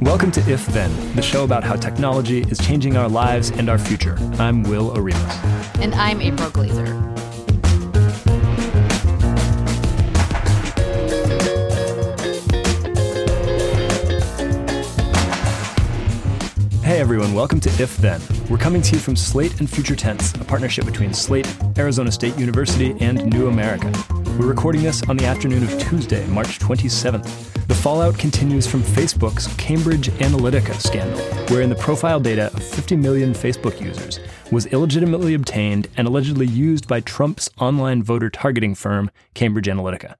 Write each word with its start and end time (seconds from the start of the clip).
Welcome 0.00 0.32
to 0.32 0.40
If 0.50 0.66
Then, 0.66 1.14
the 1.14 1.22
show 1.22 1.44
about 1.44 1.62
how 1.62 1.76
technology 1.76 2.40
is 2.40 2.58
changing 2.58 2.96
our 2.96 3.08
lives 3.08 3.50
and 3.50 3.68
our 3.68 3.78
future. 3.78 4.16
I'm 4.40 4.64
Will 4.64 4.90
Oremus. 4.90 5.80
And 5.80 5.94
I'm 5.94 6.20
April 6.20 6.50
Glaser. 6.50 6.86
Hey 16.82 16.98
everyone, 16.98 17.34
welcome 17.34 17.60
to 17.60 17.70
If 17.80 17.96
Then. 17.98 18.20
We're 18.50 18.58
coming 18.58 18.82
to 18.82 18.96
you 18.96 19.00
from 19.00 19.14
Slate 19.14 19.60
and 19.60 19.70
Future 19.70 19.94
Tense, 19.94 20.34
a 20.34 20.44
partnership 20.44 20.86
between 20.86 21.14
Slate, 21.14 21.46
Arizona 21.78 22.10
State 22.10 22.36
University, 22.36 22.96
and 22.98 23.24
New 23.26 23.46
America. 23.46 23.92
We're 24.38 24.48
recording 24.48 24.82
this 24.82 25.00
on 25.08 25.16
the 25.16 25.26
afternoon 25.26 25.62
of 25.62 25.78
Tuesday, 25.78 26.26
March 26.26 26.58
27th. 26.58 27.66
The 27.68 27.74
fallout 27.74 28.18
continues 28.18 28.66
from 28.66 28.82
Facebook's 28.82 29.46
Cambridge 29.58 30.08
Analytica 30.08 30.74
scandal, 30.74 31.20
wherein 31.46 31.68
the 31.68 31.76
profile 31.76 32.18
data 32.18 32.46
of 32.52 32.60
50 32.60 32.96
million 32.96 33.32
Facebook 33.32 33.80
users 33.80 34.18
was 34.50 34.66
illegitimately 34.66 35.34
obtained 35.34 35.86
and 35.96 36.08
allegedly 36.08 36.48
used 36.48 36.88
by 36.88 36.98
Trump's 36.98 37.48
online 37.58 38.02
voter 38.02 38.28
targeting 38.28 38.74
firm, 38.74 39.08
Cambridge 39.34 39.66
Analytica. 39.66 40.16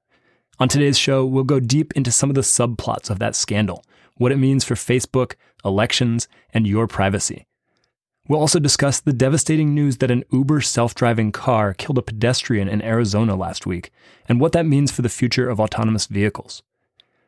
On 0.60 0.68
today's 0.68 0.96
show, 0.96 1.26
we'll 1.26 1.42
go 1.42 1.58
deep 1.58 1.92
into 1.96 2.12
some 2.12 2.30
of 2.30 2.36
the 2.36 2.42
subplots 2.42 3.10
of 3.10 3.18
that 3.18 3.34
scandal, 3.34 3.84
what 4.16 4.30
it 4.30 4.38
means 4.38 4.62
for 4.62 4.76
Facebook, 4.76 5.34
elections, 5.64 6.28
and 6.52 6.68
your 6.68 6.86
privacy. 6.86 7.48
We'll 8.26 8.40
also 8.40 8.58
discuss 8.58 9.00
the 9.00 9.12
devastating 9.12 9.74
news 9.74 9.98
that 9.98 10.10
an 10.10 10.24
Uber 10.32 10.62
self 10.62 10.94
driving 10.94 11.30
car 11.30 11.74
killed 11.74 11.98
a 11.98 12.02
pedestrian 12.02 12.68
in 12.68 12.80
Arizona 12.80 13.36
last 13.36 13.66
week, 13.66 13.92
and 14.26 14.40
what 14.40 14.52
that 14.52 14.64
means 14.64 14.90
for 14.90 15.02
the 15.02 15.10
future 15.10 15.50
of 15.50 15.60
autonomous 15.60 16.06
vehicles. 16.06 16.62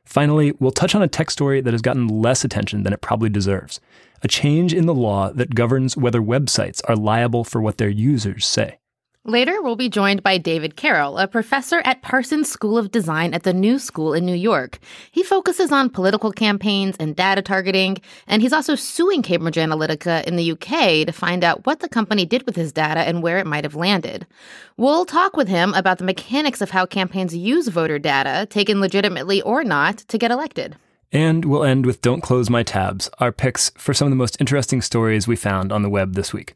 Finally, 0.06 0.52
we'll 0.58 0.70
touch 0.70 0.94
on 0.94 1.02
a 1.02 1.08
tech 1.08 1.30
story 1.30 1.60
that 1.60 1.74
has 1.74 1.82
gotten 1.82 2.08
less 2.08 2.44
attention 2.44 2.82
than 2.82 2.94
it 2.94 3.02
probably 3.02 3.28
deserves 3.28 3.80
a 4.22 4.28
change 4.28 4.72
in 4.72 4.86
the 4.86 4.94
law 4.94 5.30
that 5.30 5.54
governs 5.54 5.96
whether 5.96 6.22
websites 6.22 6.80
are 6.88 6.96
liable 6.96 7.44
for 7.44 7.60
what 7.60 7.76
their 7.76 7.90
users 7.90 8.46
say. 8.46 8.78
Later, 9.26 9.60
we'll 9.60 9.74
be 9.74 9.88
joined 9.88 10.22
by 10.22 10.38
David 10.38 10.76
Carroll, 10.76 11.18
a 11.18 11.26
professor 11.26 11.82
at 11.84 12.00
Parsons 12.00 12.48
School 12.48 12.78
of 12.78 12.92
Design 12.92 13.34
at 13.34 13.42
the 13.42 13.52
New 13.52 13.80
School 13.80 14.14
in 14.14 14.24
New 14.24 14.36
York. 14.36 14.78
He 15.10 15.24
focuses 15.24 15.72
on 15.72 15.90
political 15.90 16.30
campaigns 16.30 16.94
and 17.00 17.16
data 17.16 17.42
targeting, 17.42 17.98
and 18.28 18.40
he's 18.40 18.52
also 18.52 18.76
suing 18.76 19.22
Cambridge 19.22 19.56
Analytica 19.56 20.22
in 20.26 20.36
the 20.36 20.52
UK 20.52 21.04
to 21.04 21.12
find 21.12 21.42
out 21.42 21.66
what 21.66 21.80
the 21.80 21.88
company 21.88 22.24
did 22.24 22.46
with 22.46 22.54
his 22.54 22.70
data 22.70 23.00
and 23.00 23.20
where 23.20 23.38
it 23.38 23.48
might 23.48 23.64
have 23.64 23.74
landed. 23.74 24.28
We'll 24.76 25.04
talk 25.04 25.36
with 25.36 25.48
him 25.48 25.74
about 25.74 25.98
the 25.98 26.04
mechanics 26.04 26.60
of 26.60 26.70
how 26.70 26.86
campaigns 26.86 27.34
use 27.34 27.66
voter 27.66 27.98
data, 27.98 28.46
taken 28.48 28.80
legitimately 28.80 29.42
or 29.42 29.64
not, 29.64 29.98
to 30.06 30.18
get 30.18 30.30
elected. 30.30 30.76
And 31.10 31.44
we'll 31.46 31.64
end 31.64 31.84
with 31.84 32.00
Don't 32.00 32.20
Close 32.20 32.48
My 32.48 32.62
Tabs, 32.62 33.10
our 33.18 33.32
picks 33.32 33.70
for 33.70 33.92
some 33.92 34.06
of 34.06 34.10
the 34.10 34.16
most 34.16 34.40
interesting 34.40 34.80
stories 34.80 35.26
we 35.26 35.34
found 35.34 35.72
on 35.72 35.82
the 35.82 35.90
web 35.90 36.14
this 36.14 36.32
week. 36.32 36.54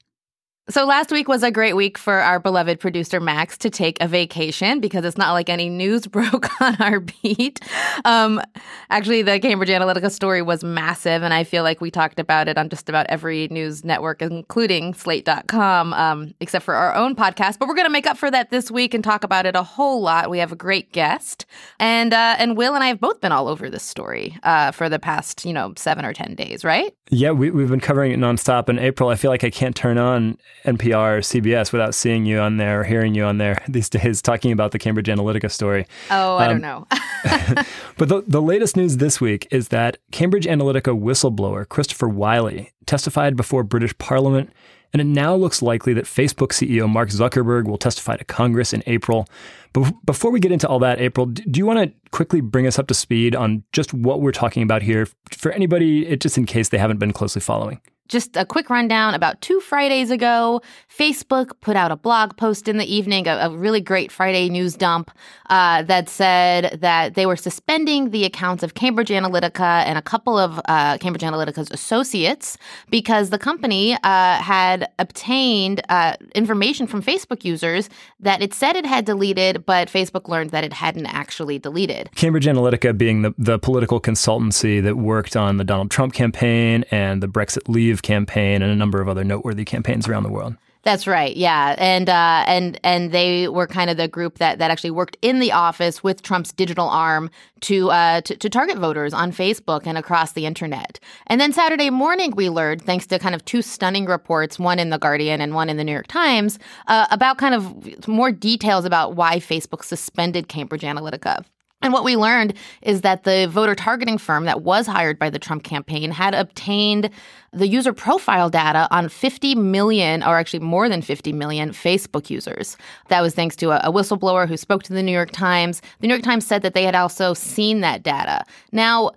So 0.71 0.87
last 0.87 1.11
week 1.11 1.27
was 1.27 1.43
a 1.43 1.51
great 1.51 1.75
week 1.75 1.99
for 1.99 2.15
our 2.21 2.39
beloved 2.39 2.79
producer 2.79 3.19
Max 3.19 3.59
to 3.59 3.71
take 3.71 4.01
a 4.01 4.07
vacation 4.07 4.79
because 4.79 5.05
it's 5.05 5.19
not 5.19 5.33
like 5.33 5.49
any 5.49 5.69
news 5.69 6.07
broke 6.07 6.49
on 6.63 6.77
our 6.77 7.01
beat. 7.01 7.59
Um, 8.05 8.41
actually, 8.89 9.23
the 9.23 9.41
Cambridge 9.41 9.69
Analytica 9.69 10.13
story 10.13 10.43
was 10.43 10.63
massive, 10.63 11.25
and 11.25 11.35
I 11.35 11.43
feel 11.43 11.65
like 11.65 11.81
we 11.81 11.91
talked 11.91 12.21
about 12.21 12.47
it 12.47 12.57
on 12.57 12.69
just 12.69 12.89
about 12.89 13.07
every 13.09 13.49
news 13.49 13.85
network, 13.85 14.23
including 14.23 14.95
Slate.com, 14.95 15.93
um, 15.93 16.35
except 16.39 16.65
for 16.65 16.75
our 16.75 16.95
own 16.95 17.17
podcast. 17.17 17.59
But 17.59 17.67
we're 17.67 17.75
going 17.75 17.87
to 17.87 17.93
make 17.93 18.07
up 18.07 18.17
for 18.17 18.31
that 18.31 18.51
this 18.51 18.71
week 18.71 18.95
and 18.95 19.03
talk 19.03 19.25
about 19.25 19.47
it 19.47 19.57
a 19.57 19.65
whole 19.65 20.01
lot. 20.01 20.31
We 20.31 20.39
have 20.39 20.53
a 20.53 20.57
great 20.57 20.93
guest, 20.93 21.47
and 21.81 22.15
uh, 22.15 22.37
and 22.39 22.57
Will 22.57 22.77
and 22.77 22.85
I 22.85 22.89
have 22.89 23.01
both 23.01 23.21
been 23.21 23.33
all 23.33 23.49
over 23.49 23.71
this 23.71 23.83
story 23.83 24.39
uh, 24.45 24.71
for 24.71 24.89
the 24.89 25.01
past 25.01 25.45
you 25.45 25.53
know 25.53 25.73
seven 25.77 26.05
or 26.05 26.13
ten 26.13 26.37
days, 26.37 26.63
right? 26.63 26.95
Yeah, 27.11 27.33
we, 27.33 27.51
we've 27.51 27.69
been 27.69 27.81
covering 27.81 28.13
it 28.13 28.21
nonstop. 28.21 28.69
In 28.69 28.79
April, 28.79 29.09
I 29.09 29.17
feel 29.17 29.33
like 29.33 29.43
I 29.43 29.51
can't 29.51 29.75
turn 29.75 29.99
on 29.99 30.39
NPR 30.65 31.19
or 31.19 31.21
CBS 31.21 31.73
without 31.73 31.95
seeing 31.95 32.27
you 32.27 32.39
on 32.39 32.57
there 32.57 32.81
or 32.81 32.85
hearing 32.85 33.15
you 33.15 33.25
on 33.25 33.39
there 33.39 33.63
these 33.69 33.89
days 33.89 34.23
talking 34.23 34.53
about 34.53 34.73
the 34.73 34.79
Cambridge 34.79 35.07
Analytica 35.07 35.51
story. 35.51 35.87
Oh, 36.11 36.37
I 36.37 36.47
um, 36.47 36.61
don't 36.61 36.63
know. 36.63 36.87
but 37.97 38.09
the, 38.09 38.25
the 38.27 38.43
latest 38.43 38.77
news 38.77 38.97
this 38.97 39.21
week 39.21 39.47
is 39.51 39.69
that 39.69 39.99
Cambridge 40.11 40.47
Analytica 40.47 40.99
whistleblower 40.99 41.69
Christopher 41.69 42.09
Wylie 42.09 42.73
testified 42.87 43.37
before 43.37 43.63
British 43.63 43.97
Parliament, 43.99 44.51
and 44.93 45.01
it 45.01 45.07
now 45.07 45.35
looks 45.35 45.63
likely 45.63 45.93
that 45.95 46.05
Facebook 46.05 46.49
CEO 46.49 46.89
Mark 46.89 47.11
Zuckerberg 47.11 47.67
will 47.67 47.79
testify 47.79 48.17
to 48.17 48.25
Congress 48.25 48.73
in 48.73 48.83
April. 48.87 49.27
But 49.73 49.93
before 50.05 50.31
we 50.31 50.41
get 50.41 50.51
into 50.51 50.69
all 50.69 50.81
that, 50.81 51.01
April, 51.01 51.27
do 51.27 51.59
you 51.59 51.67
want 51.67 51.79
to 51.79 52.11
quickly 52.11 52.41
bring 52.41 52.67
us 52.67 52.79
up 52.79 52.89
to 52.89 52.95
speed 52.95 53.37
on 53.37 53.63
just 53.73 53.95
what 53.95 54.21
we're 54.21 54.33
talking 54.33 54.63
about 54.63 54.83
here 54.83 55.07
for 55.31 55.53
anybody, 55.53 56.17
just 56.17 56.37
in 56.37 56.45
case 56.45 56.71
they 56.71 56.79
haven't 56.79 56.99
been 56.99 57.13
closely 57.13 57.41
following? 57.41 57.81
Just 58.11 58.37
a 58.37 58.45
quick 58.45 58.71
rundown 58.71 59.15
about 59.15 59.41
two 59.41 59.61
Fridays 59.61 60.11
ago, 60.11 60.63
Facebook 60.93 61.53
put 61.61 61.77
out 61.77 61.93
a 61.93 61.97
blog 61.97 62.37
post 62.37 62.67
in 62.67 62.77
the 62.77 62.93
evening, 62.93 63.29
a, 63.29 63.37
a 63.37 63.51
really 63.51 63.81
great 63.81 64.11
Friday 64.11 64.49
news 64.49 64.75
dump 64.75 65.13
uh, 65.49 65.85
that 65.85 66.09
said 66.09 66.81
that 66.81 67.15
they 67.15 67.25
were 67.25 67.37
suspending 67.37 68.11
the 68.11 68.25
accounts 68.25 68.65
of 68.65 68.75
Cambridge 68.75 69.11
Analytica 69.11 69.85
and 69.87 69.97
a 69.97 70.03
couple 70.03 70.37
of 70.37 70.61
uh, 70.65 70.99
Cambridge 70.99 71.23
Analytica's 71.23 71.71
associates 71.71 72.59
because 72.91 73.31
the 73.31 73.39
company 73.39 73.95
uh, 74.03 74.39
had 74.39 74.91
obtained 74.99 75.81
uh, 75.89 76.17
information 76.35 76.89
from 76.89 77.05
Facebook 77.05 77.45
users 77.45 77.89
that 78.19 78.43
it 78.43 78.53
said 78.53 78.75
it 78.75 78.87
had 78.87 79.05
deleted, 79.05 79.65
but 79.65 79.87
Facebook 79.87 80.29
learned 80.29 80.51
that 80.51 80.65
it 80.65 80.73
hadn't 80.73 81.07
actually 81.07 81.61
deleted. 81.61 82.11
Cambridge 82.17 82.47
Analytica 82.47 82.99
being 82.99 83.23
the, 83.23 83.33
the 83.39 83.61
political 83.61 84.01
consultancy 84.01 84.83
that 84.83 84.97
worked 84.97 85.37
on 85.37 85.59
the 85.59 85.65
Donald 85.65 85.93
Trump 85.93 86.13
campaign 86.13 86.85
and 86.91 87.23
the 87.23 87.29
Brexit 87.29 87.69
Leave 87.69 88.00
campaign 88.03 88.63
and 88.63 88.71
a 88.71 88.77
number 88.77 89.01
of 89.01 89.09
other 89.09 89.25
noteworthy 89.25 89.65
campaigns 89.65 90.09
around 90.09 90.23
the 90.23 90.31
world. 90.31 90.57
That's 90.83 91.07
right. 91.07 91.37
Yeah, 91.37 91.75
and 91.77 92.09
uh, 92.09 92.45
and 92.47 92.81
and 92.83 93.13
they 93.13 93.49
were 93.49 93.67
kind 93.67 93.91
of 93.91 93.99
the 93.99 94.09
group 94.09 94.39
that 94.39 94.59
that 94.61 94.71
actually 94.71 94.93
worked 94.93 95.19
in 95.21 95.39
the 95.39 95.53
office 95.53 96.03
with 96.03 96.23
Trump's 96.23 96.53
digital 96.53 96.89
arm 96.89 97.31
to, 97.61 97.91
uh, 97.91 98.23
to 98.23 98.35
to 98.35 98.49
target 98.49 98.79
voters 98.79 99.13
on 99.13 99.31
Facebook 99.31 99.83
and 99.85 99.99
across 99.99 100.33
the 100.33 100.47
internet. 100.47 100.99
And 101.27 101.39
then 101.39 101.53
Saturday 101.53 101.91
morning, 101.91 102.33
we 102.35 102.49
learned, 102.49 102.81
thanks 102.81 103.07
to 103.09 103.19
kind 103.19 103.35
of 103.35 103.45
two 103.45 103.61
stunning 103.61 104.07
reports, 104.07 104.59
one 104.59 104.79
in 104.79 104.89
the 104.89 104.99
Guardian 104.99 105.43
and 105.43 105.55
one 105.55 105.69
in 105.69 105.77
the 105.77 105.85
New 105.85 105.93
York 105.93 106.07
Times, 106.07 106.59
uh, 106.87 107.07
about 107.11 107.37
kind 107.37 107.55
of 107.55 108.09
more 108.09 108.33
details 108.33 108.87
about 108.87 109.17
why 109.17 109.37
Facebook 109.37 109.85
suspended 109.85 110.49
Cambridge 110.49 110.83
Analytica. 110.83 111.45
And 111.83 111.95
what 111.95 112.05
we 112.05 112.17
learned 112.17 112.55
is 112.83 113.01
that 113.01 113.25
the 113.25 113.49
voter 113.51 113.75
targeting 113.75 114.19
firm 114.19 114.45
that 114.45 114.63
was 114.63 114.87
hired 114.87 115.19
by 115.19 115.31
the 115.31 115.39
Trump 115.39 115.65
campaign 115.65 116.11
had 116.11 116.35
obtained 116.35 117.09
the 117.53 117.67
user 117.67 117.93
profile 117.93 118.51
data 118.51 118.87
on 118.91 119.09
50 119.09 119.55
million, 119.55 120.23
or 120.23 120.37
actually 120.39 120.61
more 120.61 120.89
than 120.89 121.01
50 121.01 121.33
million, 121.33 121.71
Facebook 121.71 122.29
users. 122.29 122.77
That 123.09 123.23
was 123.23 123.35
thanks 123.35 123.57
to 123.57 123.71
a, 123.71 123.91
whistleblower 123.91 124.47
who 124.47 124.57
spoke 124.57 124.83
to 124.85 124.93
the 124.93 125.03
New 125.03 125.13
York 125.13 125.31
Times. 125.33 125.81
The 126.01 126.07
New 126.07 126.15
York 126.15 126.23
Times 126.23 126.47
said 126.47 126.63
that 126.63 126.75
they 126.75 126.85
had 126.85 126.95
also 126.95 127.35
seen 127.35 127.81
that 127.81 128.03
data. 128.03 128.45
Now, 128.73 129.13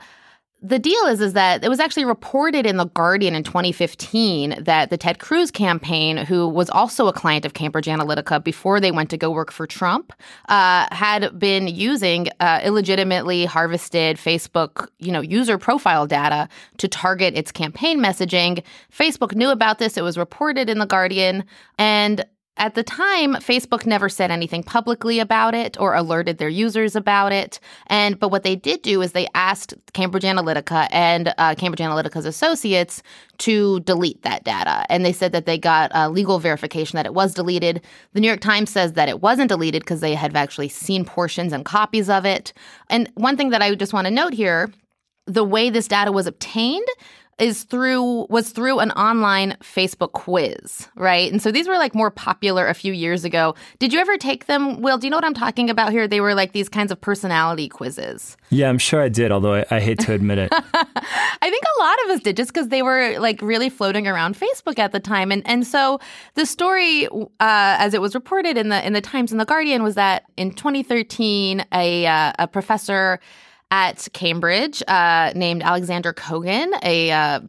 the 0.63 0.79
deal 0.79 1.05
is 1.07 1.19
is 1.19 1.33
that 1.33 1.63
it 1.63 1.67
was 1.67 1.81
actually 1.81 2.05
reported 2.05 2.65
in 2.65 2.77
the 2.77 2.85
Guardian 2.85 3.35
in 3.35 3.43
2015 3.43 4.63
that 4.63 4.89
the 4.89 4.97
Ted 4.97 5.19
Cruz 5.19 5.51
campaign, 5.51 6.15
who 6.15 6.47
was 6.47 6.69
also 6.69 7.07
a 7.07 7.13
client 7.13 7.43
of 7.45 7.53
Cambridge 7.53 7.85
Analytica 7.85 8.41
before 8.41 8.79
they 8.79 8.91
went 8.91 9.09
to 9.09 9.17
go 9.17 9.29
work 9.29 9.51
for 9.51 9.67
Trump, 9.67 10.13
uh, 10.47 10.87
had 10.91 11.37
been 11.37 11.67
using 11.67 12.29
uh, 12.39 12.61
illegitimately 12.63 13.43
harvested 13.43 14.15
Facebook, 14.15 14.87
you 14.99 15.11
know, 15.11 15.19
user 15.19 15.57
profile 15.57 16.07
data 16.07 16.47
to 16.77 16.87
target 16.87 17.37
its 17.37 17.51
campaign 17.51 17.99
messaging. 17.99 18.63
Facebook 18.89 19.35
knew 19.35 19.49
about 19.49 19.79
this; 19.79 19.97
it 19.97 20.01
was 20.01 20.17
reported 20.17 20.69
in 20.69 20.79
the 20.79 20.85
Guardian, 20.85 21.43
and 21.77 22.23
at 22.57 22.75
the 22.75 22.83
time, 22.83 23.33
Facebook 23.35 23.85
never 23.87 24.07
said 24.07 24.29
anything 24.29 24.61
publicly 24.61 25.19
about 25.19 25.55
it 25.55 25.79
or 25.79 25.95
alerted 25.95 26.37
their 26.37 26.49
users 26.49 26.95
about 26.95 27.31
it. 27.31 27.59
And 27.87 28.19
but 28.19 28.29
what 28.29 28.43
they 28.43 28.55
did 28.55 28.83
do 28.83 29.01
is 29.01 29.11
they 29.11 29.27
asked 29.33 29.73
Cambridge 29.93 30.23
Analytica 30.23 30.87
and 30.91 31.33
uh, 31.39 31.55
Cambridge 31.55 31.79
Analytica's 31.79 32.27
associates 32.27 33.01
to 33.39 33.79
delete 33.81 34.21
that 34.21 34.43
data, 34.43 34.85
and 34.89 35.03
they 35.03 35.13
said 35.13 35.31
that 35.31 35.47
they 35.47 35.57
got 35.57 35.93
uh, 35.95 36.09
legal 36.09 36.37
verification 36.37 36.97
that 36.97 37.07
it 37.07 37.15
was 37.15 37.33
deleted. 37.33 37.81
The 38.13 38.19
New 38.19 38.27
York 38.27 38.41
Times 38.41 38.69
says 38.69 38.93
that 38.93 39.09
it 39.09 39.21
wasn't 39.21 39.49
deleted 39.49 39.81
because 39.81 40.01
they 40.01 40.13
had 40.13 40.35
actually 40.35 40.69
seen 40.69 41.05
portions 41.05 41.53
and 41.53 41.65
copies 41.65 42.09
of 42.09 42.23
it. 42.23 42.53
And 42.89 43.09
one 43.15 43.35
thing 43.35 43.49
that 43.49 43.63
I 43.63 43.73
just 43.73 43.93
want 43.93 44.05
to 44.05 44.11
note 44.11 44.33
here 44.33 44.71
the 45.25 45.43
way 45.43 45.69
this 45.69 45.87
data 45.87 46.11
was 46.11 46.27
obtained 46.27 46.85
is 47.39 47.63
through 47.63 48.27
was 48.29 48.51
through 48.51 48.79
an 48.79 48.91
online 48.91 49.57
Facebook 49.61 50.11
quiz, 50.11 50.87
right? 50.95 51.31
And 51.31 51.41
so 51.41 51.51
these 51.51 51.67
were 51.67 51.77
like 51.77 51.95
more 51.95 52.11
popular 52.11 52.67
a 52.67 52.73
few 52.73 52.93
years 52.93 53.25
ago. 53.25 53.55
Did 53.79 53.93
you 53.93 53.99
ever 53.99 54.17
take 54.17 54.45
them? 54.45 54.81
Will, 54.81 54.97
do 54.97 55.07
you 55.07 55.11
know 55.11 55.17
what 55.17 55.25
I'm 55.25 55.33
talking 55.33 55.69
about 55.69 55.91
here? 55.91 56.07
They 56.07 56.21
were 56.21 56.35
like 56.35 56.51
these 56.51 56.69
kinds 56.69 56.91
of 56.91 57.01
personality 57.01 57.67
quizzes. 57.67 58.37
Yeah, 58.49 58.69
I'm 58.69 58.77
sure 58.77 59.01
I 59.01 59.09
did, 59.09 59.31
although 59.31 59.55
I, 59.55 59.65
I 59.71 59.79
hate 59.79 59.99
to 59.99 60.13
admit 60.13 60.37
it. 60.37 60.49
I 60.53 61.49
think 61.49 61.63
a 61.63 61.81
lot 61.81 61.97
of 62.05 62.09
us 62.11 62.21
did 62.21 62.37
just 62.37 62.53
because 62.53 62.69
they 62.69 62.81
were 62.81 63.17
like 63.19 63.41
really 63.41 63.69
floating 63.69 64.07
around 64.07 64.37
Facebook 64.39 64.79
at 64.79 64.91
the 64.91 64.99
time. 64.99 65.31
And 65.31 65.41
and 65.47 65.65
so 65.65 65.99
the 66.35 66.45
story, 66.45 67.07
uh, 67.07 67.27
as 67.39 67.93
it 67.93 68.01
was 68.01 68.15
reported 68.15 68.57
in 68.57 68.69
the 68.69 68.85
in 68.85 68.93
the 68.93 69.01
Times 69.01 69.31
and 69.31 69.39
the 69.39 69.45
Guardian, 69.45 69.83
was 69.83 69.95
that 69.95 70.23
in 70.37 70.51
2013, 70.51 71.65
a 71.73 72.05
uh, 72.05 72.33
a 72.39 72.47
professor 72.47 73.19
at 73.73 74.07
Cambridge 74.13 74.83
uh, 74.87 75.33
named 75.35 75.63
Alexander 75.63 76.13
Kogan, 76.13 76.71
a 76.83 77.09
uh, 77.09 77.39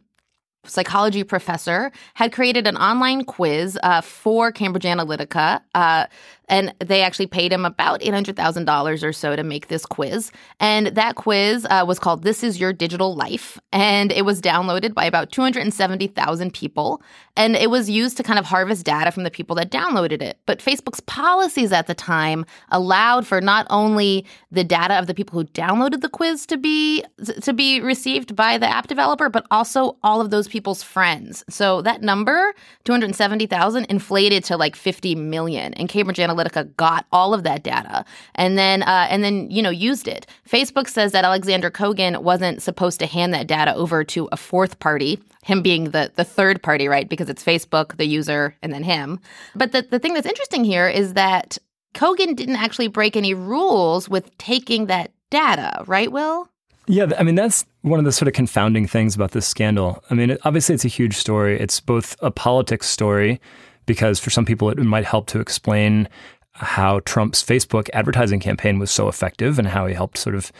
psychology 0.65 1.23
professor, 1.23 1.91
had 2.15 2.31
created 2.33 2.65
an 2.65 2.75
online 2.77 3.23
quiz 3.25 3.77
uh, 3.83 4.01
for 4.01 4.51
Cambridge 4.51 4.85
Analytica 4.85 5.61
uh, 5.75 6.07
and 6.47 6.73
they 6.79 7.01
actually 7.01 7.27
paid 7.27 7.51
him 7.51 7.65
about 7.65 8.01
$800,000 8.01 9.03
or 9.03 9.13
so 9.13 9.35
to 9.35 9.43
make 9.43 9.67
this 9.67 9.85
quiz. 9.85 10.31
And 10.59 10.87
that 10.87 11.15
quiz 11.15 11.65
uh, 11.69 11.83
was 11.87 11.99
called 11.99 12.23
This 12.23 12.43
Is 12.43 12.59
Your 12.59 12.73
Digital 12.73 13.15
Life. 13.15 13.59
And 13.71 14.11
it 14.11 14.25
was 14.25 14.41
downloaded 14.41 14.93
by 14.93 15.05
about 15.05 15.31
270,000 15.31 16.53
people. 16.53 17.01
And 17.35 17.55
it 17.55 17.69
was 17.69 17.89
used 17.89 18.17
to 18.17 18.23
kind 18.23 18.39
of 18.39 18.45
harvest 18.45 18.85
data 18.85 19.11
from 19.11 19.23
the 19.23 19.31
people 19.31 19.55
that 19.57 19.71
downloaded 19.71 20.21
it. 20.21 20.39
But 20.45 20.59
Facebook's 20.59 21.01
policies 21.01 21.71
at 21.71 21.87
the 21.87 21.95
time 21.95 22.45
allowed 22.69 23.25
for 23.25 23.41
not 23.41 23.65
only 23.69 24.25
the 24.51 24.63
data 24.63 24.95
of 24.95 25.07
the 25.07 25.13
people 25.13 25.39
who 25.39 25.45
downloaded 25.47 26.01
the 26.01 26.09
quiz 26.09 26.45
to 26.47 26.57
be 26.57 27.03
to 27.41 27.53
be 27.53 27.81
received 27.81 28.35
by 28.35 28.57
the 28.57 28.67
app 28.67 28.87
developer, 28.87 29.29
but 29.29 29.45
also 29.51 29.97
all 30.03 30.21
of 30.21 30.29
those 30.29 30.47
people's 30.47 30.83
friends. 30.83 31.43
So 31.49 31.81
that 31.81 32.01
number, 32.01 32.53
270,000, 32.85 33.85
inflated 33.85 34.43
to 34.45 34.57
like 34.57 34.75
50 34.75 35.15
million. 35.15 35.73
And 35.73 35.89
Cambridge 35.89 36.17
Analytica 36.17 36.34
Analytica 36.35 36.75
got 36.75 37.05
all 37.11 37.33
of 37.33 37.43
that 37.43 37.63
data 37.63 38.05
and 38.35 38.57
then 38.57 38.83
uh, 38.83 39.07
and 39.09 39.23
then 39.23 39.49
you 39.49 39.61
know 39.61 39.69
used 39.69 40.07
it. 40.07 40.27
Facebook 40.47 40.87
says 40.87 41.11
that 41.11 41.25
Alexander 41.25 41.71
Kogan 41.71 42.21
wasn't 42.21 42.61
supposed 42.61 42.99
to 42.99 43.05
hand 43.05 43.33
that 43.33 43.47
data 43.47 43.73
over 43.75 44.03
to 44.03 44.27
a 44.31 44.37
fourth 44.37 44.79
party, 44.79 45.19
him 45.43 45.61
being 45.61 45.91
the 45.91 46.11
the 46.15 46.23
third 46.23 46.61
party, 46.61 46.87
right? 46.87 47.07
Because 47.07 47.29
it's 47.29 47.43
Facebook, 47.43 47.97
the 47.97 48.05
user, 48.05 48.55
and 48.61 48.73
then 48.73 48.83
him. 48.83 49.19
But 49.55 49.71
the 49.71 49.83
the 49.83 49.99
thing 49.99 50.13
that's 50.13 50.27
interesting 50.27 50.63
here 50.63 50.87
is 50.87 51.13
that 51.13 51.57
Kogan 51.93 52.35
didn't 52.35 52.57
actually 52.57 52.87
break 52.87 53.15
any 53.15 53.33
rules 53.33 54.09
with 54.09 54.37
taking 54.37 54.87
that 54.87 55.11
data, 55.29 55.83
right? 55.87 56.11
Will. 56.11 56.49
Yeah, 56.87 57.07
I 57.17 57.23
mean 57.23 57.35
that's 57.35 57.65
one 57.81 57.99
of 57.99 58.05
the 58.05 58.11
sort 58.11 58.27
of 58.27 58.33
confounding 58.33 58.87
things 58.87 59.15
about 59.15 59.31
this 59.31 59.47
scandal. 59.47 60.03
I 60.09 60.13
mean, 60.13 60.37
obviously 60.43 60.75
it's 60.75 60.85
a 60.85 60.89
huge 60.89 61.15
story. 61.15 61.59
It's 61.59 61.79
both 61.79 62.15
a 62.21 62.29
politics 62.29 62.87
story 62.87 63.39
because 63.85 64.19
for 64.19 64.29
some 64.29 64.45
people 64.45 64.69
it 64.69 64.77
might 64.77 65.05
help 65.05 65.27
to 65.27 65.39
explain 65.39 66.07
how 66.57 67.01
Trump's 67.01 67.43
Facebook 67.43 67.89
advertising 67.91 68.39
campaign 68.39 68.79
was 68.79 68.89
so 68.89 69.09
effective 69.09 69.59
and 69.59 69.67
how 69.67 69.87
he 69.87 69.93
helped 69.93 70.17
sort 70.17 70.35
of, 70.35 70.53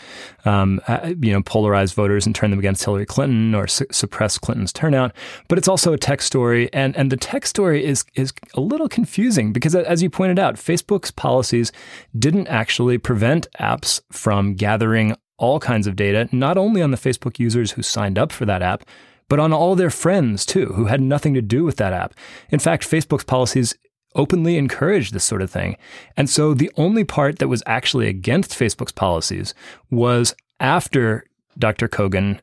um, 0.43 0.81
uh, 0.89 1.13
you 1.21 1.31
know, 1.31 1.41
polarize 1.41 1.93
voters 1.93 2.25
and 2.25 2.35
turn 2.35 2.49
them 2.49 2.59
against 2.59 2.83
Hillary 2.83 3.05
Clinton 3.05 3.55
or 3.55 3.65
su- 3.65 3.85
suppress 3.91 4.37
Clinton's 4.37 4.73
turnout. 4.73 5.15
But 5.47 5.57
it's 5.57 5.69
also 5.69 5.93
a 5.93 5.97
tech 5.97 6.21
story, 6.21 6.69
and 6.73 6.95
and 6.97 7.11
the 7.11 7.17
tech 7.17 7.45
story 7.45 7.85
is 7.85 8.03
is 8.15 8.33
a 8.55 8.61
little 8.61 8.89
confusing 8.89 9.53
because, 9.53 9.73
as 9.73 10.03
you 10.03 10.09
pointed 10.09 10.37
out, 10.37 10.55
Facebook's 10.55 11.11
policies 11.11 11.71
didn't 12.17 12.47
actually 12.47 12.97
prevent 12.97 13.47
apps 13.59 14.01
from 14.11 14.53
gathering 14.55 15.15
all 15.37 15.59
kinds 15.59 15.87
of 15.87 15.95
data, 15.95 16.27
not 16.33 16.57
only 16.57 16.81
on 16.81 16.91
the 16.91 16.97
Facebook 16.97 17.39
users 17.39 17.71
who 17.71 17.81
signed 17.81 18.17
up 18.17 18.31
for 18.31 18.45
that 18.45 18.61
app, 18.61 18.83
but 19.29 19.39
on 19.39 19.53
all 19.53 19.75
their 19.75 19.89
friends 19.89 20.45
too, 20.45 20.67
who 20.73 20.85
had 20.85 21.01
nothing 21.01 21.33
to 21.33 21.41
do 21.41 21.63
with 21.63 21.77
that 21.77 21.93
app. 21.93 22.13
In 22.49 22.59
fact, 22.59 22.89
Facebook's 22.89 23.23
policies 23.23 23.75
openly 24.15 24.57
encouraged 24.57 25.13
this 25.13 25.23
sort 25.23 25.41
of 25.41 25.51
thing. 25.51 25.77
And 26.15 26.29
so 26.29 26.53
the 26.53 26.71
only 26.77 27.03
part 27.03 27.39
that 27.39 27.47
was 27.49 27.63
actually 27.65 28.07
against 28.07 28.51
Facebook's 28.51 28.93
policies 28.93 29.53
was 29.91 30.33
after 30.59 31.25
Dr. 31.57 31.87
Kogan 31.87 32.39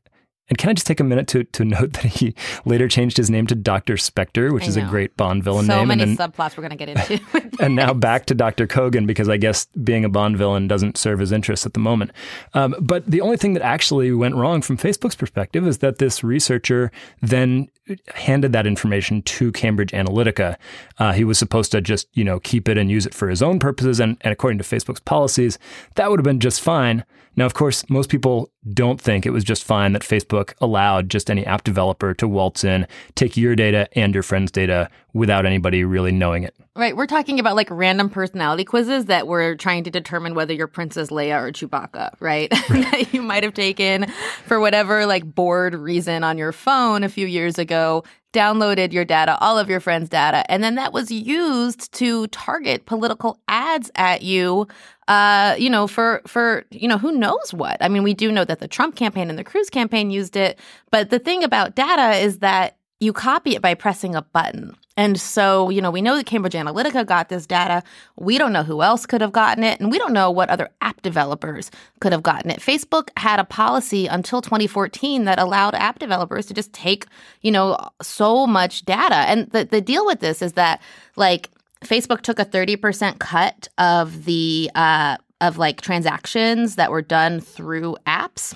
and 0.53 0.59
can 0.59 0.69
I 0.69 0.75
just 0.75 0.87
take 0.87 1.01
a 1.01 1.05
minute 1.05 1.29
to 1.29 1.45
to 1.45 1.65
note 1.77 1.95
that 1.95 2.05
he 2.05 2.35
later 2.67 2.87
changed 2.87 3.17
his 3.17 3.31
name 3.31 3.47
to 3.47 3.55
Dr. 3.55 3.97
Spectre, 3.97 4.53
which 4.53 4.69
is 4.69 4.77
a 4.77 4.83
great 4.83 5.17
Bond 5.17 5.43
villain 5.43 5.65
so 5.65 5.77
name. 5.77 5.83
So 5.83 5.87
many 5.87 6.03
and 6.03 6.19
then, 6.19 6.31
subplots 6.31 6.59
we're 6.59 6.69
going 6.69 6.77
to 6.77 6.85
get 6.85 6.91
into. 6.91 7.57
and 7.65 7.75
now 7.75 7.95
back 7.95 8.27
to 8.27 8.35
Dr. 8.35 8.67
Kogan 8.67 9.07
because 9.07 9.31
I 9.31 9.39
guess 9.39 9.65
being 9.83 10.05
a 10.05 10.11
Bond 10.11 10.37
villain 10.37 10.69
doesn't 10.69 10.99
serve 10.99 11.21
his 11.21 11.33
interests 11.33 11.65
at 11.65 11.73
the 11.73 11.81
moment. 11.81 12.11
Um, 12.53 12.75
but 12.81 13.07
the 13.07 13.23
only 13.23 13.39
thing 13.39 13.55
that 13.55 13.63
actually 13.63 14.13
went 14.13 14.35
wrong 14.35 14.61
from 14.61 14.77
Facebook's 14.77 15.15
perspective 15.15 15.67
is 15.67 15.79
that 15.79 15.97
this 15.97 16.23
researcher 16.23 16.93
then 17.23 17.69
handed 18.15 18.53
that 18.53 18.67
information 18.67 19.23
to 19.23 19.53
Cambridge 19.53 19.93
Analytica. 19.93 20.57
Uh, 20.99 21.13
he 21.15 21.25
was 21.25 21.39
supposed 21.39 21.73
to 21.73 21.81
just 21.81 22.09
you 22.13 22.25
know 22.25 22.41
keep 22.41 22.69
it 22.69 22.77
and 22.77 22.91
use 22.91 23.07
it 23.07 23.15
for 23.15 23.31
his 23.31 23.43
own 23.43 23.59
purposes, 23.59 24.01
and, 24.01 24.19
and 24.21 24.33
according 24.33 24.59
to 24.59 24.65
Facebook's 24.65 25.01
policies, 25.01 25.59
that 25.95 26.11
would 26.11 26.19
have 26.21 26.25
been 26.25 26.41
just 26.41 26.61
fine. 26.61 27.07
Now, 27.34 27.46
of 27.46 27.55
course, 27.55 27.88
most 27.88 28.11
people 28.11 28.50
don't 28.73 29.00
think 29.00 29.25
it 29.25 29.31
was 29.31 29.44
just 29.44 29.64
fine 29.64 29.93
that 29.93 30.02
Facebook 30.02 30.52
allowed 30.61 31.08
just 31.08 31.31
any 31.31 31.46
app 31.46 31.64
developer 31.64 32.14
to 32.14 32.29
waltz 32.29 32.62
in, 32.62 32.87
take 33.14 33.37
your 33.37 33.56
data 33.56 33.88
and 33.96 34.12
your 34.12 34.23
friend's 34.23 34.52
data 34.52 34.90
without 35.14 35.46
anybody 35.46 35.84
really 35.84 36.12
knowing 36.12 36.44
it. 36.44 36.55
Right. 36.75 36.96
We're 36.96 37.06
talking 37.06 37.38
about 37.38 37.56
like 37.56 37.69
random 37.70 38.08
personality 38.08 38.64
quizzes 38.64 39.06
that 39.06 39.26
were 39.26 39.56
trying 39.56 39.84
to 39.84 39.90
determine 39.90 40.34
whether 40.34 40.55
you're 40.55 40.67
Princess 40.67 41.11
Leia 41.11 41.43
or 41.43 41.52
Chewbacca, 41.52 42.14
right? 42.20 42.50
that 42.69 43.12
you 43.12 43.20
might 43.20 43.43
have 43.43 43.52
taken 43.52 44.06
for 44.46 44.58
whatever 44.58 45.05
like 45.05 45.34
bored 45.34 45.75
reason 45.75 46.25
on 46.25 46.38
your 46.38 46.52
phone 46.52 47.05
a 47.05 47.11
few 47.11 47.26
years 47.26 47.58
ago, 47.58 48.05
downloaded 48.32 48.93
your 48.93 49.05
data, 49.05 49.37
all 49.40 49.58
of 49.58 49.69
your 49.69 49.81
friends' 49.81 50.08
data, 50.08 50.50
and 50.50 50.64
then 50.64 50.76
that 50.76 50.93
was 50.94 51.11
used 51.11 51.93
to 51.93 52.26
target 52.29 52.87
political 52.87 53.38
ads 53.49 53.90
at 53.94 54.23
you 54.23 54.67
uh, 55.09 55.57
you 55.59 55.69
know, 55.71 55.87
for 55.87 56.23
for 56.27 56.65
you 56.71 56.89
know, 56.89 56.99
who 56.99 57.13
knows 57.13 57.53
what? 57.53 57.77
I 57.81 57.89
mean, 57.89 58.03
we 58.03 58.15
do 58.15 58.31
know 58.31 58.45
that 58.45 58.61
the 58.61 58.69
Trump 58.69 58.97
campaign 58.97 59.31
and 59.31 59.39
the 59.39 59.45
Cruz 59.45 59.71
campaign 59.71 60.11
used 60.11 60.37
it, 60.37 60.59
but 60.91 61.11
the 61.11 61.19
thing 61.19 61.43
about 61.45 61.75
data 61.75 62.19
is 62.19 62.39
that 62.39 62.77
you 63.01 63.13
copy 63.13 63.57
it 63.57 63.63
by 63.63 63.75
pressing 63.75 64.15
a 64.15 64.23
button. 64.23 64.77
And 64.97 65.19
so, 65.19 65.71
you 65.71 65.81
know, 65.81 65.91
we 65.91 66.03
know 66.03 66.17
that 66.17 66.27
Cambridge 66.27 66.53
Analytica 66.53 67.05
got 67.05 67.29
this 67.31 67.47
data. 67.47 67.83
We 68.17 68.39
don't 68.39 68.53
know 68.53 68.63
who 68.63 68.83
else 68.83 69.07
could 69.07 69.23
have 69.23 69.33
gotten 69.33 69.65
it, 69.65 69.81
and 69.81 69.91
we 69.91 69.99
don't 69.99 70.13
know 70.13 70.31
what 70.31 70.51
other 70.51 70.69
app 70.83 71.03
developers 71.03 71.71
could 72.01 72.13
have 72.13 72.23
gotten 72.23 72.51
it. 72.51 72.61
Facebook 72.61 73.09
had 73.17 73.41
a 73.41 73.44
policy 73.44 74.06
until 74.06 74.41
2014 74.43 75.25
that 75.25 75.39
allowed 75.39 75.75
app 75.75 75.99
developers 75.99 76.47
to 76.47 76.55
just 76.55 76.73
take, 76.73 77.06
you 77.41 77.51
know, 77.51 77.77
so 78.03 78.47
much 78.47 78.85
data. 78.85 79.15
And 79.15 79.51
the, 79.51 79.65
the 79.65 79.81
deal 79.81 80.06
with 80.06 80.21
this 80.21 80.43
is 80.43 80.53
that, 80.53 80.81
like, 81.17 81.51
Facebook 81.84 82.22
took 82.22 82.39
a 82.39 82.44
30% 82.44 83.19
cut 83.19 83.69
of 83.79 84.24
the 84.24 84.70
uh, 84.74 85.17
of 85.41 85.58
like 85.58 85.81
transactions 85.81 86.77
that 86.77 86.91
were 86.91 87.03
done 87.03 87.41
through 87.41 87.96
apps. 88.06 88.55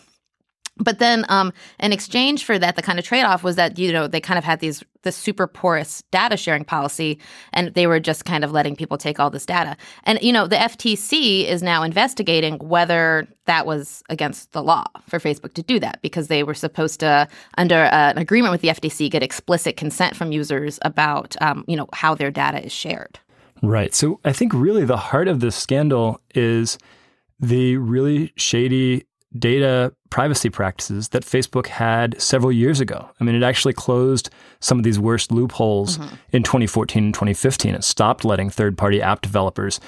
But 0.78 0.98
then, 0.98 1.24
um, 1.30 1.52
in 1.80 1.92
exchange 1.92 2.44
for 2.44 2.58
that, 2.58 2.76
the 2.76 2.82
kind 2.82 2.98
of 2.98 3.04
trade 3.04 3.22
off 3.22 3.42
was 3.42 3.56
that 3.56 3.78
you 3.78 3.92
know 3.92 4.06
they 4.06 4.20
kind 4.20 4.36
of 4.36 4.44
had 4.44 4.60
these 4.60 4.84
this 5.02 5.16
super 5.16 5.46
porous 5.46 6.02
data 6.10 6.36
sharing 6.36 6.64
policy, 6.64 7.18
and 7.54 7.72
they 7.74 7.86
were 7.86 7.98
just 7.98 8.26
kind 8.26 8.44
of 8.44 8.52
letting 8.52 8.76
people 8.76 8.98
take 8.98 9.18
all 9.18 9.30
this 9.30 9.46
data. 9.46 9.76
And 10.04 10.20
you 10.20 10.32
know, 10.32 10.46
the 10.46 10.56
FTC 10.56 11.46
is 11.46 11.62
now 11.62 11.82
investigating 11.82 12.58
whether 12.58 13.26
that 13.46 13.64
was 13.64 14.02
against 14.10 14.52
the 14.52 14.62
law 14.62 14.84
for 15.08 15.18
Facebook 15.18 15.54
to 15.54 15.62
do 15.62 15.80
that 15.80 16.00
because 16.02 16.28
they 16.28 16.42
were 16.42 16.54
supposed 16.54 17.00
to, 17.00 17.26
under 17.56 17.84
uh, 17.84 18.10
an 18.10 18.18
agreement 18.18 18.52
with 18.52 18.60
the 18.60 18.68
FTC, 18.68 19.10
get 19.10 19.22
explicit 19.22 19.78
consent 19.78 20.14
from 20.14 20.30
users 20.30 20.78
about 20.82 21.36
um, 21.40 21.64
you 21.66 21.76
know 21.76 21.88
how 21.94 22.14
their 22.14 22.30
data 22.30 22.62
is 22.62 22.72
shared. 22.72 23.18
Right. 23.62 23.94
So 23.94 24.20
I 24.26 24.32
think 24.32 24.52
really 24.52 24.84
the 24.84 24.98
heart 24.98 25.28
of 25.28 25.40
this 25.40 25.56
scandal 25.56 26.20
is 26.34 26.76
the 27.40 27.78
really 27.78 28.32
shady 28.36 29.06
data 29.38 29.92
privacy 30.10 30.50
practices 30.50 31.08
that 31.08 31.24
Facebook 31.24 31.66
had 31.66 32.20
several 32.20 32.52
years 32.52 32.80
ago. 32.80 33.08
I 33.20 33.24
mean, 33.24 33.34
it 33.34 33.42
actually 33.42 33.74
closed 33.74 34.30
some 34.60 34.78
of 34.78 34.84
these 34.84 34.98
worst 34.98 35.30
loopholes 35.30 35.98
mm-hmm. 35.98 36.14
in 36.32 36.42
2014 36.42 37.04
and 37.04 37.14
2015. 37.14 37.74
It 37.74 37.84
stopped 37.84 38.24
letting 38.24 38.50
third-party 38.50 39.02
app 39.02 39.20
developers 39.20 39.80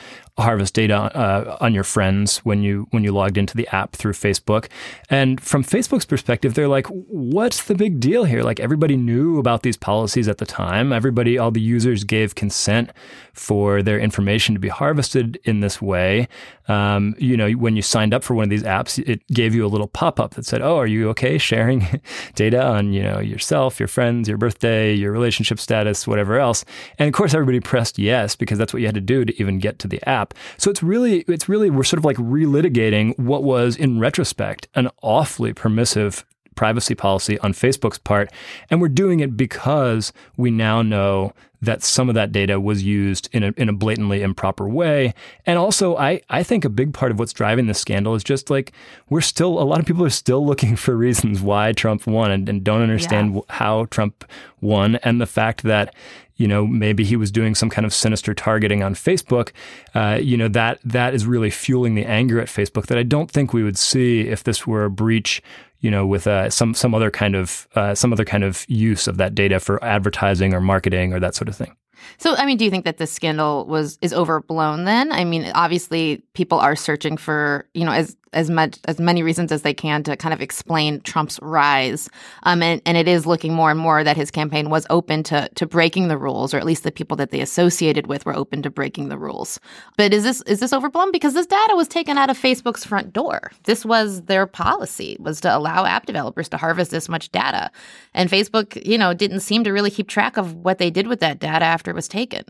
harvest 0.43 0.75
data 0.75 0.97
uh, 0.97 1.57
on 1.61 1.75
your 1.75 1.85
friends 1.85 2.39
when 2.39 2.63
you 2.63 2.87
when 2.91 3.03
you 3.03 3.13
logged 3.13 3.37
into 3.37 3.57
the 3.57 3.67
app 3.75 3.93
through 3.93 4.13
Facebook. 4.13 4.69
And 5.11 5.41
from 5.41 5.65
Facebook's 5.65 6.07
perspective, 6.07 6.55
they're 6.55 6.69
like, 6.69 6.87
"What's 6.87 7.65
the 7.65 7.75
big 7.75 8.01
deal 8.01 8.25
here? 8.25 8.43
Like 8.43 8.61
everybody 8.61 8.97
knew 8.97 9.39
about 9.39 9.63
these 9.63 9.77
policies 9.77 10.29
at 10.29 10.39
the 10.39 10.47
time. 10.47 10.93
Everybody, 10.93 11.39
all 11.39 11.51
the 11.51 11.61
users 11.61 12.05
gave 12.05 12.35
consent 12.35 12.91
for 13.33 13.83
their 13.83 13.99
information 13.99 14.55
to 14.55 14.61
be 14.61 14.69
harvested 14.69 15.39
in 15.45 15.61
this 15.61 15.83
way. 15.83 16.29
Um, 16.69 17.15
you 17.19 17.37
know, 17.37 17.51
when 17.53 17.77
you 17.77 17.83
signed 17.83 18.15
up 18.15 18.23
for 18.23 18.35
one 18.35 18.45
of 18.45 18.51
these 18.51 18.63
apps, 18.63 18.99
it 19.09 19.27
gave 19.29 19.55
you 19.55 19.65
a 19.65 19.69
little 19.69 19.89
pop-up 20.09 20.35
that 20.35 20.47
said, 20.47 20.63
"Oh, 20.63 20.77
are 20.77 20.87
you 20.87 21.11
okay 21.11 21.37
sharing 21.37 21.87
data 22.35 22.63
on 22.65 22.93
you 22.93 23.03
know 23.03 23.19
yourself, 23.19 23.79
your 23.79 23.89
friends, 23.89 24.29
your 24.29 24.39
birthday, 24.39 24.95
your 24.95 25.13
relationship 25.13 25.59
status, 25.59 26.07
whatever 26.07 26.39
else?" 26.39 26.65
And 26.99 27.09
of 27.09 27.15
course, 27.15 27.35
everybody 27.35 27.61
pressed 27.61 27.99
yes 27.99 28.35
because 28.35 28.59
that's 28.59 28.73
what 28.73 28.81
you 28.81 28.89
had 28.89 28.95
to 28.95 29.01
do 29.01 29.25
to 29.25 29.41
even 29.41 29.59
get 29.59 29.79
to 29.81 29.89
the 29.89 30.07
app. 30.09 30.33
So 30.57 30.71
it's 30.71 30.83
really, 30.83 31.21
it's 31.29 31.49
really, 31.49 31.69
we're 31.69 31.85
sort 31.85 31.99
of 31.99 32.05
like 32.05 32.17
relitigating 32.17 33.19
what 33.19 33.43
was, 33.43 33.77
in 33.77 34.01
retrospect, 34.01 34.69
an 34.75 34.89
awfully 35.03 35.53
permissive 35.53 36.25
privacy 36.59 36.97
policy 36.97 37.39
on 37.39 37.53
Facebook's 37.53 37.99
part. 37.99 38.33
And 38.69 38.81
we're 38.81 38.89
doing 38.89 39.21
it 39.21 39.37
because 39.37 40.13
we 40.37 40.51
now 40.51 40.83
know 40.83 41.33
that 41.63 41.85
some 41.85 42.09
of 42.09 42.17
that 42.17 42.33
data 42.33 42.59
was 42.59 42.83
used 42.83 43.29
in 43.33 43.45
a, 43.45 43.55
in 43.57 43.69
a 43.69 43.73
blatantly 43.73 44.23
improper 44.23 44.69
way. 44.69 45.15
And 45.47 45.57
also, 45.57 45.97
I, 45.97 46.21
I 46.29 46.43
think 46.43 46.65
a 46.65 46.69
big 46.69 46.93
part 46.93 47.13
of 47.13 47.19
what's 47.21 47.33
driving 47.33 47.69
this 47.69 47.79
scandal 47.79 48.17
is 48.17 48.25
just 48.25 48.51
like 48.51 48.73
we're 49.09 49.21
still, 49.21 49.61
a 49.61 49.63
lot 49.63 49.79
of 49.79 49.87
people 49.87 50.05
are 50.05 50.11
still 50.11 50.45
looking 50.45 50.75
for 50.75 50.97
reasons 50.97 51.41
why 51.41 51.71
Trump 51.73 52.09
won 52.09 52.33
and, 52.33 52.49
and 52.49 52.65
don't 52.65 52.83
understand 52.83 53.37
yeah. 53.37 53.41
how 53.51 53.85
Trump 53.87 54.25
won. 54.61 54.97
And 54.97 55.21
the 55.21 55.27
fact 55.27 55.63
that 55.63 55.95
you 56.39 56.47
know, 56.47 56.67
maybe 56.67 57.05
he 57.05 57.17
was 57.17 57.33
doing 57.33 57.55
some 57.57 57.69
kind 57.69 57.85
of 57.85 57.93
sinister 57.93 58.33
targeting 58.33 58.83
on 58.83 58.95
Facebook. 58.95 59.51
Uh, 59.93 60.19
you 60.23 60.37
know, 60.37 60.47
that 60.47 60.79
that 60.85 61.13
is 61.13 61.27
really 61.27 61.51
fueling 61.51 61.97
the 61.97 62.05
anger 62.05 62.41
at 62.41 62.47
Facebook 62.47 62.87
that 62.87 62.97
I 62.97 63.03
don't 63.03 63.29
think 63.29 63.53
we 63.53 63.65
would 63.65 63.77
see 63.77 64.21
if 64.21 64.45
this 64.45 64.65
were 64.67 64.85
a 64.85 64.91
breach. 64.91 65.43
You 65.81 65.91
know, 65.91 66.07
with 66.07 66.27
uh, 66.27 66.51
some 66.51 66.75
some 66.75 66.95
other 66.95 67.11
kind 67.11 67.37
of 67.37 67.69
uh, 67.75 67.95
some 67.95 68.13
other 68.13 68.25
kind 68.25 68.45
of 68.45 68.65
use 68.69 69.07
of 69.07 69.17
that 69.19 69.35
data 69.35 69.61
for 69.61 69.83
advertising 69.85 70.55
or 70.55 70.61
marketing 70.61 71.13
or 71.13 71.21
that 71.21 71.35
sort 71.35 71.49
of 71.49 71.57
thing. 71.57 71.77
So, 72.19 72.35
I 72.37 72.47
mean, 72.47 72.57
do 72.57 72.65
you 72.65 72.71
think 72.71 72.85
that 72.85 72.99
this 72.99 73.13
scandal 73.13 73.67
was 73.67 73.99
is 74.01 74.13
overblown? 74.13 74.85
Then, 74.85 75.13
I 75.13 75.25
mean, 75.25 75.51
obviously, 75.55 76.23
people 76.35 76.59
are 76.59 76.77
searching 76.77 77.17
for 77.17 77.69
you 77.75 77.85
know 77.85 77.93
as 77.93 78.17
as 78.33 78.51
much 78.51 78.79
as 78.87 78.99
many 78.99 79.23
reasons 79.23 79.53
as 79.53 79.63
they 79.63 79.75
can 79.75 80.03
to 80.05 80.17
kind 80.17 80.33
of 80.33 80.41
explain 80.41 81.01
Trump's 81.01 81.39
rise. 81.43 82.09
Um, 82.43 82.63
and, 82.63 82.83
and 82.85 82.97
it 82.97 83.09
is 83.09 83.27
looking 83.27 83.53
more 83.53 83.71
and 83.71 83.81
more 83.81 84.05
that 84.05 84.17
his 84.17 84.31
campaign 84.31 84.71
was 84.71 84.87
open 84.91 85.23
to 85.25 85.49
to 85.55 85.67
breaking 85.67 86.09
the 86.09 86.19
rules, 86.19 86.53
or 86.53 86.59
at 86.59 86.67
least 86.67 86.83
the 86.83 86.93
people 86.93 87.17
that 87.17 87.31
they 87.31 87.41
associated 87.41 88.07
with 88.07 88.27
were 88.27 88.37
open 88.37 88.63
to 88.63 88.71
breaking 88.71 89.09
the 89.09 89.19
rules. 89.19 89.61
But 89.97 90.13
is 90.13 90.23
this 90.23 90.43
is 90.43 90.61
this 90.61 90.73
overblown? 90.73 91.13
Because 91.13 91.35
this 91.35 91.47
data 91.47 91.75
was 91.77 91.89
taken 91.89 92.19
out 92.19 92.31
of 92.31 92.39
Facebook's 92.39 92.85
front 92.85 93.13
door. 93.13 93.51
This 93.65 93.85
was 93.85 94.23
their 94.23 94.47
policy 94.47 95.17
was 95.21 95.41
to 95.41 95.57
allow 95.57 95.85
app 95.85 96.07
developers 96.07 96.49
to 96.51 96.57
harvest 96.57 96.91
this 96.91 97.09
much 97.09 97.31
data, 97.31 97.71
and 98.15 98.31
Facebook, 98.31 98.85
you 98.85 98.99
know, 98.99 99.15
didn't 99.15 99.41
seem 99.41 99.65
to 99.65 99.73
really 99.73 99.91
keep 99.91 100.09
track 100.09 100.37
of 100.37 100.55
what 100.55 100.79
they 100.79 100.91
did 100.91 101.07
with 101.07 101.21
that 101.21 101.39
data 101.39 101.65
after 101.65 101.91
it 101.91 101.95
was 101.95 102.09
taken. 102.09 102.45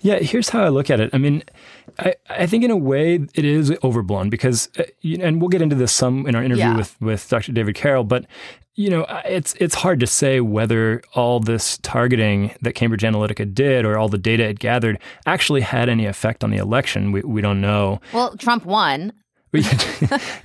Yeah, 0.00 0.18
here's 0.18 0.48
how 0.50 0.62
I 0.62 0.68
look 0.68 0.90
at 0.90 1.00
it. 1.00 1.10
I 1.12 1.18
mean, 1.18 1.42
I, 1.98 2.14
I 2.30 2.46
think 2.46 2.64
in 2.64 2.70
a 2.70 2.76
way 2.76 3.14
it 3.34 3.44
is 3.44 3.76
overblown 3.82 4.30
because, 4.30 4.68
uh, 4.78 4.84
and 5.20 5.40
we'll 5.40 5.48
get 5.48 5.62
into 5.62 5.74
this 5.74 5.92
some 5.92 6.26
in 6.26 6.34
our 6.34 6.42
interview 6.42 6.64
yeah. 6.64 6.76
with, 6.76 7.00
with 7.00 7.28
Dr. 7.28 7.52
David 7.52 7.74
Carroll, 7.74 8.04
but 8.04 8.26
you 8.74 8.90
know, 8.90 9.06
it's 9.24 9.54
it's 9.54 9.74
hard 9.74 9.98
to 9.98 10.06
say 10.06 10.40
whether 10.40 11.02
all 11.14 11.40
this 11.40 11.78
targeting 11.78 12.54
that 12.62 12.74
Cambridge 12.74 13.02
Analytica 13.02 13.52
did 13.52 13.84
or 13.84 13.98
all 13.98 14.08
the 14.08 14.18
data 14.18 14.44
it 14.44 14.60
gathered 14.60 15.00
actually 15.26 15.62
had 15.62 15.88
any 15.88 16.06
effect 16.06 16.44
on 16.44 16.50
the 16.50 16.58
election. 16.58 17.10
We 17.10 17.22
we 17.22 17.40
don't 17.40 17.60
know. 17.60 18.00
Well, 18.12 18.36
Trump 18.36 18.64
won. 18.64 19.12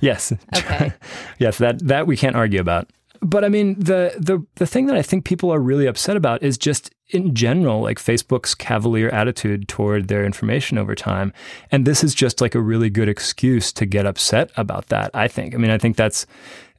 yes. 0.00 0.32
Okay. 0.56 0.92
yes, 1.38 1.58
that 1.58 1.78
that 1.86 2.08
we 2.08 2.16
can't 2.16 2.34
argue 2.34 2.60
about 2.60 2.90
but 3.24 3.42
I 3.42 3.48
mean, 3.48 3.74
the 3.78 4.14
the 4.18 4.44
the 4.56 4.66
thing 4.66 4.86
that 4.86 4.96
I 4.96 5.02
think 5.02 5.24
people 5.24 5.50
are 5.52 5.58
really 5.58 5.86
upset 5.86 6.16
about 6.16 6.42
is 6.42 6.58
just 6.58 6.93
in 7.08 7.34
general, 7.34 7.80
like 7.80 7.98
Facebook's 7.98 8.54
cavalier 8.54 9.08
attitude 9.10 9.68
toward 9.68 10.08
their 10.08 10.24
information 10.24 10.78
over 10.78 10.94
time. 10.94 11.32
And 11.70 11.84
this 11.84 12.02
is 12.02 12.14
just 12.14 12.40
like 12.40 12.54
a 12.54 12.60
really 12.60 12.90
good 12.90 13.08
excuse 13.08 13.72
to 13.74 13.86
get 13.86 14.06
upset 14.06 14.50
about 14.56 14.86
that, 14.88 15.10
I 15.14 15.28
think. 15.28 15.54
I 15.54 15.58
mean, 15.58 15.70
I 15.70 15.78
think 15.78 15.96
that's 15.96 16.26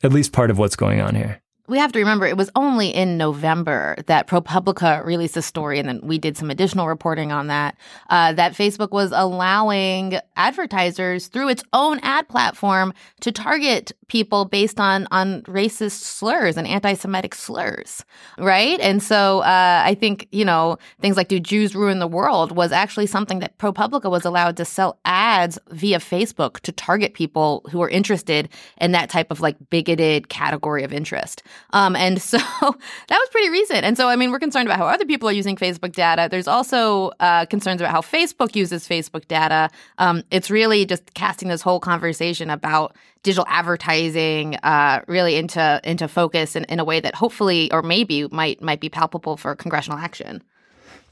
at 0.03 0.11
least 0.11 0.31
part 0.33 0.51
of 0.51 0.57
what's 0.57 0.75
going 0.75 0.99
on 0.99 1.15
here 1.15 1.41
we 1.67 1.77
have 1.77 1.91
to 1.93 1.99
remember 1.99 2.25
it 2.25 2.37
was 2.37 2.49
only 2.55 2.89
in 2.89 3.17
November 3.17 3.95
that 4.07 4.27
ProPublica 4.27 5.03
released 5.03 5.37
a 5.37 5.41
story, 5.41 5.79
and 5.79 5.87
then 5.87 5.99
we 6.03 6.17
did 6.17 6.37
some 6.37 6.51
additional 6.51 6.87
reporting 6.87 7.31
on 7.31 7.47
that. 7.47 7.75
Uh, 8.09 8.33
that 8.33 8.53
Facebook 8.53 8.91
was 8.91 9.11
allowing 9.11 10.19
advertisers 10.35 11.27
through 11.27 11.49
its 11.49 11.63
own 11.73 11.99
ad 11.99 12.27
platform 12.27 12.93
to 13.21 13.31
target 13.31 13.91
people 14.07 14.45
based 14.45 14.79
on 14.79 15.07
on 15.11 15.41
racist 15.43 16.01
slurs 16.01 16.57
and 16.57 16.67
anti-Semitic 16.67 17.33
slurs, 17.33 18.05
right? 18.37 18.79
And 18.79 19.01
so 19.01 19.39
uh, 19.39 19.81
I 19.85 19.95
think 19.95 20.27
you 20.31 20.45
know 20.45 20.77
things 21.01 21.17
like 21.17 21.29
"Do 21.29 21.39
Jews 21.39 21.75
ruin 21.75 21.99
the 21.99 22.07
world?" 22.07 22.51
was 22.51 22.71
actually 22.71 23.07
something 23.07 23.39
that 23.39 23.57
ProPublica 23.57 24.09
was 24.09 24.25
allowed 24.25 24.57
to 24.57 24.65
sell 24.65 24.99
ads 25.05 25.57
via 25.71 25.99
Facebook 25.99 26.59
to 26.61 26.71
target 26.71 27.13
people 27.13 27.65
who 27.71 27.79
were 27.79 27.89
interested 27.89 28.49
in 28.79 28.91
that 28.91 29.09
type 29.09 29.31
of 29.31 29.41
like 29.41 29.55
bigoted 29.69 30.29
category 30.29 30.83
of 30.83 30.93
interest. 30.93 31.41
Um, 31.71 31.95
and 31.95 32.21
so 32.21 32.37
that 32.61 32.77
was 33.09 33.29
pretty 33.31 33.49
recent. 33.49 33.83
And 33.85 33.97
so, 33.97 34.07
I 34.07 34.15
mean, 34.15 34.31
we're 34.31 34.39
concerned 34.39 34.67
about 34.67 34.77
how 34.77 34.87
other 34.87 35.05
people 35.05 35.27
are 35.29 35.33
using 35.33 35.55
Facebook 35.55 35.93
data. 35.93 36.27
There's 36.29 36.47
also 36.47 37.11
uh, 37.19 37.45
concerns 37.45 37.81
about 37.81 37.91
how 37.91 38.01
Facebook 38.01 38.55
uses 38.55 38.87
Facebook 38.87 39.27
data. 39.27 39.69
Um, 39.97 40.23
it's 40.31 40.49
really 40.49 40.85
just 40.85 41.13
casting 41.13 41.49
this 41.49 41.61
whole 41.61 41.79
conversation 41.79 42.49
about 42.49 42.95
digital 43.23 43.45
advertising 43.47 44.55
uh, 44.57 45.01
really 45.07 45.35
into 45.35 45.81
into 45.83 46.07
focus 46.07 46.55
in, 46.55 46.63
in 46.65 46.79
a 46.79 46.85
way 46.85 46.99
that 46.99 47.15
hopefully 47.15 47.71
or 47.71 47.81
maybe 47.81 48.27
might 48.27 48.61
might 48.61 48.79
be 48.79 48.87
palpable 48.87 49.35
for 49.35 49.55
congressional 49.55 49.97
action. 49.97 50.43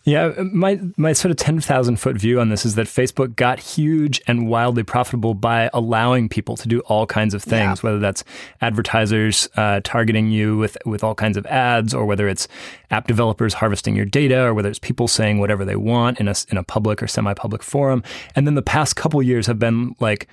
Yeah, 0.06 0.34
my 0.52 0.82
my 0.98 1.14
sort 1.14 1.32
of 1.32 1.38
ten 1.38 1.62
thousand 1.62 1.96
foot 1.96 2.18
view 2.18 2.42
on 2.42 2.50
this 2.50 2.66
is 2.66 2.76
that 2.76 2.88
Facebook 2.88 3.38
got 3.38 3.58
huge 3.60 4.22
and 4.28 4.50
wildly 4.50 4.84
profitable 4.84 5.34
by 5.34 5.70
allowing 5.74 6.28
people 6.28 6.58
to 6.58 6.68
do 6.68 6.82
all 6.82 7.06
kinds 7.06 7.34
of 7.34 7.42
things, 7.42 7.80
yeah. 7.80 7.90
whether 7.90 8.00
that's 8.00 8.26
advertisers 8.60 9.48
uh, 9.56 9.80
targeting 9.86 10.30
you 10.30 10.58
with 10.58 10.78
with 10.86 11.06
all 11.06 11.16
kinds 11.16 11.38
of 11.38 11.46
ads, 11.46 11.94
or 11.94 12.06
whether 12.06 12.28
it's 12.28 12.50
app 12.92 13.08
developers 13.08 13.54
harvesting 13.54 13.96
your 13.96 14.06
data, 14.06 14.44
or 14.44 14.54
whether 14.54 14.68
it's 14.68 14.80
people 14.80 15.08
saying 15.08 15.40
whatever 15.40 15.64
they 15.64 15.78
want 15.78 16.20
in 16.20 16.28
a 16.28 16.36
in 16.50 16.58
a 16.58 16.64
public 16.64 17.02
or 17.02 17.08
semi 17.08 17.34
public 17.34 17.64
forum. 17.64 18.04
And 18.36 18.46
then 18.46 18.56
the 18.56 18.62
past 18.62 18.98
couple 18.98 19.24
years 19.24 19.48
have 19.48 19.58
been 19.58 19.96
like 20.02 20.28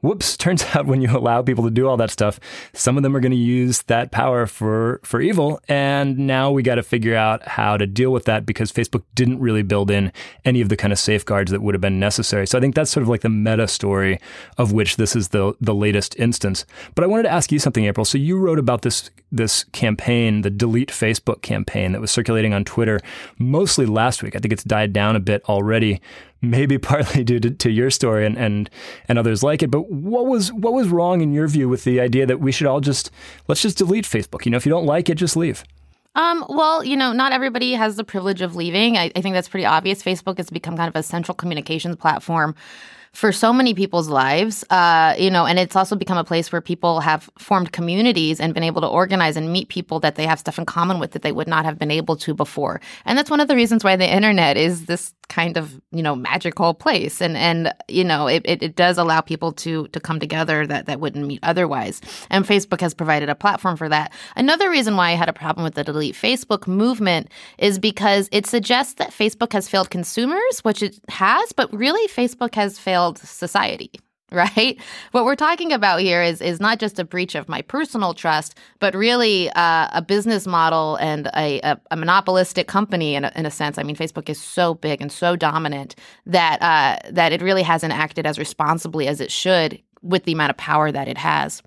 whoops 0.00 0.36
turns 0.36 0.64
out 0.74 0.86
when 0.86 1.00
you 1.00 1.10
allow 1.10 1.42
people 1.42 1.64
to 1.64 1.70
do 1.70 1.88
all 1.88 1.96
that 1.96 2.10
stuff 2.10 2.40
some 2.72 2.96
of 2.96 3.02
them 3.02 3.16
are 3.16 3.20
going 3.20 3.32
to 3.32 3.36
use 3.36 3.82
that 3.82 4.10
power 4.10 4.46
for 4.46 5.00
for 5.02 5.20
evil. 5.20 5.60
And 5.68 6.18
now 6.18 6.50
we 6.50 6.62
got 6.62 6.76
to 6.76 6.82
figure 6.82 7.16
out 7.16 7.46
how 7.46 7.76
to 7.76 7.86
deal 7.86 8.10
with 8.10 8.24
that 8.24 8.46
because 8.46 8.72
facebook 8.72 9.02
didn't 9.14 9.40
really 9.40 9.62
build 9.62 9.90
in 9.90 10.12
any 10.44 10.60
of 10.60 10.68
the 10.68 10.76
kind 10.76 10.92
of 10.92 10.98
safeguards 10.98 11.50
that 11.50 11.62
would 11.62 11.74
have 11.74 11.80
been 11.80 12.00
necessary. 12.00 12.46
So 12.46 12.58
i 12.58 12.60
think 12.60 12.74
that's 12.74 12.90
sort 12.90 13.02
of 13.02 13.08
like 13.08 13.20
the 13.20 13.28
meta 13.28 13.68
story 13.68 14.18
of 14.58 14.72
which 14.72 14.96
this 14.96 15.14
is 15.14 15.28
the 15.28 15.54
the 15.60 15.74
latest 15.74 16.18
instance. 16.18 16.64
But 16.94 17.04
i 17.04 17.06
wanted 17.06 17.24
to 17.24 17.32
ask 17.32 17.52
you 17.52 17.58
something 17.58 17.84
april. 17.84 18.04
So 18.04 18.18
you 18.18 18.38
wrote 18.38 18.58
about 18.58 18.82
this 18.82 19.10
this 19.32 19.64
campaign 19.64 20.42
the 20.42 20.50
delete 20.50 20.90
facebook 20.90 21.42
campaign 21.42 21.92
that 21.92 22.00
was 22.00 22.10
circulating 22.10 22.52
on 22.52 22.64
twitter 22.64 23.00
mostly 23.38 23.86
last 23.86 24.22
week. 24.22 24.34
I 24.36 24.38
think 24.38 24.52
it's 24.52 24.64
died 24.64 24.92
down 24.92 25.16
a 25.16 25.20
bit 25.20 25.42
already 25.48 26.00
maybe 26.42 26.78
partly 26.78 27.24
due 27.30 27.40
to, 27.40 27.50
to 27.50 27.70
your 27.70 27.90
story 27.90 28.26
and, 28.26 28.36
and 28.36 28.70
and 29.08 29.18
others 29.18 29.42
like 29.42 29.62
it. 29.62 29.70
But 29.70 29.90
what 29.90 30.26
was 30.26 30.52
what 30.52 30.72
was 30.72 30.88
wrong 30.88 31.20
in 31.20 31.32
your 31.32 31.48
view 31.48 31.68
with 31.68 31.84
the 31.84 32.00
idea 32.00 32.26
that 32.26 32.40
we 32.40 32.52
should 32.52 32.66
all 32.66 32.80
just 32.80 33.10
let's 33.48 33.62
just 33.62 33.78
delete 33.78 34.04
Facebook? 34.04 34.44
You 34.44 34.50
know, 34.50 34.56
if 34.56 34.66
you 34.66 34.70
don't 34.70 34.86
like 34.86 35.08
it, 35.08 35.16
just 35.16 35.36
leave. 35.36 35.64
Um, 36.16 36.44
well, 36.48 36.82
you 36.82 36.96
know, 36.96 37.12
not 37.12 37.32
everybody 37.32 37.72
has 37.74 37.96
the 37.96 38.04
privilege 38.04 38.40
of 38.40 38.56
leaving. 38.56 38.96
I, 38.96 39.12
I 39.14 39.20
think 39.20 39.34
that's 39.34 39.48
pretty 39.48 39.66
obvious. 39.66 40.02
Facebook 40.02 40.38
has 40.38 40.50
become 40.50 40.76
kind 40.76 40.88
of 40.88 40.96
a 40.96 41.04
central 41.04 41.36
communications 41.36 41.96
platform 41.96 42.56
for 43.12 43.32
so 43.32 43.52
many 43.52 43.74
people's 43.74 44.08
lives, 44.08 44.64
uh, 44.70 45.14
you 45.18 45.30
know, 45.30 45.44
and 45.44 45.58
it's 45.58 45.74
also 45.74 45.96
become 45.96 46.16
a 46.16 46.24
place 46.24 46.52
where 46.52 46.60
people 46.60 47.00
have 47.00 47.28
formed 47.38 47.72
communities 47.72 48.38
and 48.40 48.54
been 48.54 48.62
able 48.62 48.80
to 48.80 48.86
organize 48.86 49.36
and 49.36 49.52
meet 49.52 49.68
people 49.68 49.98
that 50.00 50.14
they 50.14 50.26
have 50.26 50.38
stuff 50.38 50.58
in 50.58 50.66
common 50.66 51.00
with 51.00 51.12
that 51.12 51.22
they 51.22 51.32
would 51.32 51.48
not 51.48 51.64
have 51.64 51.78
been 51.78 51.90
able 51.90 52.16
to 52.16 52.34
before. 52.34 52.80
And 53.04 53.18
that's 53.18 53.30
one 53.30 53.40
of 53.40 53.48
the 53.48 53.56
reasons 53.56 53.82
why 53.82 53.96
the 53.96 54.08
internet 54.08 54.56
is 54.56 54.86
this 54.86 55.12
kind 55.30 55.56
of 55.56 55.80
you 55.92 56.02
know 56.02 56.14
magical 56.14 56.74
place. 56.74 57.22
And 57.22 57.36
and 57.36 57.72
you 57.88 58.04
know 58.04 58.26
it, 58.26 58.42
it, 58.44 58.62
it, 58.62 58.76
does 58.76 58.98
allow 58.98 59.22
people 59.22 59.52
to 59.52 59.88
to 59.88 60.00
come 60.00 60.20
together 60.20 60.66
that 60.66 60.84
that 60.86 61.00
wouldn't 61.00 61.26
meet 61.26 61.40
otherwise. 61.42 62.02
And 62.28 62.44
facebook 62.44 62.80
has 62.82 62.92
provided 62.92 63.30
a 63.30 63.34
platform 63.34 63.76
for 63.76 63.88
that. 63.88 64.12
Another 64.36 64.68
reason 64.68 64.96
why 64.96 65.10
i 65.10 65.14
had 65.14 65.28
a 65.28 65.32
problem 65.32 65.64
with 65.64 65.74
the 65.74 65.84
delete 65.84 66.14
facebook 66.14 66.66
movement 66.66 67.28
is 67.58 67.78
because 67.78 68.28
it 68.32 68.46
suggests 68.46 68.94
that 68.94 69.10
facebook 69.10 69.52
has 69.52 69.68
failed 69.68 69.90
consumers 69.90 70.60
which 70.62 70.82
it 70.82 70.98
has 71.08 71.52
but 71.52 71.72
really 71.72 72.06
facebook 72.08 72.54
has 72.54 72.78
failed 72.78 73.18
society 73.18 73.90
right? 74.32 74.78
What 75.10 75.24
we're 75.24 75.34
talking 75.34 75.72
about 75.72 76.00
here 76.00 76.22
is 76.22 76.40
is 76.40 76.60
not 76.60 76.78
just 76.78 76.98
a 76.98 77.04
breach 77.04 77.34
of 77.34 77.48
my 77.48 77.62
personal 77.62 78.14
trust, 78.14 78.56
but 78.78 78.94
really 78.94 79.50
uh, 79.50 79.88
a 79.92 80.02
business 80.02 80.46
model 80.46 80.96
and 80.96 81.26
a, 81.34 81.60
a, 81.62 81.80
a 81.90 81.96
monopolistic 81.96 82.68
company 82.68 83.16
in 83.16 83.24
a, 83.24 83.32
in 83.34 83.44
a 83.44 83.50
sense. 83.50 83.76
I 83.76 83.82
mean, 83.82 83.96
Facebook 83.96 84.28
is 84.28 84.40
so 84.40 84.74
big 84.74 85.00
and 85.00 85.10
so 85.10 85.34
dominant 85.34 85.96
that 86.26 86.62
uh, 86.62 87.10
that 87.10 87.32
it 87.32 87.42
really 87.42 87.62
hasn't 87.62 87.92
acted 87.92 88.24
as 88.24 88.38
responsibly 88.38 89.08
as 89.08 89.20
it 89.20 89.32
should 89.32 89.82
with 90.02 90.24
the 90.24 90.32
amount 90.32 90.50
of 90.50 90.56
power 90.56 90.92
that 90.92 91.08
it 91.08 91.18
has. 91.18 91.62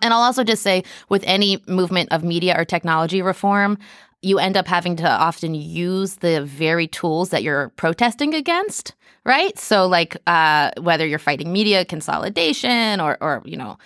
And 0.00 0.12
I'll 0.12 0.20
also 0.20 0.44
just 0.44 0.62
say, 0.62 0.84
with 1.08 1.24
any 1.26 1.62
movement 1.66 2.12
of 2.12 2.22
media 2.22 2.54
or 2.56 2.64
technology 2.64 3.22
reform, 3.22 3.78
you 4.22 4.38
end 4.38 4.56
up 4.56 4.66
having 4.66 4.96
to 4.96 5.08
often 5.08 5.54
use 5.54 6.16
the 6.16 6.42
very 6.42 6.86
tools 6.86 7.30
that 7.30 7.42
you're 7.42 7.70
protesting 7.70 8.34
against 8.34 8.94
right? 9.26 9.58
So 9.58 9.86
like 9.86 10.16
uh, 10.26 10.70
whether 10.80 11.04
you're 11.06 11.18
fighting 11.18 11.52
media 11.52 11.84
consolidation 11.84 13.00
or, 13.00 13.18
or 13.20 13.42
you 13.44 13.56
know 13.56 13.76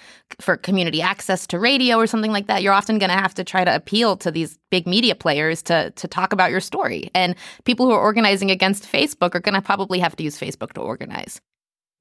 for 0.40 0.56
community 0.56 1.02
access 1.02 1.46
to 1.48 1.58
radio 1.58 1.96
or 1.96 2.06
something 2.06 2.30
like 2.30 2.46
that 2.46 2.62
you're 2.62 2.72
often 2.72 2.98
going 2.98 3.10
to 3.10 3.16
have 3.16 3.34
to 3.34 3.42
try 3.42 3.64
to 3.64 3.74
appeal 3.74 4.16
to 4.18 4.30
these 4.30 4.58
big 4.70 4.86
media 4.86 5.14
players 5.14 5.62
to 5.62 5.90
to 5.92 6.06
talk 6.06 6.32
about 6.32 6.50
your 6.50 6.60
story. 6.60 7.10
And 7.14 7.34
people 7.64 7.86
who 7.86 7.92
are 7.92 8.00
organizing 8.00 8.50
against 8.50 8.84
facebook 8.84 9.34
are 9.34 9.40
going 9.40 9.54
to 9.54 9.62
probably 9.62 9.98
have 9.98 10.14
to 10.16 10.22
use 10.22 10.38
facebook 10.38 10.74
to 10.74 10.80
organize 10.80 11.40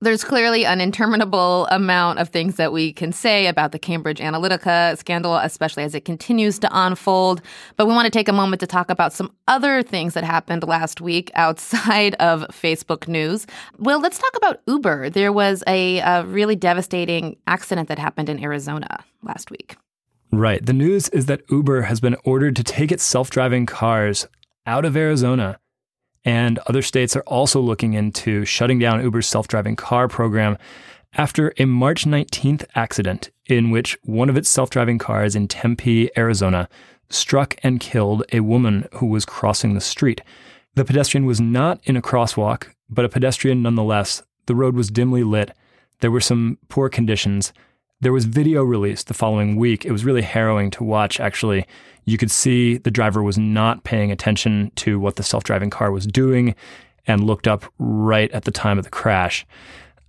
there's 0.01 0.23
clearly 0.23 0.65
an 0.65 0.79
interminable 0.79 1.67
amount 1.67 2.19
of 2.19 2.29
things 2.29 2.55
that 2.55 2.71
we 2.71 2.93
can 2.93 3.11
say 3.11 3.47
about 3.47 3.73
the 3.73 3.79
Cambridge 3.79 4.19
Analytica 4.19 4.97
scandal, 4.97 5.35
especially 5.35 5.83
as 5.83 5.93
it 5.93 6.05
continues 6.05 6.57
to 6.59 6.69
unfold. 6.71 7.41
But 7.75 7.85
we 7.85 7.93
want 7.93 8.05
to 8.05 8.11
take 8.11 8.29
a 8.29 8.33
moment 8.33 8.61
to 8.61 8.67
talk 8.67 8.89
about 8.89 9.11
some 9.11 9.33
other 9.49 9.83
things 9.83 10.13
that 10.13 10.23
happened 10.23 10.63
last 10.63 11.01
week 11.01 11.31
outside 11.35 12.15
of 12.19 12.45
Facebook 12.47 13.09
news. 13.09 13.45
Well, 13.77 13.99
let's 13.99 14.17
talk 14.17 14.37
about 14.37 14.61
Uber. 14.67 15.09
There 15.09 15.33
was 15.33 15.63
a, 15.67 15.99
a 15.99 16.23
really 16.25 16.55
devastating 16.55 17.35
accident 17.45 17.89
that 17.89 17.99
happened 17.99 18.29
in 18.29 18.41
Arizona 18.41 19.03
last 19.21 19.51
week. 19.51 19.75
Right. 20.31 20.65
The 20.65 20.73
news 20.73 21.09
is 21.09 21.25
that 21.25 21.41
Uber 21.49 21.83
has 21.83 21.99
been 21.99 22.15
ordered 22.23 22.55
to 22.55 22.63
take 22.63 22.91
its 22.91 23.03
self 23.03 23.29
driving 23.29 23.65
cars 23.65 24.27
out 24.65 24.85
of 24.85 24.95
Arizona 24.95 25.59
and 26.25 26.59
other 26.67 26.81
states 26.81 27.15
are 27.15 27.23
also 27.27 27.59
looking 27.59 27.93
into 27.93 28.45
shutting 28.45 28.79
down 28.79 29.01
Uber's 29.01 29.27
self 29.27 29.47
driving 29.47 29.75
car 29.75 30.07
program 30.07 30.57
after 31.13 31.53
a 31.57 31.65
March 31.65 32.05
19th 32.05 32.65
accident 32.75 33.31
in 33.45 33.71
which 33.71 33.97
one 34.03 34.29
of 34.29 34.37
its 34.37 34.49
self 34.49 34.69
driving 34.69 34.97
cars 34.97 35.35
in 35.35 35.47
Tempe, 35.47 36.09
Arizona, 36.17 36.69
struck 37.09 37.55
and 37.63 37.79
killed 37.79 38.23
a 38.31 38.41
woman 38.41 38.87
who 38.93 39.07
was 39.07 39.25
crossing 39.25 39.73
the 39.73 39.81
street. 39.81 40.21
The 40.75 40.85
pedestrian 40.85 41.25
was 41.25 41.41
not 41.41 41.79
in 41.83 41.97
a 41.97 42.01
crosswalk, 42.01 42.67
but 42.89 43.05
a 43.05 43.09
pedestrian 43.09 43.61
nonetheless. 43.61 44.21
The 44.45 44.55
road 44.55 44.75
was 44.75 44.91
dimly 44.91 45.23
lit. 45.23 45.51
There 45.99 46.11
were 46.11 46.21
some 46.21 46.57
poor 46.69 46.89
conditions. 46.89 47.51
There 48.01 48.13
was 48.13 48.23
video 48.23 48.63
released 48.63 49.07
the 49.07 49.13
following 49.13 49.57
week. 49.57 49.83
It 49.83 49.91
was 49.91 50.05
really 50.05 50.21
harrowing 50.21 50.71
to 50.71 50.85
watch, 50.85 51.19
actually. 51.19 51.65
You 52.05 52.17
could 52.17 52.31
see 52.31 52.77
the 52.77 52.91
driver 52.91 53.21
was 53.21 53.37
not 53.37 53.83
paying 53.83 54.09
attention 54.09 54.71
to 54.77 54.97
what 54.97 55.17
the 55.17 55.23
self 55.23 55.43
driving 55.43 55.69
car 55.69 55.91
was 55.91 56.07
doing 56.07 56.55
and 57.07 57.25
looked 57.25 57.45
up 57.45 57.65
right 57.77 58.31
at 58.31 58.45
the 58.45 58.51
time 58.51 58.77
of 58.77 58.85
the 58.85 58.89
crash. 58.89 59.45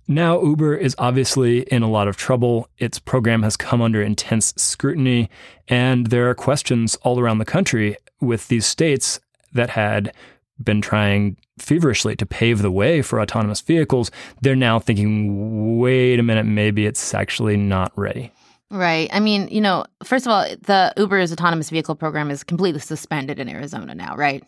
Now, 0.07 0.41
Uber 0.41 0.77
is 0.77 0.95
obviously 0.97 1.63
in 1.63 1.83
a 1.83 1.89
lot 1.89 2.07
of 2.07 2.15
trouble. 2.15 2.69
Its 2.77 2.97
program 2.97 3.43
has 3.43 3.57
come 3.57 3.81
under 3.81 4.01
intense 4.01 4.53
scrutiny, 4.55 5.29
and 5.67 6.07
there 6.07 6.29
are 6.29 6.33
questions 6.33 6.95
all 7.03 7.19
around 7.19 7.39
the 7.39 7.45
country 7.45 7.97
with 8.21 8.47
these 8.47 8.65
states 8.65 9.19
that 9.51 9.71
had 9.71 10.13
been 10.63 10.81
trying 10.81 11.37
feverishly 11.57 12.15
to 12.15 12.25
pave 12.25 12.61
the 12.61 12.71
way 12.71 13.01
for 13.01 13.21
autonomous 13.21 13.61
vehicles. 13.61 14.11
They're 14.41 14.55
now 14.55 14.79
thinking, 14.79 15.79
wait 15.79 16.19
a 16.19 16.23
minute, 16.23 16.45
maybe 16.45 16.85
it's 16.85 17.13
actually 17.13 17.57
not 17.57 17.91
ready. 17.95 18.31
Right. 18.69 19.09
I 19.11 19.19
mean, 19.19 19.49
you 19.49 19.59
know, 19.59 19.85
first 20.03 20.25
of 20.25 20.31
all, 20.31 20.43
the 20.61 20.93
Uber's 20.95 21.33
autonomous 21.33 21.69
vehicle 21.69 21.95
program 21.95 22.31
is 22.31 22.43
completely 22.43 22.79
suspended 22.79 23.37
in 23.37 23.49
Arizona 23.49 23.93
now, 23.93 24.15
right? 24.15 24.43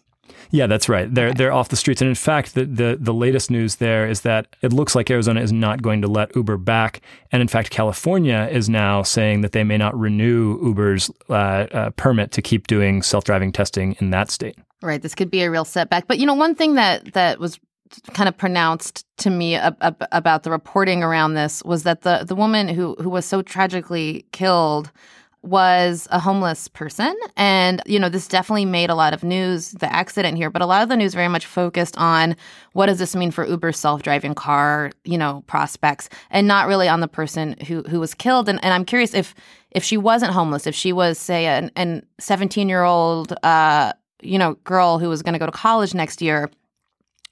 Yeah, 0.51 0.67
that's 0.67 0.87
right. 0.87 1.13
They're 1.13 1.29
okay. 1.29 1.37
they're 1.37 1.51
off 1.51 1.69
the 1.69 1.75
streets, 1.75 2.01
and 2.01 2.09
in 2.09 2.15
fact, 2.15 2.53
the, 2.53 2.65
the 2.65 2.97
the 2.99 3.13
latest 3.13 3.49
news 3.49 3.77
there 3.77 4.07
is 4.07 4.21
that 4.21 4.47
it 4.61 4.71
looks 4.71 4.95
like 4.95 5.09
Arizona 5.09 5.41
is 5.41 5.51
not 5.51 5.81
going 5.81 6.01
to 6.01 6.07
let 6.07 6.35
Uber 6.35 6.57
back, 6.57 7.01
and 7.31 7.41
in 7.41 7.47
fact, 7.47 7.69
California 7.69 8.47
is 8.51 8.69
now 8.69 9.03
saying 9.03 9.41
that 9.41 9.51
they 9.51 9.63
may 9.63 9.77
not 9.77 9.97
renew 9.99 10.59
Uber's 10.63 11.09
uh, 11.29 11.33
uh, 11.33 11.89
permit 11.91 12.31
to 12.33 12.41
keep 12.41 12.67
doing 12.67 13.01
self 13.01 13.23
driving 13.23 13.51
testing 13.51 13.95
in 13.99 14.11
that 14.11 14.31
state. 14.31 14.57
Right. 14.81 15.01
This 15.01 15.15
could 15.15 15.31
be 15.31 15.41
a 15.43 15.49
real 15.49 15.65
setback. 15.65 16.07
But 16.07 16.19
you 16.19 16.25
know, 16.25 16.33
one 16.33 16.55
thing 16.55 16.75
that 16.75 17.13
that 17.13 17.39
was 17.39 17.59
kind 18.13 18.27
of 18.27 18.37
pronounced 18.37 19.05
to 19.17 19.29
me 19.29 19.55
ab- 19.55 19.77
ab- 19.81 20.07
about 20.11 20.43
the 20.43 20.51
reporting 20.51 21.03
around 21.03 21.33
this 21.33 21.63
was 21.63 21.83
that 21.83 22.01
the 22.01 22.25
the 22.27 22.35
woman 22.35 22.67
who 22.67 22.95
who 22.99 23.09
was 23.09 23.25
so 23.25 23.41
tragically 23.41 24.25
killed 24.31 24.91
was 25.43 26.07
a 26.09 26.19
homeless 26.19 26.67
person. 26.69 27.15
And 27.35 27.81
you 27.85 27.99
know 27.99 28.09
this 28.09 28.27
definitely 28.27 28.65
made 28.65 28.89
a 28.89 28.95
lot 28.95 29.13
of 29.13 29.23
news 29.23 29.71
the 29.71 29.91
accident 29.91 30.37
here 30.37 30.49
but 30.49 30.61
a 30.61 30.65
lot 30.65 30.83
of 30.83 30.89
the 30.89 30.95
news 30.95 31.13
very 31.13 31.27
much 31.27 31.45
focused 31.45 31.97
on 31.97 32.35
what 32.73 32.85
does 32.85 32.99
this 32.99 33.15
mean 33.15 33.31
for 33.31 33.45
uber's 33.45 33.77
self-driving 33.77 34.35
car 34.35 34.91
you 35.03 35.17
know 35.17 35.43
prospects 35.47 36.09
and 36.29 36.47
not 36.47 36.67
really 36.67 36.87
on 36.87 37.01
the 37.01 37.07
person 37.07 37.55
who 37.67 37.83
who 37.83 37.99
was 37.99 38.13
killed. 38.13 38.47
And, 38.47 38.63
and 38.63 38.73
i'm 38.73 38.85
curious 38.85 39.13
if 39.13 39.35
if 39.71 39.83
she 39.83 39.97
wasn't 39.97 40.31
homeless 40.31 40.67
if 40.67 40.75
she 40.75 40.93
was 40.93 41.17
say 41.17 41.45
an 41.45 42.05
17 42.19 42.69
year 42.69 42.83
old 42.83 43.33
uh 43.43 43.93
you 44.21 44.37
know 44.37 44.55
girl 44.63 44.99
who 44.99 45.09
was 45.09 45.21
going 45.21 45.33
to 45.33 45.39
go 45.39 45.45
to 45.45 45.51
college 45.51 45.93
next 45.93 46.21
year 46.21 46.49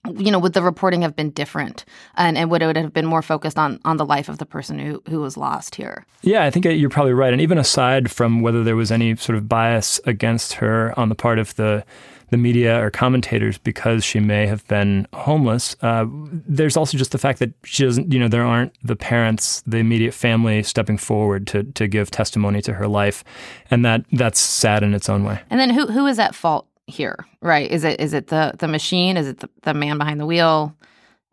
you 0.09 0.31
know, 0.31 0.39
would 0.39 0.53
the 0.53 0.63
reporting 0.63 1.03
have 1.03 1.15
been 1.15 1.29
different, 1.29 1.85
and, 2.15 2.37
and 2.37 2.49
would 2.49 2.61
it 2.61 2.75
have 2.75 2.93
been 2.93 3.05
more 3.05 3.21
focused 3.21 3.57
on 3.57 3.79
on 3.85 3.97
the 3.97 4.05
life 4.05 4.29
of 4.29 4.39
the 4.39 4.45
person 4.45 4.79
who 4.79 5.01
who 5.07 5.21
was 5.21 5.37
lost 5.37 5.75
here? 5.75 6.05
Yeah, 6.21 6.43
I 6.43 6.49
think 6.49 6.65
you're 6.65 6.89
probably 6.89 7.13
right. 7.13 7.31
And 7.31 7.41
even 7.41 7.57
aside 7.57 8.09
from 8.09 8.41
whether 8.41 8.63
there 8.63 8.75
was 8.75 8.91
any 8.91 9.15
sort 9.15 9.37
of 9.37 9.47
bias 9.47 9.99
against 10.05 10.53
her 10.53 10.97
on 10.99 11.09
the 11.09 11.15
part 11.15 11.39
of 11.39 11.55
the 11.55 11.85
the 12.31 12.37
media 12.37 12.81
or 12.83 12.89
commentators 12.89 13.57
because 13.57 14.05
she 14.05 14.19
may 14.19 14.47
have 14.47 14.65
been 14.67 15.05
homeless, 15.13 15.75
uh, 15.81 16.05
there's 16.09 16.77
also 16.77 16.97
just 16.97 17.11
the 17.11 17.17
fact 17.17 17.39
that 17.39 17.53
she 17.63 17.83
doesn't. 17.83 18.11
You 18.11 18.19
know, 18.19 18.27
there 18.27 18.45
aren't 18.45 18.73
the 18.83 18.95
parents, 18.95 19.61
the 19.67 19.77
immediate 19.77 20.13
family 20.13 20.63
stepping 20.63 20.97
forward 20.97 21.45
to 21.47 21.63
to 21.63 21.87
give 21.87 22.09
testimony 22.09 22.61
to 22.63 22.73
her 22.73 22.87
life, 22.87 23.23
and 23.69 23.85
that 23.85 24.05
that's 24.13 24.39
sad 24.39 24.81
in 24.81 24.95
its 24.95 25.09
own 25.09 25.23
way. 25.25 25.41
And 25.51 25.59
then 25.59 25.69
who 25.69 25.85
who 25.87 26.07
is 26.07 26.17
at 26.17 26.33
fault 26.33 26.67
here, 26.91 27.25
right? 27.41 27.69
Is 27.69 27.84
it 27.84 27.99
is 27.99 28.13
it 28.13 28.27
the 28.27 28.54
the 28.60 28.67
machine? 28.67 29.17
Is 29.17 29.27
it 29.27 29.39
the, 29.39 29.49
the 29.63 29.73
man 29.73 29.97
behind 29.97 30.19
the 30.19 30.25
wheel? 30.25 30.75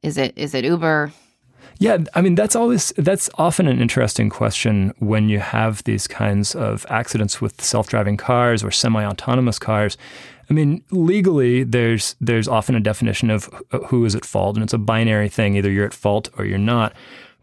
Is 0.03 0.17
it 0.17 0.33
is 0.37 0.55
it 0.55 0.65
Uber? 0.65 1.13
Yeah, 1.79 1.99
I 2.15 2.23
mean 2.23 2.35
that's 2.35 2.57
always 2.57 2.93
that's 2.97 3.31
often 3.35 3.69
an 3.69 3.81
interesting 3.81 4.31
question 4.31 4.93
when 4.99 5.29
you 5.29 5.39
have 5.39 5.85
these 5.85 6.09
kinds 6.09 6.55
of 6.55 6.85
accidents 6.89 7.41
with 7.41 7.63
self-driving 7.63 8.17
cars 8.17 8.65
or 8.65 8.71
semi-autonomous 8.71 9.59
cars. 9.59 9.97
I 10.51 10.55
mean, 10.55 10.83
legally, 10.91 11.63
there's 11.63 12.17
there's 12.21 12.49
often 12.49 12.75
a 12.75 12.81
definition 12.81 13.31
of 13.31 13.49
who 13.89 14.05
is 14.05 14.15
at 14.15 14.25
fault, 14.25 14.57
and 14.57 14.65
it's 14.65 14.73
a 14.73 14.79
binary 14.79 15.29
thing: 15.29 15.57
either 15.57 15.71
you're 15.71 15.87
at 15.87 15.95
fault 15.95 16.31
or 16.37 16.45
you're 16.45 16.59
not. 16.59 16.95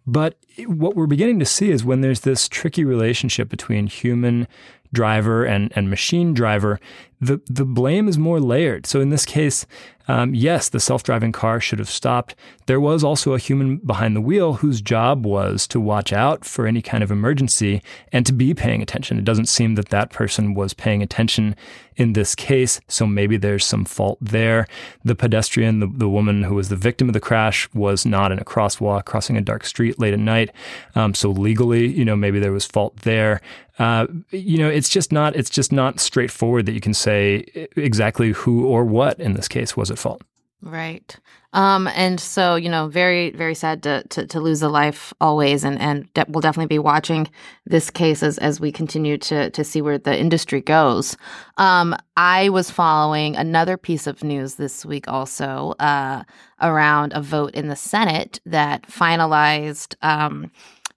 But 0.07 0.37
what 0.67 0.95
we're 0.95 1.07
beginning 1.07 1.39
to 1.39 1.45
see 1.45 1.71
is 1.71 1.83
when 1.83 2.01
there's 2.01 2.21
this 2.21 2.47
tricky 2.47 2.83
relationship 2.83 3.49
between 3.49 3.87
human 3.87 4.47
driver 4.95 5.45
and, 5.45 5.71
and 5.75 5.89
machine 5.89 6.33
driver, 6.33 6.79
the, 7.21 7.39
the 7.47 7.65
blame 7.65 8.07
is 8.07 8.17
more 8.17 8.39
layered. 8.39 8.85
So 8.85 8.99
in 8.99 9.09
this 9.09 9.25
case, 9.25 9.65
um, 10.07 10.35
yes, 10.35 10.69
the 10.69 10.79
self 10.79 11.03
driving 11.03 11.31
car 11.31 11.59
should 11.59 11.79
have 11.79 11.89
stopped. 11.89 12.35
There 12.67 12.79
was 12.79 13.03
also 13.03 13.33
a 13.33 13.39
human 13.39 13.77
behind 13.77 14.15
the 14.15 14.21
wheel 14.21 14.55
whose 14.55 14.81
job 14.81 15.25
was 15.25 15.67
to 15.67 15.79
watch 15.79 16.13
out 16.13 16.45
for 16.45 16.67
any 16.67 16.81
kind 16.81 17.03
of 17.03 17.11
emergency 17.11 17.81
and 18.11 18.25
to 18.25 18.33
be 18.33 18.53
paying 18.53 18.81
attention. 18.81 19.17
It 19.17 19.25
doesn't 19.25 19.47
seem 19.47 19.75
that 19.75 19.89
that 19.89 20.11
person 20.11 20.53
was 20.53 20.73
paying 20.73 21.01
attention 21.01 21.55
in 21.95 22.13
this 22.13 22.35
case, 22.35 22.81
so 22.87 23.07
maybe 23.07 23.37
there's 23.37 23.65
some 23.65 23.85
fault 23.85 24.17
there. 24.21 24.67
The 25.03 25.15
pedestrian, 25.15 25.79
the, 25.79 25.87
the 25.87 26.09
woman 26.09 26.43
who 26.43 26.55
was 26.55 26.69
the 26.69 26.75
victim 26.75 27.07
of 27.07 27.13
the 27.13 27.21
crash, 27.21 27.69
was 27.73 28.05
not 28.05 28.31
in 28.31 28.39
a 28.39 28.45
crosswalk 28.45 29.05
crossing 29.05 29.37
a 29.37 29.41
dark 29.41 29.65
street 29.65 29.97
late 29.97 30.13
at 30.13 30.19
night. 30.19 30.51
Um, 30.93 31.13
so 31.13 31.31
legally, 31.31 31.87
you 31.87 32.05
know, 32.05 32.15
maybe 32.15 32.39
there 32.39 32.51
was 32.51 32.65
fault 32.65 32.97
there. 32.97 33.41
Uh, 33.77 34.07
you 34.31 34.57
know, 34.57 34.69
it's 34.69 34.89
just 34.89 35.11
not 35.11 35.35
it's 35.35 35.49
just 35.49 35.71
not 35.71 35.99
straightforward 35.99 36.65
that 36.65 36.73
you 36.73 36.81
can 36.81 36.93
say 36.93 37.45
exactly 37.75 38.31
who 38.31 38.65
or 38.65 38.85
what 38.85 39.19
in 39.19 39.33
this 39.33 39.47
case 39.47 39.75
was 39.75 39.91
at 39.91 39.99
fault. 39.99 40.21
Right. 40.61 41.15
Um, 41.53 41.87
and 41.89 42.19
so, 42.19 42.55
you 42.55 42.69
know, 42.69 42.87
very, 42.87 43.29
very 43.31 43.53
sad 43.53 43.83
to, 43.83 44.03
to, 44.09 44.25
to 44.27 44.39
lose 44.41 44.61
a 44.61 44.67
life 44.67 45.13
always. 45.21 45.63
And, 45.63 45.79
and 45.79 46.11
de- 46.13 46.25
we'll 46.27 46.41
definitely 46.41 46.73
be 46.73 46.79
watching 46.79 47.29
this 47.65 47.89
case 47.91 48.23
as, 48.23 48.37
as 48.39 48.59
we 48.59 48.71
continue 48.71 49.17
to, 49.19 49.51
to 49.51 49.63
see 49.63 49.81
where 49.81 49.97
the 49.97 50.17
industry 50.17 50.59
goes. 50.59 51.15
Um, 51.57 51.95
I 52.17 52.49
was 52.49 52.71
following 52.71 53.35
another 53.35 53.77
piece 53.77 54.07
of 54.07 54.23
news 54.23 54.55
this 54.55 54.85
week 54.85 55.07
also 55.07 55.75
uh, 55.79 56.23
around 56.61 57.13
a 57.13 57.21
vote 57.21 57.53
in 57.53 57.67
the 57.67 57.75
Senate 57.75 58.41
that 58.45 58.81
finalized 58.87 59.95
um, 60.01 60.51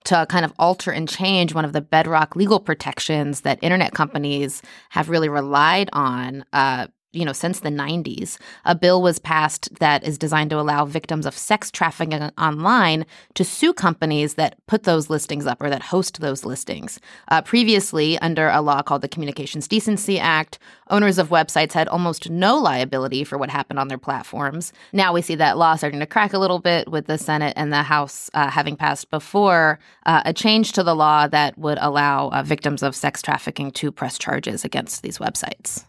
to 0.08 0.24
kind 0.30 0.42
of 0.42 0.54
alter 0.58 0.90
and 0.90 1.06
change 1.06 1.52
one 1.52 1.66
of 1.66 1.74
the 1.74 1.82
bedrock 1.82 2.34
legal 2.34 2.58
protections 2.60 3.42
that 3.42 3.58
internet 3.60 3.92
companies 3.92 4.62
have 4.88 5.10
really 5.10 5.28
relied 5.28 5.90
on 5.92 6.46
uh, 6.54 6.86
you 7.12 7.24
know, 7.24 7.32
since 7.32 7.60
the 7.60 7.70
90s, 7.70 8.38
a 8.66 8.74
bill 8.74 9.00
was 9.00 9.18
passed 9.18 9.74
that 9.80 10.04
is 10.04 10.18
designed 10.18 10.50
to 10.50 10.60
allow 10.60 10.84
victims 10.84 11.24
of 11.24 11.36
sex 11.36 11.70
trafficking 11.70 12.30
online 12.36 13.06
to 13.34 13.44
sue 13.44 13.72
companies 13.72 14.34
that 14.34 14.58
put 14.66 14.82
those 14.82 15.08
listings 15.08 15.46
up 15.46 15.62
or 15.62 15.70
that 15.70 15.84
host 15.84 16.20
those 16.20 16.44
listings. 16.44 17.00
Uh, 17.28 17.40
previously, 17.40 18.18
under 18.18 18.50
a 18.50 18.60
law 18.60 18.82
called 18.82 19.00
the 19.00 19.08
Communications 19.08 19.66
Decency 19.66 20.18
Act, 20.18 20.58
owners 20.90 21.16
of 21.16 21.30
websites 21.30 21.72
had 21.72 21.88
almost 21.88 22.28
no 22.28 22.58
liability 22.58 23.24
for 23.24 23.38
what 23.38 23.48
happened 23.48 23.78
on 23.78 23.88
their 23.88 23.96
platforms. 23.96 24.72
Now 24.92 25.14
we 25.14 25.22
see 25.22 25.34
that 25.36 25.56
law 25.56 25.76
starting 25.76 26.00
to 26.00 26.06
crack 26.06 26.34
a 26.34 26.38
little 26.38 26.58
bit 26.58 26.90
with 26.90 27.06
the 27.06 27.16
Senate 27.16 27.54
and 27.56 27.72
the 27.72 27.82
House 27.82 28.28
uh, 28.34 28.50
having 28.50 28.76
passed 28.76 29.10
before 29.10 29.78
uh, 30.04 30.22
a 30.26 30.34
change 30.34 30.72
to 30.72 30.82
the 30.82 30.94
law 30.94 31.26
that 31.26 31.56
would 31.56 31.78
allow 31.80 32.28
uh, 32.28 32.42
victims 32.42 32.82
of 32.82 32.94
sex 32.94 33.22
trafficking 33.22 33.70
to 33.70 33.90
press 33.90 34.18
charges 34.18 34.62
against 34.62 35.02
these 35.02 35.16
websites. 35.16 35.84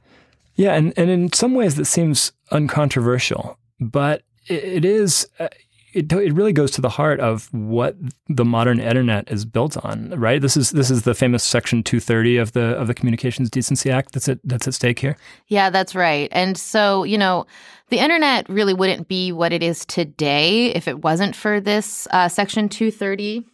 Yeah, 0.60 0.74
and, 0.74 0.94
and 0.98 1.10
in 1.10 1.32
some 1.32 1.54
ways 1.54 1.76
that 1.76 1.86
seems 1.86 2.34
uncontroversial, 2.52 3.58
but 3.80 4.24
it, 4.46 4.84
is. 4.84 5.26
Uh, 5.40 5.48
it, 5.94 6.12
it 6.12 6.34
really 6.34 6.52
goes 6.52 6.70
to 6.72 6.82
the 6.82 6.90
heart 6.90 7.22
of 7.22 7.52
what 7.54 7.96
the 8.28 8.44
modern 8.44 8.80
internet 8.80 9.32
is 9.32 9.46
built 9.46 9.78
on, 9.84 10.10
right? 10.20 10.40
This 10.42 10.58
is 10.58 10.70
this 10.72 10.92
is 10.92 11.02
the 11.04 11.16
famous 11.16 11.44
Section 11.44 11.82
230 11.82 12.38
of 12.38 12.52
the 12.52 12.76
of 12.76 12.88
the 12.88 12.94
Communications 12.94 13.50
Decency 13.50 13.90
Act 13.90 14.12
that's 14.12 14.28
at 14.28 14.40
that's 14.44 14.68
at 14.68 14.74
stake 14.74 15.00
here. 15.00 15.18
Yeah, 15.48 15.70
that's 15.72 15.96
right. 15.96 16.28
And 16.32 16.58
so 16.58 17.06
you 17.06 17.18
know, 17.18 17.48
the 17.88 17.98
internet 17.98 18.48
really 18.50 18.74
wouldn't 18.74 19.08
be 19.08 19.32
what 19.32 19.52
it 19.52 19.64
is 19.64 19.84
today 19.86 20.68
if 20.76 20.88
it 20.88 21.04
wasn't 21.04 21.36
for 21.36 21.60
this 21.60 22.08
uh, 22.12 22.28
Section 22.28 22.70
230 22.70 23.46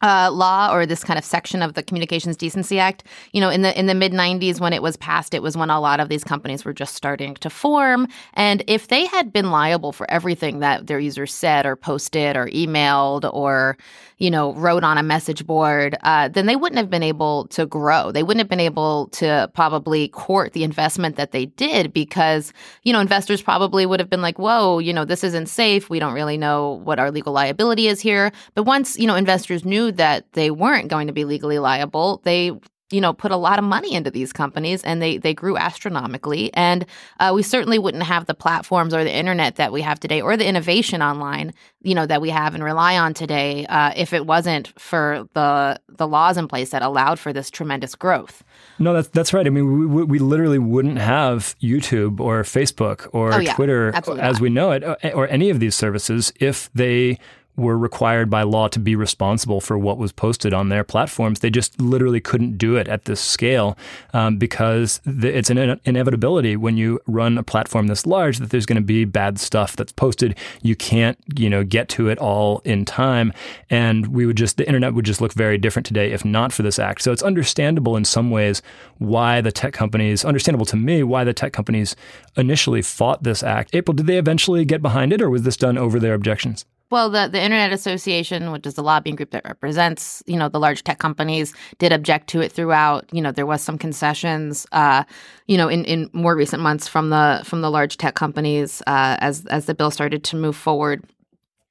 uh, 0.00 0.30
law 0.32 0.72
or 0.72 0.86
this 0.86 1.02
kind 1.02 1.18
of 1.18 1.24
section 1.24 1.62
of 1.62 1.74
the 1.74 1.82
Communications 1.82 2.36
Decency 2.36 2.78
Act. 2.78 3.04
You 3.32 3.40
know, 3.40 3.50
in 3.50 3.62
the 3.62 3.78
in 3.78 3.86
the 3.86 3.94
mid 3.94 4.12
'90s 4.12 4.60
when 4.60 4.72
it 4.72 4.82
was 4.82 4.96
passed, 4.96 5.34
it 5.34 5.42
was 5.42 5.56
when 5.56 5.70
a 5.70 5.80
lot 5.80 6.00
of 6.00 6.08
these 6.08 6.24
companies 6.24 6.64
were 6.64 6.72
just 6.72 6.94
starting 6.94 7.34
to 7.36 7.50
form. 7.50 8.06
And 8.34 8.62
if 8.66 8.88
they 8.88 9.06
had 9.06 9.32
been 9.32 9.50
liable 9.50 9.92
for 9.92 10.08
everything 10.10 10.60
that 10.60 10.86
their 10.86 11.00
users 11.00 11.32
said 11.34 11.66
or 11.66 11.76
posted 11.76 12.36
or 12.36 12.46
emailed 12.48 13.28
or 13.32 13.76
you 14.18 14.30
know 14.30 14.52
wrote 14.54 14.84
on 14.84 14.98
a 14.98 15.02
message 15.02 15.46
board, 15.46 15.96
uh, 16.02 16.28
then 16.28 16.46
they 16.46 16.56
wouldn't 16.56 16.78
have 16.78 16.90
been 16.90 17.02
able 17.02 17.46
to 17.48 17.66
grow. 17.66 18.12
They 18.12 18.22
wouldn't 18.22 18.40
have 18.40 18.48
been 18.48 18.60
able 18.60 19.08
to 19.08 19.50
probably 19.54 20.08
court 20.08 20.52
the 20.52 20.64
investment 20.64 21.16
that 21.16 21.32
they 21.32 21.46
did 21.46 21.92
because 21.92 22.52
you 22.84 22.92
know 22.92 23.00
investors 23.00 23.42
probably 23.42 23.84
would 23.84 24.00
have 24.00 24.10
been 24.10 24.22
like, 24.22 24.38
"Whoa, 24.38 24.78
you 24.78 24.92
know, 24.92 25.04
this 25.04 25.24
isn't 25.24 25.48
safe. 25.48 25.90
We 25.90 25.98
don't 25.98 26.14
really 26.14 26.36
know 26.36 26.80
what 26.84 27.00
our 27.00 27.10
legal 27.10 27.32
liability 27.32 27.88
is 27.88 28.00
here." 28.00 28.30
But 28.54 28.62
once 28.62 28.96
you 28.96 29.06
know 29.06 29.16
investors 29.16 29.64
knew 29.64 29.87
that 29.92 30.32
they 30.32 30.50
weren't 30.50 30.88
going 30.88 31.06
to 31.06 31.12
be 31.12 31.24
legally 31.24 31.58
liable, 31.58 32.20
they 32.24 32.52
you 32.90 33.00
know 33.00 33.12
put 33.12 33.30
a 33.30 33.36
lot 33.36 33.58
of 33.58 33.64
money 33.64 33.94
into 33.94 34.10
these 34.10 34.32
companies 34.32 34.82
and 34.82 35.02
they 35.02 35.18
they 35.18 35.34
grew 35.34 35.56
astronomically 35.56 36.52
and 36.54 36.86
uh, 37.20 37.32
we 37.34 37.42
certainly 37.42 37.78
wouldn't 37.78 38.02
have 38.02 38.26
the 38.26 38.34
platforms 38.34 38.94
or 38.94 39.04
the 39.04 39.14
internet 39.14 39.56
that 39.56 39.72
we 39.72 39.82
have 39.82 40.00
today 40.00 40.20
or 40.20 40.36
the 40.36 40.46
innovation 40.46 41.02
online 41.02 41.52
you 41.82 41.94
know 41.94 42.06
that 42.06 42.20
we 42.20 42.30
have 42.30 42.54
and 42.54 42.64
rely 42.64 42.96
on 42.96 43.12
today 43.14 43.66
uh, 43.66 43.92
if 43.96 44.12
it 44.12 44.26
wasn't 44.26 44.72
for 44.80 45.28
the 45.34 45.78
the 45.88 46.06
laws 46.06 46.36
in 46.36 46.48
place 46.48 46.70
that 46.70 46.82
allowed 46.82 47.18
for 47.18 47.32
this 47.32 47.50
tremendous 47.50 47.94
growth 47.94 48.42
no 48.78 48.92
that's 48.92 49.08
that's 49.08 49.32
right 49.32 49.46
i 49.46 49.50
mean 49.50 49.92
we, 49.92 50.04
we 50.04 50.18
literally 50.18 50.58
wouldn't 50.58 50.98
have 50.98 51.56
youtube 51.60 52.20
or 52.20 52.42
facebook 52.42 53.08
or 53.12 53.34
oh, 53.34 53.38
yeah. 53.38 53.54
twitter 53.54 53.92
as 53.94 54.06
not. 54.08 54.40
we 54.40 54.48
know 54.48 54.70
it 54.70 54.82
uh, 54.82 54.96
or 55.14 55.28
any 55.28 55.50
of 55.50 55.60
these 55.60 55.74
services 55.74 56.32
if 56.40 56.70
they 56.72 57.18
were 57.58 57.76
required 57.76 58.30
by 58.30 58.42
law 58.42 58.68
to 58.68 58.78
be 58.78 58.94
responsible 58.94 59.60
for 59.60 59.76
what 59.76 59.98
was 59.98 60.12
posted 60.12 60.54
on 60.54 60.68
their 60.68 60.84
platforms. 60.84 61.40
They 61.40 61.50
just 61.50 61.80
literally 61.80 62.20
couldn't 62.20 62.56
do 62.56 62.76
it 62.76 62.86
at 62.88 63.04
this 63.04 63.20
scale 63.20 63.76
um, 64.14 64.38
because 64.38 65.00
the, 65.04 65.36
it's 65.36 65.50
an 65.50 65.58
in- 65.58 65.80
inevitability 65.84 66.56
when 66.56 66.76
you 66.76 67.00
run 67.06 67.36
a 67.36 67.42
platform 67.42 67.88
this 67.88 68.06
large 68.06 68.38
that 68.38 68.50
there's 68.50 68.64
going 68.64 68.76
to 68.76 68.82
be 68.82 69.04
bad 69.04 69.40
stuff 69.40 69.74
that's 69.74 69.92
posted. 69.92 70.36
You 70.62 70.76
can't, 70.76 71.18
you 71.36 71.50
know, 71.50 71.64
get 71.64 71.88
to 71.90 72.08
it 72.08 72.18
all 72.18 72.60
in 72.64 72.84
time, 72.84 73.32
and 73.68 74.06
we 74.06 74.24
would 74.24 74.36
just 74.36 74.56
the 74.56 74.66
internet 74.66 74.94
would 74.94 75.04
just 75.04 75.20
look 75.20 75.32
very 75.32 75.58
different 75.58 75.86
today 75.86 76.12
if 76.12 76.24
not 76.24 76.52
for 76.52 76.62
this 76.62 76.78
act. 76.78 77.02
So 77.02 77.10
it's 77.10 77.22
understandable 77.22 77.96
in 77.96 78.04
some 78.04 78.30
ways 78.30 78.62
why 78.98 79.40
the 79.40 79.52
tech 79.52 79.72
companies, 79.72 80.24
understandable 80.24 80.66
to 80.66 80.76
me, 80.76 81.02
why 81.02 81.24
the 81.24 81.34
tech 81.34 81.52
companies 81.52 81.96
initially 82.36 82.82
fought 82.82 83.24
this 83.24 83.42
act. 83.42 83.74
April, 83.74 83.94
did 83.94 84.06
they 84.06 84.18
eventually 84.18 84.64
get 84.64 84.80
behind 84.80 85.12
it, 85.12 85.20
or 85.20 85.28
was 85.28 85.42
this 85.42 85.56
done 85.56 85.76
over 85.76 85.98
their 85.98 86.14
objections? 86.14 86.64
Well, 86.90 87.10
the, 87.10 87.28
the 87.30 87.42
Internet 87.42 87.72
Association, 87.72 88.50
which 88.50 88.66
is 88.66 88.74
the 88.74 88.82
lobbying 88.82 89.14
group 89.14 89.30
that 89.32 89.44
represents, 89.44 90.22
you 90.26 90.36
know, 90.36 90.48
the 90.48 90.58
large 90.58 90.84
tech 90.84 90.98
companies, 90.98 91.52
did 91.78 91.92
object 91.92 92.28
to 92.28 92.40
it 92.40 92.50
throughout. 92.50 93.04
You 93.12 93.20
know, 93.20 93.30
there 93.30 93.44
was 93.44 93.60
some 93.60 93.76
concessions, 93.76 94.66
uh, 94.72 95.04
you 95.46 95.58
know, 95.58 95.68
in, 95.68 95.84
in 95.84 96.08
more 96.14 96.34
recent 96.34 96.62
months 96.62 96.88
from 96.88 97.10
the 97.10 97.42
from 97.44 97.60
the 97.60 97.70
large 97.70 97.98
tech 97.98 98.14
companies 98.14 98.80
uh, 98.86 99.16
as 99.20 99.44
as 99.46 99.66
the 99.66 99.74
bill 99.74 99.90
started 99.90 100.24
to 100.24 100.36
move 100.36 100.56
forward. 100.56 101.04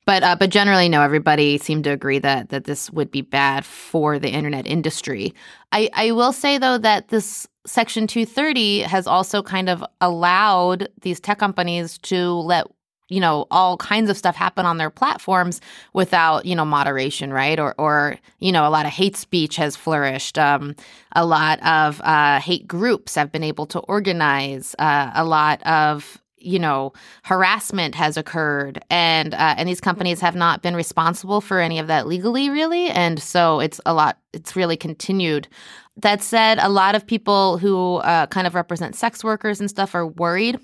But 0.05 0.21
uh, 0.21 0.35
but 0.35 0.51
generally, 0.51 0.87
no, 0.87 1.01
everybody 1.01 1.57
seemed 1.57 1.83
to 1.85 1.89
agree 1.89 2.19
that 2.19 2.49
that 2.49 2.65
this 2.65 2.91
would 2.91 3.09
be 3.09 3.21
bad 3.21 3.65
for 3.65 4.19
the 4.19 4.29
internet 4.29 4.67
industry. 4.67 5.33
I, 5.71 5.89
I 5.93 6.11
will 6.11 6.31
say 6.31 6.59
though 6.59 6.77
that 6.77 7.07
this 7.09 7.47
Section 7.65 8.07
230 8.07 8.81
has 8.81 9.07
also 9.07 9.43
kind 9.43 9.67
of 9.67 9.83
allowed 9.99 10.87
these 11.01 11.19
tech 11.19 11.39
companies 11.39 11.97
to 11.99 12.31
let 12.31 12.67
you 13.09 13.19
know 13.19 13.45
all 13.51 13.77
kinds 13.77 14.09
of 14.09 14.17
stuff 14.17 14.35
happen 14.35 14.65
on 14.65 14.77
their 14.77 14.89
platforms 14.89 15.61
without 15.93 16.45
you 16.45 16.55
know 16.55 16.65
moderation 16.65 17.31
right? 17.31 17.59
Or 17.59 17.75
or 17.77 18.17
you 18.39 18.51
know 18.51 18.67
a 18.67 18.71
lot 18.71 18.85
of 18.85 18.91
hate 18.91 19.15
speech 19.15 19.55
has 19.57 19.75
flourished. 19.75 20.37
Um, 20.37 20.75
a 21.15 21.25
lot 21.25 21.61
of 21.63 22.01
uh, 22.03 22.39
hate 22.39 22.67
groups 22.67 23.15
have 23.15 23.31
been 23.31 23.43
able 23.43 23.65
to 23.67 23.79
organize 23.79 24.75
uh, 24.79 25.11
a 25.13 25.23
lot 25.23 25.61
of 25.63 26.17
you 26.37 26.59
know 26.59 26.93
harassment 27.23 27.95
has 27.95 28.17
occurred. 28.17 28.83
And 28.89 29.33
uh, 29.33 29.55
and 29.57 29.67
these 29.67 29.81
companies 29.81 30.21
have 30.21 30.35
not 30.35 30.61
been 30.61 30.75
responsible 30.75 31.41
for 31.41 31.59
any 31.59 31.79
of 31.79 31.87
that 31.87 32.07
legally 32.07 32.49
really. 32.49 32.89
And 32.89 33.21
so 33.21 33.59
it's 33.59 33.81
a 33.85 33.93
lot 33.93 34.17
it's 34.33 34.55
really 34.55 34.77
continued. 34.77 35.47
That 35.97 36.21
said 36.21 36.59
a 36.59 36.69
lot 36.69 36.93
of 36.93 37.07
people 37.07 37.57
who 37.57 37.95
uh, 37.97 38.27
kind 38.27 38.45
of 38.45 38.53
represent 38.53 38.95
sex 38.95 39.23
workers 39.23 39.59
and 39.59 39.69
stuff 39.69 39.95
are 39.95 40.05
worried 40.05 40.59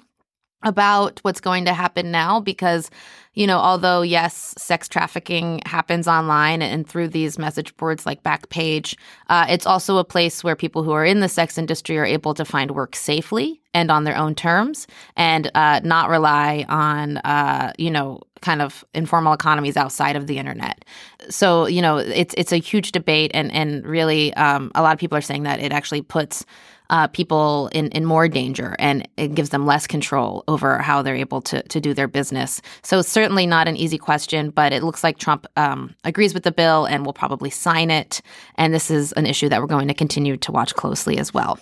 about 0.64 1.20
what's 1.24 1.42
going 1.42 1.66
to 1.66 1.74
happen 1.74 2.12
now 2.12 2.40
because 2.40 2.90
you 3.34 3.48
know 3.48 3.58
although 3.58 4.02
yes 4.02 4.54
sex 4.58 4.88
trafficking 4.88 5.62
happens 5.66 6.08
online 6.08 6.62
and 6.62 6.88
through 6.88 7.08
these 7.08 7.38
message 7.38 7.76
boards 7.78 8.06
like 8.06 8.24
backpage 8.24 8.96
uh, 9.30 9.46
it's 9.50 9.66
also 9.66 9.98
a 9.98 10.04
place 10.04 10.44
where 10.44 10.56
people 10.56 10.84
who 10.84 10.92
are 10.92 11.06
in 11.06 11.20
the 11.20 11.30
sex 11.30 11.58
industry 11.58 11.98
are 11.98 12.06
able 12.06 12.34
to 12.34 12.46
find 12.46 12.72
work 12.72 12.96
safely 12.96 13.62
and 13.74 13.90
on 13.90 14.04
their 14.04 14.16
own 14.16 14.36
terms 14.36 14.88
and 15.18 15.50
uh, 15.56 15.80
not 15.84 16.10
rely 16.10 16.66
on 16.70 17.18
uh, 17.18 17.74
you 17.78 17.90
know 17.90 18.22
kind 18.42 18.62
of 18.62 18.84
informal 18.94 19.34
economies 19.34 19.78
outside 19.78 20.16
of 20.16 20.28
the 20.28 20.38
internet. 20.38 20.86
So 21.30 21.66
you 21.66 21.82
know 21.82 21.98
it's 21.98 22.36
it's 22.38 22.52
a 22.52 22.58
huge 22.58 22.92
debate 22.92 23.32
and 23.34 23.52
and 23.52 23.86
really 23.86 24.34
um, 24.36 24.72
a 24.76 24.82
lot 24.82 24.94
of 24.94 25.00
people 25.00 25.18
are 25.18 25.22
saying 25.22 25.44
that 25.44 25.60
it 25.60 25.72
actually 25.72 26.02
puts 26.02 26.46
uh, 26.90 27.08
people 27.08 27.70
in, 27.74 27.88
in 27.90 28.06
more 28.06 28.28
danger 28.28 28.76
and 28.80 29.08
it 29.18 29.36
gives 29.36 29.50
them 29.50 29.66
less 29.66 29.88
control 29.88 30.44
over 30.48 30.78
how 30.80 31.02
they're 31.02 31.16
able 31.16 31.42
to, 31.42 31.64
to 31.64 31.80
do 31.80 31.94
their 31.94 32.08
business. 32.08 32.62
So 32.82 33.00
it's 33.00 33.10
certainly 33.10 33.46
not 33.46 33.68
an 33.68 33.76
easy 33.76 33.98
question, 33.98 34.50
but 34.50 34.74
it 34.74 34.84
looks 34.84 35.04
like 35.04 35.18
Trump 35.18 35.48
um, 35.58 35.96
agrees 36.04 36.34
with 36.34 36.44
the 36.44 36.52
bill 36.52 36.86
and 36.86 37.06
will 37.06 37.14
probably 37.14 37.50
sign 37.50 37.90
it. 37.90 38.22
And 38.56 38.74
this 38.74 38.92
is 38.92 39.12
an 39.14 39.26
issue 39.26 39.50
that 39.50 39.62
we're 39.62 39.68
going 39.68 39.88
to 39.88 39.94
continue 39.94 40.38
to 40.38 40.52
watch 40.52 40.76
closely 40.76 41.18
as 41.18 41.34
well. 41.34 41.60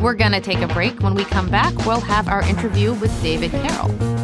We're 0.00 0.14
going 0.14 0.32
to 0.32 0.40
take 0.40 0.58
a 0.58 0.68
break. 0.68 1.00
When 1.00 1.14
we 1.14 1.24
come 1.24 1.48
back, 1.48 1.74
we'll 1.86 2.00
have 2.00 2.28
our 2.28 2.42
interview 2.42 2.92
with 2.94 3.10
David 3.22 3.50
Carroll. 3.50 4.23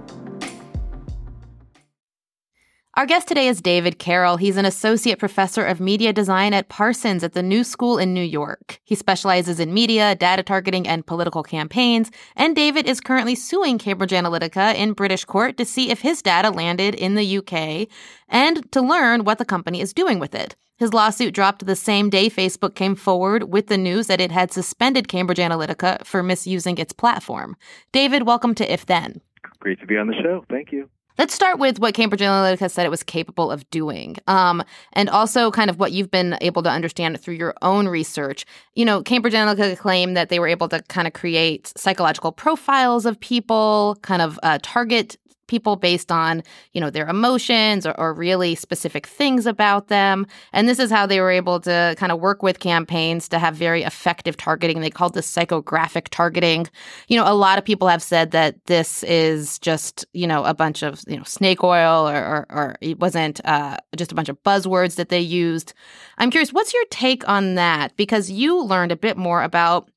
Our 2.95 3.05
guest 3.05 3.29
today 3.29 3.47
is 3.47 3.61
David 3.61 3.99
Carroll. 3.99 4.35
He's 4.35 4.57
an 4.57 4.65
associate 4.65 5.17
professor 5.17 5.63
of 5.63 5.79
media 5.79 6.11
design 6.11 6.53
at 6.53 6.67
Parsons 6.67 7.23
at 7.23 7.31
the 7.31 7.41
New 7.41 7.63
School 7.63 7.97
in 7.97 8.13
New 8.13 8.21
York. 8.21 8.81
He 8.83 8.95
specializes 8.95 9.61
in 9.61 9.73
media, 9.73 10.13
data 10.13 10.43
targeting, 10.43 10.85
and 10.85 11.05
political 11.05 11.41
campaigns. 11.41 12.11
And 12.35 12.53
David 12.53 12.85
is 12.85 12.99
currently 12.99 13.33
suing 13.33 13.77
Cambridge 13.77 14.11
Analytica 14.11 14.75
in 14.75 14.91
British 14.91 15.23
court 15.23 15.55
to 15.55 15.63
see 15.63 15.89
if 15.89 16.01
his 16.01 16.21
data 16.21 16.49
landed 16.49 16.93
in 16.93 17.15
the 17.15 17.37
UK 17.37 17.87
and 18.27 18.69
to 18.73 18.81
learn 18.81 19.23
what 19.23 19.37
the 19.37 19.45
company 19.45 19.79
is 19.79 19.93
doing 19.93 20.19
with 20.19 20.35
it. 20.35 20.57
His 20.75 20.93
lawsuit 20.93 21.33
dropped 21.33 21.65
the 21.65 21.77
same 21.77 22.09
day 22.09 22.29
Facebook 22.29 22.75
came 22.75 22.95
forward 22.95 23.53
with 23.53 23.67
the 23.67 23.77
news 23.77 24.07
that 24.07 24.19
it 24.19 24.33
had 24.33 24.51
suspended 24.51 25.07
Cambridge 25.07 25.37
Analytica 25.37 26.05
for 26.05 26.21
misusing 26.21 26.77
its 26.77 26.91
platform. 26.91 27.55
David, 27.93 28.27
welcome 28.27 28.53
to 28.55 28.69
If 28.69 28.85
Then. 28.85 29.21
Great 29.59 29.79
to 29.79 29.87
be 29.87 29.97
on 29.97 30.07
the 30.07 30.21
show. 30.21 30.43
Thank 30.49 30.73
you. 30.73 30.89
Let's 31.17 31.33
start 31.33 31.59
with 31.59 31.79
what 31.79 31.93
Cambridge 31.93 32.21
Analytica 32.21 32.71
said 32.71 32.85
it 32.85 32.89
was 32.89 33.03
capable 33.03 33.51
of 33.51 33.69
doing, 33.69 34.17
um, 34.27 34.63
and 34.93 35.09
also 35.09 35.51
kind 35.51 35.69
of 35.69 35.79
what 35.79 35.91
you've 35.91 36.09
been 36.09 36.37
able 36.41 36.63
to 36.63 36.69
understand 36.69 37.19
through 37.19 37.35
your 37.35 37.53
own 37.61 37.87
research. 37.87 38.45
You 38.75 38.85
know, 38.85 39.03
Cambridge 39.03 39.33
Analytica 39.33 39.77
claimed 39.77 40.15
that 40.15 40.29
they 40.29 40.39
were 40.39 40.47
able 40.47 40.69
to 40.69 40.81
kind 40.83 41.07
of 41.07 41.13
create 41.13 41.73
psychological 41.75 42.31
profiles 42.31 43.05
of 43.05 43.19
people, 43.19 43.97
kind 44.01 44.21
of 44.21 44.39
uh, 44.41 44.59
target 44.61 45.17
people 45.51 45.75
based 45.75 46.13
on, 46.13 46.41
you 46.71 46.79
know, 46.79 46.89
their 46.89 47.09
emotions 47.09 47.85
or, 47.85 47.93
or, 47.99 48.13
really 48.13 48.55
specific 48.55 49.05
things 49.05 49.45
about 49.45 49.89
them. 49.89 50.25
And 50.53 50.69
this 50.69 50.79
is 50.79 50.89
how 50.89 51.05
they 51.05 51.19
were 51.19 51.29
able 51.29 51.59
to 51.61 51.93
kind 51.97 52.11
of 52.11 52.21
work 52.21 52.41
with 52.41 52.59
campaigns 52.59 53.27
to 53.29 53.37
have 53.37 53.53
very 53.55 53.83
effective 53.83 54.37
targeting. 54.37 54.79
They 54.79 54.89
called 54.89 55.13
this 55.13 55.29
psychographic 55.29 56.07
targeting. 56.09 56.67
You 57.09 57.17
know, 57.17 57.29
a 57.29 57.35
lot 57.35 57.57
of 57.57 57.65
people 57.65 57.89
have 57.89 58.01
said 58.01 58.31
that 58.31 58.63
this 58.65 59.03
is 59.03 59.59
just, 59.59 60.05
you 60.13 60.25
know, 60.25 60.45
a 60.45 60.53
bunch 60.53 60.83
of, 60.83 61.01
you 61.05 61.17
know, 61.17 61.23
snake 61.23 61.63
oil 61.65 62.07
or, 62.07 62.15
or, 62.15 62.45
or 62.49 62.75
it 62.79 62.97
wasn't 62.99 63.41
uh, 63.43 63.75
just 63.97 64.13
a 64.13 64.15
bunch 64.15 64.29
of 64.29 64.41
buzzwords 64.43 64.95
that 64.95 65.09
they 65.09 65.19
used. 65.19 65.73
I'm 66.17 66.31
curious, 66.31 66.53
what's 66.53 66.73
your 66.73 66.85
take 66.89 67.27
on 67.27 67.55
that? 67.55 67.97
Because 67.97 68.31
you 68.31 68.63
learned 68.63 68.93
a 68.93 68.95
bit 68.95 69.17
more 69.17 69.43
about 69.43 69.89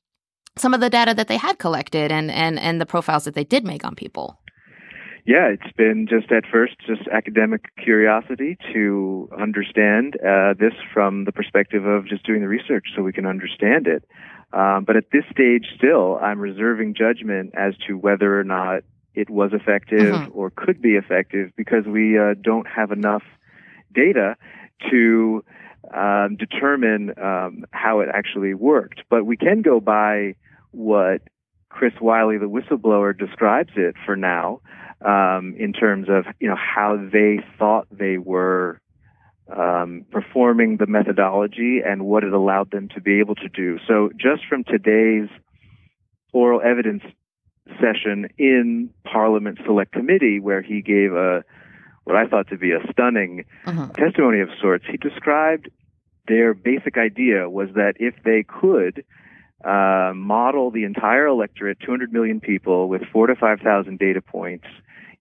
some 0.57 0.75
of 0.75 0.81
the 0.81 0.90
data 0.90 1.14
that 1.14 1.29
they 1.29 1.37
had 1.37 1.59
collected 1.61 2.11
and, 2.11 2.29
and, 2.31 2.59
and 2.59 2.81
the 2.81 2.87
profiles 2.87 3.25
that 3.25 3.35
they 3.35 3.45
did 3.45 3.64
make 3.64 3.85
on 3.85 3.95
people 3.95 4.40
yeah, 5.26 5.48
it's 5.48 5.72
been 5.76 6.06
just 6.08 6.30
at 6.30 6.44
first 6.50 6.74
just 6.87 7.08
academic 7.08 7.74
curiosity 7.82 8.58
to 8.74 9.30
understand 9.38 10.16
uh, 10.16 10.52
this 10.58 10.74
from 10.92 11.24
the 11.24 11.32
perspective 11.32 11.87
of 11.87 12.06
just 12.06 12.26
doing 12.26 12.42
the 12.42 12.48
research 12.48 12.88
so 12.94 13.02
we 13.02 13.12
can 13.12 13.24
understand 13.24 13.87
it. 13.87 14.04
Um, 14.52 14.84
but 14.84 14.96
at 14.96 15.04
this 15.12 15.24
stage, 15.32 15.66
still, 15.76 16.18
I'm 16.20 16.38
reserving 16.38 16.94
judgment 16.94 17.54
as 17.56 17.74
to 17.87 17.94
whether 17.94 18.38
or 18.38 18.44
not 18.44 18.82
it 19.14 19.30
was 19.30 19.52
effective 19.52 20.14
mm-hmm. 20.14 20.38
or 20.38 20.50
could 20.50 20.82
be 20.82 20.90
effective 20.90 21.52
because 21.56 21.87
we 21.87 22.18
uh, 22.18 22.34
don't 22.40 22.66
have 22.66 22.92
enough 22.92 23.22
data 23.94 24.37
to 24.90 25.42
um, 25.94 26.37
determine 26.37 27.14
um, 27.18 27.64
how 27.70 28.00
it 28.00 28.08
actually 28.12 28.52
worked. 28.52 29.02
But 29.08 29.24
we 29.24 29.37
can 29.37 29.62
go 29.62 29.80
by 29.80 30.34
what 30.70 31.22
Chris 31.70 31.94
Wylie, 32.00 32.38
the 32.38 32.48
whistleblower, 32.48 33.16
describes 33.16 33.72
it 33.76 33.94
for 34.04 34.16
now 34.16 34.60
um, 35.05 35.55
in 35.59 35.73
terms 35.73 36.09
of 36.09 36.25
you 36.40 36.49
know 36.49 36.57
how 36.57 36.97
they 36.97 37.40
thought 37.59 37.87
they 37.90 38.19
were 38.19 38.81
um, 39.55 40.07
performing 40.11 40.79
the 40.79 40.87
methodology 40.87 41.81
and 41.85 42.07
what 42.07 42.25
it 42.25 42.33
allowed 42.33 42.71
them 42.71 42.88
to 42.95 43.01
be 43.01 43.21
able 43.21 43.35
to 43.35 43.49
do. 43.49 43.79
So 43.87 44.11
just 44.17 44.47
from 44.49 44.64
today's 44.64 45.29
oral 46.33 46.61
evidence 46.62 47.03
session 47.81 48.29
in 48.38 48.90
Parliament 49.05 49.59
Select 49.64 49.93
Committee, 49.93 50.40
where 50.40 50.62
he 50.62 50.81
gave 50.83 51.12
a 51.12 51.45
what 52.05 52.17
I 52.17 52.27
thought 52.27 52.49
to 52.49 52.59
be 52.59 52.73
a 52.73 52.81
stunning 52.93 53.45
uh-huh. 53.67 53.88
testimony 53.97 54.40
of 54.40 54.49
sorts, 54.61 54.85
he 54.90 54.99
described 54.99 55.71
their 56.29 56.55
basic 56.55 56.97
idea 56.99 57.49
was 57.49 57.69
that 57.75 57.95
if 57.99 58.14
they 58.25 58.45
could 58.47 59.05
uh, 59.64 60.12
model 60.14 60.71
the 60.71 60.85
entire 60.85 61.27
electorate, 61.27 61.79
200 61.81 62.12
million 62.12 62.40
people, 62.40 62.88
with 62.88 63.03
four 63.11 63.27
to 63.27 63.35
5,000 63.35 63.99
data 63.99 64.21
points, 64.21 64.67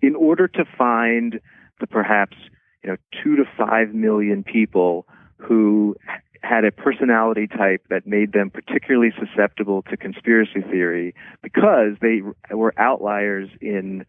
in 0.04 0.16
order 0.16 0.48
to 0.50 0.66
find 0.78 1.40
the 1.80 1.88
perhaps 1.88 2.36
you 2.84 2.92
know 2.92 2.98
two 3.24 3.36
to 3.38 3.46
five 3.58 3.94
million 3.96 4.44
people 4.44 5.08
who 5.38 5.96
had 6.44 6.66
a 6.66 6.72
personality 6.72 7.48
type 7.48 7.82
that 7.90 8.06
made 8.06 8.34
them 8.34 8.50
particularly 8.50 9.14
susceptible 9.18 9.82
to 9.84 9.96
conspiracy 9.96 10.62
theory 10.70 11.16
because 11.42 11.94
they 12.02 12.22
were 12.52 12.74
outliers 12.78 13.50
in 13.62 14.06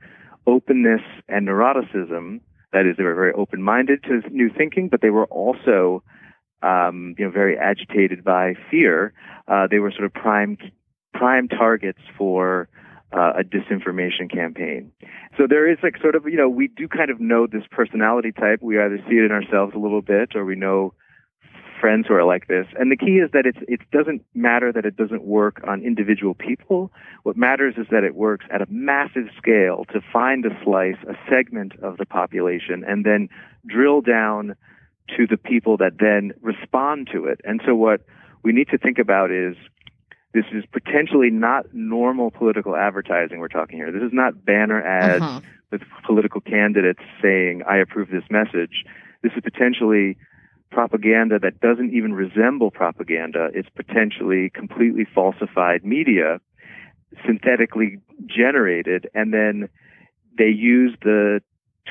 openness 0.46 1.00
and 1.28 1.46
neuroticism. 1.46 2.40
That 2.72 2.87
is, 2.87 2.96
they 2.96 3.04
were 3.04 3.14
very 3.14 3.33
open-minded 3.33 4.02
to 4.04 4.20
new 4.30 4.50
thinking, 4.50 4.88
but 4.88 5.00
they 5.00 5.11
were 5.11 5.26
also, 5.26 6.02
um, 6.61 7.14
you 7.16 7.24
know, 7.24 7.30
very 7.30 7.57
agitated 7.57 8.24
by 8.24 8.54
fear. 8.68 9.12
Uh, 9.46 9.68
they 9.70 9.78
were 9.78 9.92
sort 9.92 10.04
of 10.04 10.12
prime 10.12 10.59
prime 11.12 11.46
targets 11.46 12.00
for 12.18 12.68
uh, 13.14 13.33
a 13.38 13.44
disinformation 13.44 14.31
campaign. 14.33 14.90
So 15.38 15.46
there 15.48 15.70
is 15.70 15.79
like 15.83 15.96
sort 16.00 16.16
of, 16.16 16.27
you 16.27 16.37
know, 16.37 16.48
we 16.48 16.68
do 16.68 16.88
kind 16.88 17.11
of 17.11 17.20
know 17.20 17.46
this 17.46 17.62
personality 17.70 18.33
type. 18.33 18.61
We 18.61 18.79
either 18.79 18.98
see 19.09 19.16
it 19.16 19.24
in 19.24 19.33
ourselves 19.33 19.74
a 19.74 19.79
little 19.79 20.03
bit 20.03 20.35
or 20.35 20.44
we 20.44 20.57
know 20.57 20.94
friends 21.81 22.07
who 22.09 22.14
are 22.14 22.24
like 22.24 22.48
this. 22.48 22.66
And 22.79 22.90
the 22.90 22.96
key 22.96 23.18
is 23.18 23.31
that 23.33 23.46
it's, 23.46 23.59
it 23.68 23.81
doesn't 23.92 24.24
matter 24.35 24.72
that 24.72 24.85
it 24.85 24.96
doesn't 24.96 25.22
work 25.22 25.61
on 25.66 25.83
individual 25.83 26.35
people. 26.35 26.90
What 27.24 27.37
matters 27.37 27.74
is 27.77 27.87
that 27.90 28.05
it 28.05 28.14
works 28.14 28.46
at 28.50 28.62
a 28.62 28.66
massive 28.68 29.29
scale 29.37 29.85
to 29.92 30.00
find 30.12 30.46
a 30.46 30.50
slice, 30.64 30.96
a 31.09 31.14
segment 31.29 31.72
of 31.83 31.98
the 31.98 32.07
population, 32.07 32.85
and 32.87 33.05
then 33.05 33.29
drill 33.66 34.00
down 34.00 34.57
to 35.16 35.27
the 35.27 35.37
people 35.37 35.77
that 35.77 35.98
then 35.98 36.33
respond 36.40 37.09
to 37.12 37.27
it. 37.27 37.40
And 37.44 37.61
so 37.66 37.74
what 37.74 38.00
we 38.42 38.53
need 38.53 38.68
to 38.68 38.79
think 38.79 38.98
about 38.98 39.31
is 39.31 39.57
this 40.35 40.44
is 40.53 40.64
potentially 40.73 41.31
not 41.31 41.73
normal 41.73 42.33
political 42.33 42.75
advertising 42.75 43.38
we're 43.38 43.49
talking 43.49 43.77
here. 43.77 43.92
This 43.92 44.03
is 44.03 44.12
not 44.12 44.44
banner 44.44 44.83
ads 44.83 45.23
uh-huh. 45.23 45.40
with 45.70 45.83
political 46.05 46.40
candidates 46.40 47.01
saying, 47.23 47.62
I 47.68 47.77
approve 47.79 48.11
this 48.11 48.25
message. 48.31 48.85
This 49.23 49.33
is 49.37 49.42
potentially 49.44 50.18
propaganda 50.73 51.38
that 51.38 51.61
doesn't 51.61 51.94
even 51.94 52.12
resemble 52.12 52.73
propaganda. 52.73 53.49
It's 53.55 53.68
potentially 53.77 54.51
completely 54.51 55.07
falsified 55.14 55.85
media, 55.85 56.40
synthetically 57.25 58.01
generated, 58.27 59.09
and 59.14 59.33
then 59.33 59.68
they 60.37 60.49
use 60.49 60.97
the 61.03 61.42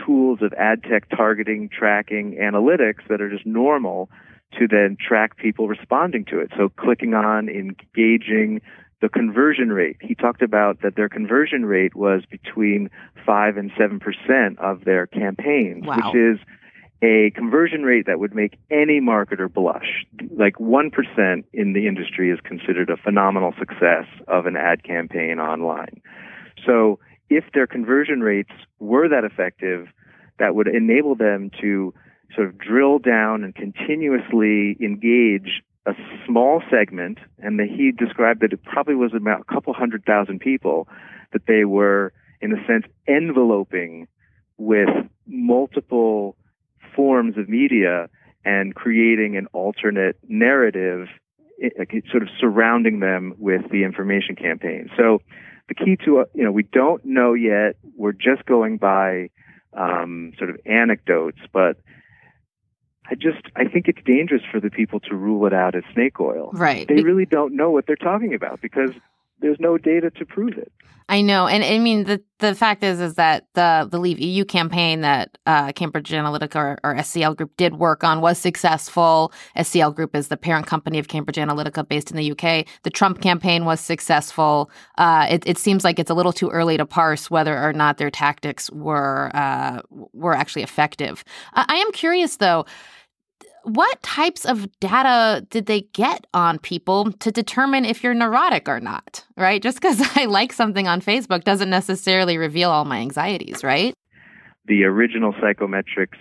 tools 0.05 0.39
of 0.41 0.51
ad 0.53 0.83
tech 0.83 1.07
targeting, 1.09 1.69
tracking, 1.69 2.37
analytics 2.41 3.07
that 3.07 3.21
are 3.21 3.29
just 3.29 3.45
normal 3.45 4.09
to 4.59 4.67
then 4.67 4.97
track 4.99 5.37
people 5.37 5.67
responding 5.67 6.25
to 6.25 6.39
it. 6.39 6.51
So 6.57 6.69
clicking 6.69 7.13
on, 7.13 7.49
engaging, 7.49 8.61
the 9.01 9.09
conversion 9.09 9.69
rate. 9.69 9.97
He 9.99 10.15
talked 10.15 10.41
about 10.41 10.81
that 10.81 10.95
their 10.95 11.09
conversion 11.09 11.65
rate 11.65 11.93
was 11.93 12.23
between 12.29 12.89
5 13.25 13.57
and 13.57 13.69
7% 13.71 14.57
of 14.59 14.85
their 14.85 15.07
campaigns, 15.07 15.85
wow. 15.85 15.97
which 15.97 16.15
is 16.15 16.39
a 17.03 17.31
conversion 17.35 17.83
rate 17.83 18.05
that 18.05 18.17
would 18.19 18.33
make 18.33 18.57
any 18.71 19.01
marketer 19.01 19.53
blush. 19.53 20.05
Like 20.31 20.55
1% 20.55 21.43
in 21.51 21.73
the 21.73 21.85
industry 21.85 22.31
is 22.31 22.39
considered 22.45 22.89
a 22.89 22.95
phenomenal 22.95 23.53
success 23.59 24.05
of 24.29 24.45
an 24.45 24.55
ad 24.55 24.83
campaign 24.83 25.37
online. 25.37 26.01
So 26.65 26.99
if 27.29 27.43
their 27.53 27.67
conversion 27.67 28.21
rates 28.21 28.51
were 28.79 29.09
that 29.09 29.25
effective, 29.25 29.87
that 30.39 30.55
would 30.55 30.67
enable 30.67 31.15
them 31.15 31.51
to 31.59 31.93
sort 32.35 32.47
of 32.47 32.57
drill 32.57 32.99
down 32.99 33.43
and 33.43 33.53
continuously 33.55 34.77
engage 34.81 35.61
a 35.85 35.93
small 36.25 36.61
segment, 36.71 37.17
and 37.39 37.59
the, 37.59 37.65
he 37.65 37.91
described 37.91 38.41
that 38.41 38.53
it 38.53 38.63
probably 38.63 38.95
was 38.95 39.11
about 39.13 39.41
a 39.41 39.53
couple 39.53 39.73
hundred 39.73 40.05
thousand 40.05 40.39
people 40.39 40.87
that 41.33 41.45
they 41.47 41.65
were, 41.65 42.13
in 42.41 42.53
a 42.53 42.65
sense, 42.65 42.85
enveloping 43.07 44.07
with 44.57 44.89
multiple 45.27 46.37
forms 46.95 47.37
of 47.37 47.49
media 47.49 48.07
and 48.45 48.75
creating 48.75 49.35
an 49.35 49.47
alternate 49.51 50.17
narrative, 50.27 51.07
sort 52.11 52.23
of 52.23 52.29
surrounding 52.39 52.99
them 52.99 53.33
with 53.37 53.69
the 53.71 53.83
information 53.83 54.35
campaign. 54.35 54.89
So 54.97 55.21
the 55.67 55.75
key 55.75 55.97
to, 56.05 56.19
uh, 56.19 56.25
you 56.33 56.43
know, 56.43 56.51
we 56.51 56.63
don't 56.63 57.03
know 57.05 57.33
yet. 57.33 57.75
We're 57.95 58.11
just 58.13 58.45
going 58.45 58.77
by 58.77 59.29
um, 59.73 60.33
sort 60.37 60.49
of 60.49 60.57
anecdotes, 60.65 61.39
but 61.51 61.77
I 63.09 63.15
just 63.15 63.41
I 63.55 63.65
think 63.65 63.87
it's 63.87 64.01
dangerous 64.05 64.43
for 64.49 64.59
the 64.59 64.69
people 64.69 64.99
to 65.01 65.15
rule 65.15 65.45
it 65.45 65.53
out 65.53 65.75
as 65.75 65.83
snake 65.93 66.19
oil. 66.19 66.51
Right. 66.53 66.87
They 66.87 67.03
really 67.03 67.25
don't 67.25 67.55
know 67.55 67.69
what 67.69 67.85
they're 67.85 67.95
talking 67.95 68.33
about 68.33 68.61
because 68.61 68.91
there's 69.43 69.59
no 69.59 69.77
data 69.77 70.09
to 70.09 70.25
prove 70.25 70.57
it. 70.57 70.71
I 71.09 71.21
know, 71.21 71.47
and 71.47 71.65
I 71.65 71.79
mean 71.79 72.05
the 72.05 72.23
the 72.39 72.55
fact 72.55 72.81
is 72.81 73.01
is 73.01 73.15
that 73.15 73.45
the 73.55 73.85
the 73.91 73.99
Leave 73.99 74.19
EU 74.19 74.45
campaign 74.45 75.01
that 75.01 75.37
uh, 75.45 75.73
Cambridge 75.73 76.09
Analytica 76.11 76.55
or, 76.55 76.79
or, 76.81 76.95
SCL 76.95 77.35
Group 77.35 77.51
did 77.57 77.75
work 77.75 78.05
on 78.05 78.21
was 78.21 78.37
successful. 78.37 79.33
SCL 79.57 79.93
Group 79.93 80.15
is 80.15 80.29
the 80.29 80.37
parent 80.37 80.65
company 80.65 80.99
of 80.99 81.09
Cambridge 81.09 81.35
Analytica, 81.35 81.85
based 81.85 82.09
in 82.09 82.15
the 82.15 82.31
UK. 82.31 82.65
The 82.83 82.89
Trump 82.89 83.21
campaign 83.21 83.65
was 83.65 83.81
successful. 83.81 84.71
Uh, 84.97 85.27
it, 85.29 85.43
it, 85.45 85.57
seems 85.57 85.83
like 85.83 85.99
it's 85.99 86.09
a 86.09 86.13
little 86.13 86.33
too 86.33 86.49
early 86.49 86.77
to 86.77 86.85
parse 86.85 87.29
whether 87.29 87.61
or 87.61 87.73
not 87.73 87.97
their 87.97 88.09
tactics 88.09 88.71
were 88.71 89.29
uh, 89.33 89.81
were 90.13 90.33
actually 90.33 90.63
effective. 90.63 91.25
I 91.53 91.75
am 91.75 91.91
curious 91.91 92.37
though 92.37 92.65
what 93.63 94.01
types 94.03 94.45
of 94.45 94.67
data 94.79 95.45
did 95.49 95.65
they 95.65 95.81
get 95.93 96.27
on 96.33 96.59
people 96.59 97.11
to 97.13 97.31
determine 97.31 97.85
if 97.85 98.03
you're 98.03 98.13
neurotic 98.13 98.67
or 98.67 98.79
not, 98.79 99.25
right? 99.37 99.61
Just 99.61 99.79
because 99.81 100.01
I 100.15 100.25
like 100.25 100.53
something 100.53 100.87
on 100.87 101.01
Facebook 101.01 101.43
doesn't 101.43 101.69
necessarily 101.69 102.37
reveal 102.37 102.69
all 102.69 102.85
my 102.85 102.99
anxieties, 102.99 103.63
right? 103.63 103.93
The 104.65 104.83
original 104.83 105.33
psychometrics 105.33 106.19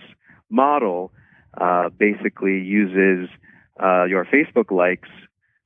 model 0.49 1.11
uh, 1.59 1.89
basically 1.97 2.59
uses 2.59 3.29
uh, 3.81 4.05
your 4.05 4.25
Facebook 4.25 4.71
likes 4.71 5.09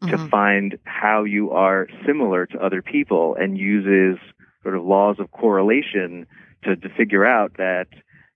mm-hmm. 0.01 0.09
to 0.09 0.29
find 0.29 0.77
how 0.83 1.23
you 1.23 1.51
are 1.51 1.87
similar 2.05 2.45
to 2.47 2.59
other 2.59 2.81
people 2.81 3.35
and 3.39 3.57
uses 3.57 4.19
sort 4.63 4.75
of 4.75 4.83
laws 4.83 5.17
of 5.19 5.31
correlation 5.31 6.25
to, 6.63 6.75
to 6.75 6.89
figure 6.89 7.25
out 7.25 7.53
that, 7.57 7.87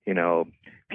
you 0.05 0.13
know, 0.13 0.45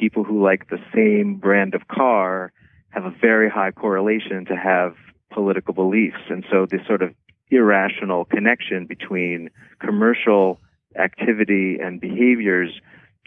people 0.07 0.23
who 0.23 0.41
like 0.41 0.69
the 0.69 0.79
same 0.95 1.35
brand 1.35 1.75
of 1.75 1.89
car 1.89 2.53
have 2.91 3.05
a 3.05 3.11
very 3.21 3.51
high 3.51 3.73
correlation 3.73 4.45
to 4.47 4.55
have 4.55 4.95
political 5.33 5.75
beliefs. 5.75 6.23
And 6.31 6.45
so 6.49 6.65
this 6.65 6.81
sort 6.87 7.03
of 7.03 7.13
irrational 7.51 8.25
connection 8.25 8.87
between 8.87 9.51
commercial 9.81 10.61
activity 10.97 11.79
and 11.83 12.01
behaviors 12.01 12.71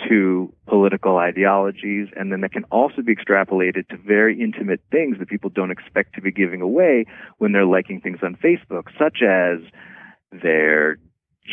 to 0.08 0.54
political 0.68 1.18
ideologies, 1.18 2.08
and 2.16 2.32
then 2.32 2.40
that 2.40 2.54
can 2.54 2.64
also 2.72 3.02
be 3.02 3.14
extrapolated 3.14 3.86
to 3.90 3.98
very 3.98 4.40
intimate 4.40 4.80
things 4.90 5.18
that 5.20 5.28
people 5.28 5.50
don't 5.50 5.72
expect 5.72 6.16
to 6.16 6.22
be 6.22 6.32
giving 6.32 6.62
away 6.62 7.04
when 7.40 7.52
they're 7.52 7.66
liking 7.66 8.00
things 8.00 8.20
on 8.24 8.38
Facebook, 8.38 8.86
such 8.98 9.18
as 9.22 9.60
their 10.32 10.98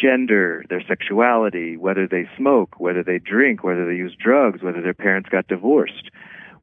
gender, 0.01 0.65
their 0.69 0.83
sexuality, 0.87 1.77
whether 1.77 2.07
they 2.07 2.29
smoke, 2.37 2.79
whether 2.79 3.03
they 3.03 3.19
drink, 3.19 3.65
whether 3.65 3.87
they 3.87 3.97
use 3.97 4.17
drugs, 4.19 4.63
whether 4.63 4.83
their 4.83 4.95
parents 4.95 5.29
got 5.29 5.49
divorced. 5.49 6.11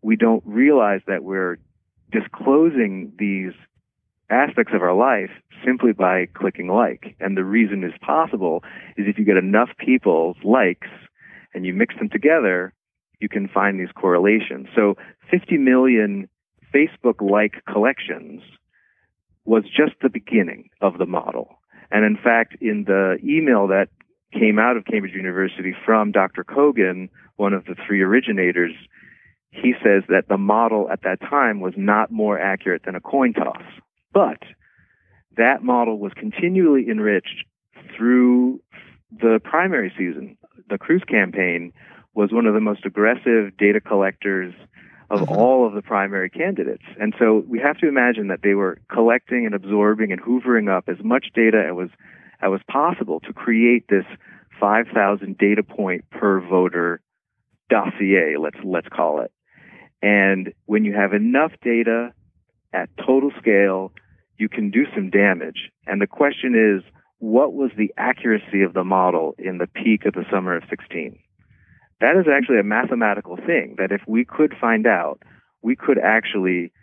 We 0.01 0.15
don't 0.15 0.43
realize 0.45 1.01
that 1.07 1.23
we're 1.23 1.57
disclosing 2.11 3.13
these 3.17 3.53
aspects 4.29 4.73
of 4.73 4.81
our 4.81 4.95
life 4.95 5.31
simply 5.65 5.93
by 5.93 6.27
clicking 6.33 6.67
like. 6.67 7.15
And 7.19 7.37
the 7.37 7.43
reason 7.43 7.83
is 7.83 7.93
possible 8.01 8.63
is 8.97 9.05
if 9.07 9.17
you 9.17 9.25
get 9.25 9.37
enough 9.37 9.69
people's 9.77 10.37
likes 10.43 10.87
and 11.53 11.65
you 11.65 11.73
mix 11.73 11.95
them 11.97 12.09
together, 12.09 12.73
you 13.19 13.29
can 13.29 13.47
find 13.47 13.79
these 13.79 13.91
correlations. 13.95 14.67
So 14.75 14.95
50 15.31 15.57
million 15.57 16.27
Facebook 16.73 17.21
like 17.21 17.63
collections 17.71 18.41
was 19.45 19.63
just 19.65 19.93
the 20.01 20.09
beginning 20.09 20.69
of 20.81 20.97
the 20.97 21.05
model. 21.05 21.59
And 21.93 22.03
in 22.03 22.17
fact, 22.17 22.57
in 22.59 22.85
the 22.85 23.17
email 23.23 23.67
that 23.67 23.87
came 24.33 24.57
out 24.57 24.75
of 24.75 24.85
Cambridge 24.85 25.13
University 25.13 25.75
from 25.85 26.11
Dr. 26.11 26.43
Kogan, 26.43 27.09
one 27.35 27.53
of 27.53 27.65
the 27.65 27.75
three 27.85 28.01
originators, 28.01 28.73
he 29.51 29.73
says 29.83 30.01
that 30.09 30.27
the 30.27 30.37
model 30.37 30.89
at 30.91 31.03
that 31.03 31.21
time 31.21 31.61
was 31.61 31.75
not 31.77 32.11
more 32.11 32.39
accurate 32.39 32.81
than 32.83 32.95
a 32.95 32.99
coin 32.99 33.33
toss. 33.33 33.61
But 34.11 34.39
that 35.37 35.63
model 35.63 35.99
was 35.99 36.11
continually 36.15 36.89
enriched 36.89 37.45
through 37.95 38.59
the 39.11 39.39
primary 39.43 39.93
season. 39.95 40.35
The 40.71 40.79
Cruz 40.79 41.03
campaign 41.07 41.73
was 42.15 42.31
one 42.31 42.47
of 42.47 42.55
the 42.55 42.59
most 42.59 42.87
aggressive 42.87 43.55
data 43.57 43.79
collectors 43.79 44.55
of 45.13 45.27
mm-hmm. 45.27 45.39
all 45.39 45.67
of 45.67 45.73
the 45.73 45.81
primary 45.81 46.29
candidates. 46.29 46.83
And 46.99 47.13
so 47.19 47.43
we 47.47 47.59
have 47.59 47.77
to 47.79 47.87
imagine 47.87 48.27
that 48.29 48.39
they 48.41 48.55
were 48.55 48.79
collecting 48.91 49.45
and 49.45 49.53
absorbing 49.53 50.11
and 50.11 50.19
hoovering 50.19 50.75
up 50.75 50.85
as 50.87 50.97
much 51.03 51.27
data 51.35 51.63
as 51.69 51.75
was, 51.75 51.89
as 52.41 52.49
was 52.49 52.61
possible 52.67 53.19
to 53.21 53.33
create 53.33 53.87
this 53.89 54.05
5,000 54.59 55.37
data 55.37 55.61
point 55.61 56.09
per 56.09 56.41
voter 56.41 56.99
dossier, 57.69 58.35
let's, 58.39 58.57
let's 58.63 58.87
call 58.89 59.21
it. 59.21 59.31
And 60.01 60.53
when 60.65 60.83
you 60.83 60.93
have 60.93 61.13
enough 61.13 61.51
data 61.63 62.13
at 62.73 62.89
total 62.97 63.31
scale, 63.39 63.91
you 64.37 64.49
can 64.49 64.71
do 64.71 64.85
some 64.95 65.11
damage. 65.11 65.69
And 65.85 66.01
the 66.01 66.07
question 66.07 66.55
is, 66.55 66.83
what 67.19 67.53
was 67.53 67.71
the 67.77 67.93
accuracy 67.97 68.63
of 68.63 68.73
the 68.73 68.83
model 68.83 69.35
in 69.37 69.59
the 69.59 69.67
peak 69.67 70.05
of 70.05 70.13
the 70.13 70.25
summer 70.31 70.57
of 70.57 70.63
16? 70.69 71.19
That 72.03 72.17
is 72.17 72.25
actually 72.29 72.59
a 72.59 72.63
mathematical 72.63 73.37
thing 73.37 73.75
that 73.77 73.93
if 73.93 74.01
we 74.05 74.25
could 74.25 74.53
find 74.59 74.85
out, 74.85 75.23
we 75.61 75.77
could 75.77 75.97
actually 75.97 76.73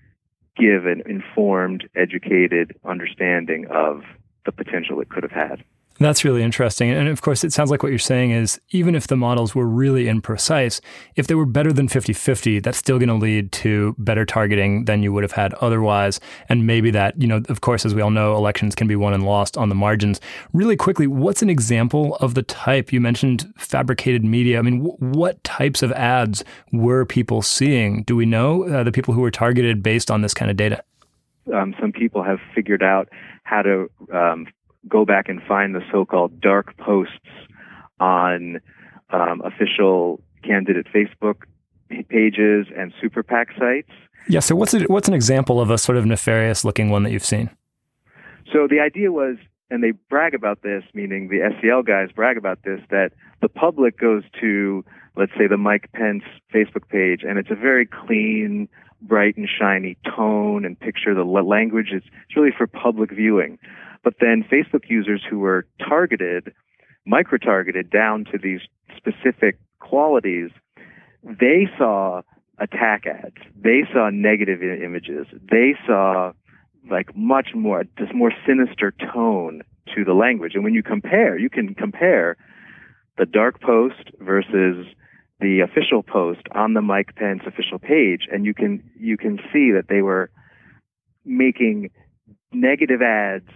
give 0.56 0.86
an 0.86 1.02
informed, 1.04 1.86
educated 1.94 2.74
understanding 2.86 3.66
of 3.70 4.00
the 4.46 4.52
potential 4.52 4.98
it 5.02 5.10
could 5.10 5.22
have 5.22 5.30
had. 5.30 5.62
That's 6.00 6.24
really 6.24 6.42
interesting. 6.42 6.90
And 6.90 7.08
of 7.08 7.20
course, 7.20 7.44
it 7.44 7.52
sounds 7.52 7.70
like 7.70 7.82
what 7.82 7.90
you're 7.92 7.98
saying 7.98 8.30
is 8.30 8.58
even 8.70 8.94
if 8.94 9.06
the 9.06 9.18
models 9.18 9.54
were 9.54 9.66
really 9.66 10.06
imprecise, 10.06 10.80
if 11.14 11.26
they 11.26 11.34
were 11.34 11.44
better 11.44 11.74
than 11.74 11.88
50 11.88 12.14
50, 12.14 12.60
that's 12.60 12.78
still 12.78 12.98
going 12.98 13.10
to 13.10 13.14
lead 13.14 13.52
to 13.52 13.94
better 13.98 14.24
targeting 14.24 14.86
than 14.86 15.02
you 15.02 15.12
would 15.12 15.22
have 15.22 15.32
had 15.32 15.52
otherwise. 15.54 16.18
And 16.48 16.66
maybe 16.66 16.90
that, 16.92 17.20
you 17.20 17.28
know, 17.28 17.42
of 17.50 17.60
course, 17.60 17.84
as 17.84 17.94
we 17.94 18.00
all 18.00 18.10
know, 18.10 18.34
elections 18.34 18.74
can 18.74 18.88
be 18.88 18.96
won 18.96 19.12
and 19.12 19.26
lost 19.26 19.58
on 19.58 19.68
the 19.68 19.74
margins. 19.74 20.22
Really 20.54 20.74
quickly, 20.74 21.06
what's 21.06 21.42
an 21.42 21.50
example 21.50 22.16
of 22.16 22.32
the 22.32 22.42
type? 22.44 22.94
You 22.94 23.00
mentioned 23.02 23.52
fabricated 23.58 24.24
media. 24.24 24.58
I 24.58 24.62
mean, 24.62 24.82
w- 24.82 24.96
what 25.00 25.44
types 25.44 25.82
of 25.82 25.92
ads 25.92 26.42
were 26.72 27.04
people 27.04 27.42
seeing? 27.42 28.04
Do 28.04 28.16
we 28.16 28.24
know 28.24 28.66
uh, 28.66 28.84
the 28.84 28.92
people 28.92 29.12
who 29.12 29.20
were 29.20 29.30
targeted 29.30 29.82
based 29.82 30.10
on 30.10 30.22
this 30.22 30.32
kind 30.32 30.50
of 30.50 30.56
data? 30.56 30.82
Um, 31.52 31.74
some 31.78 31.92
people 31.92 32.22
have 32.22 32.38
figured 32.54 32.82
out 32.82 33.10
how 33.44 33.60
to 33.60 33.90
um, 34.14 34.46
go 34.88 35.04
back 35.04 35.28
and 35.28 35.42
find 35.42 35.74
the 35.74 35.82
so-called 35.92 36.40
dark 36.40 36.76
posts 36.78 37.14
on 37.98 38.60
um, 39.10 39.42
official 39.44 40.20
candidate 40.42 40.86
Facebook 40.94 41.42
pages 42.08 42.66
and 42.76 42.92
super 43.00 43.22
PAC 43.22 43.48
sites. 43.58 43.90
Yeah. 44.28 44.40
So 44.40 44.54
what's 44.54 44.74
a, 44.74 44.80
what's 44.84 45.08
an 45.08 45.14
example 45.14 45.60
of 45.60 45.70
a 45.70 45.78
sort 45.78 45.98
of 45.98 46.06
nefarious 46.06 46.64
looking 46.64 46.90
one 46.90 47.02
that 47.02 47.10
you've 47.10 47.24
seen? 47.24 47.50
So 48.52 48.66
the 48.68 48.80
idea 48.80 49.12
was, 49.12 49.36
and 49.70 49.82
they 49.82 49.92
brag 50.08 50.34
about 50.34 50.62
this, 50.62 50.82
meaning 50.94 51.28
the 51.28 51.38
SCL 51.38 51.86
guys 51.86 52.10
brag 52.14 52.36
about 52.36 52.62
this, 52.64 52.80
that 52.90 53.10
the 53.40 53.48
public 53.48 53.98
goes 53.98 54.22
to, 54.40 54.84
let's 55.16 55.32
say, 55.38 55.46
the 55.46 55.56
Mike 55.56 55.90
Pence 55.92 56.24
Facebook 56.52 56.88
page, 56.88 57.22
and 57.26 57.38
it's 57.38 57.50
a 57.50 57.54
very 57.54 57.86
clean, 57.86 58.68
bright 59.02 59.36
and 59.36 59.48
shiny 59.48 59.96
tone 60.16 60.64
and 60.64 60.78
picture. 60.78 61.14
The 61.14 61.22
language 61.22 61.88
is 61.92 62.02
it's 62.04 62.36
really 62.36 62.52
for 62.56 62.66
public 62.66 63.10
viewing. 63.12 63.58
But 64.02 64.14
then 64.20 64.44
Facebook 64.50 64.88
users 64.88 65.22
who 65.28 65.38
were 65.38 65.66
targeted, 65.78 66.52
micro 67.06 67.38
targeted 67.38 67.90
down 67.90 68.24
to 68.32 68.38
these 68.38 68.60
specific 68.96 69.58
qualities, 69.78 70.50
they 71.22 71.68
saw 71.76 72.22
attack 72.58 73.04
ads. 73.06 73.36
They 73.56 73.82
saw 73.92 74.10
negative 74.10 74.62
images. 74.62 75.26
They 75.50 75.74
saw 75.86 76.32
like 76.90 77.14
much 77.14 77.48
more, 77.54 77.84
this 77.98 78.08
more 78.14 78.32
sinister 78.46 78.92
tone 79.12 79.62
to 79.94 80.04
the 80.04 80.14
language. 80.14 80.52
And 80.54 80.64
when 80.64 80.74
you 80.74 80.82
compare, 80.82 81.38
you 81.38 81.50
can 81.50 81.74
compare 81.74 82.36
the 83.18 83.26
dark 83.26 83.60
post 83.60 84.10
versus 84.18 84.86
the 85.40 85.60
official 85.60 86.02
post 86.02 86.42
on 86.52 86.74
the 86.74 86.82
Mike 86.82 87.14
Pence 87.16 87.42
official 87.46 87.78
page, 87.78 88.26
and 88.30 88.44
you 88.44 88.54
can 88.54 88.82
you 88.98 89.16
can 89.16 89.38
see 89.52 89.72
that 89.72 89.86
they 89.88 90.02
were 90.02 90.30
making 91.24 91.90
negative 92.52 93.00
ads 93.02 93.48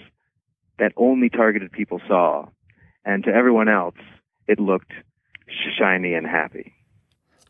that 0.78 0.92
only 0.96 1.28
targeted 1.28 1.72
people 1.72 2.00
saw, 2.06 2.46
and 3.04 3.24
to 3.24 3.30
everyone 3.30 3.68
else, 3.68 3.96
it 4.46 4.58
looked 4.58 4.92
shiny 5.78 6.14
and 6.14 6.26
happy. 6.26 6.72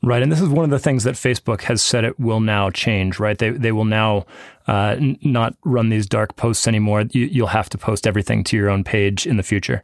Right, 0.02 0.22
and 0.22 0.30
this 0.30 0.40
is 0.40 0.50
one 0.50 0.64
of 0.64 0.70
the 0.70 0.78
things 0.78 1.04
that 1.04 1.14
Facebook 1.14 1.62
has 1.62 1.80
said 1.80 2.04
it 2.04 2.20
will 2.20 2.40
now 2.40 2.68
change. 2.68 3.18
Right, 3.18 3.38
they 3.38 3.50
they 3.50 3.72
will 3.72 3.86
now 3.86 4.26
uh, 4.68 4.96
n- 4.98 5.18
not 5.22 5.56
run 5.64 5.88
these 5.88 6.06
dark 6.06 6.36
posts 6.36 6.68
anymore. 6.68 7.04
You, 7.10 7.42
will 7.42 7.48
have 7.48 7.70
to 7.70 7.78
post 7.78 8.06
everything 8.06 8.44
to 8.44 8.56
your 8.56 8.68
own 8.68 8.84
page 8.84 9.26
in 9.26 9.38
the 9.38 9.42
future. 9.42 9.82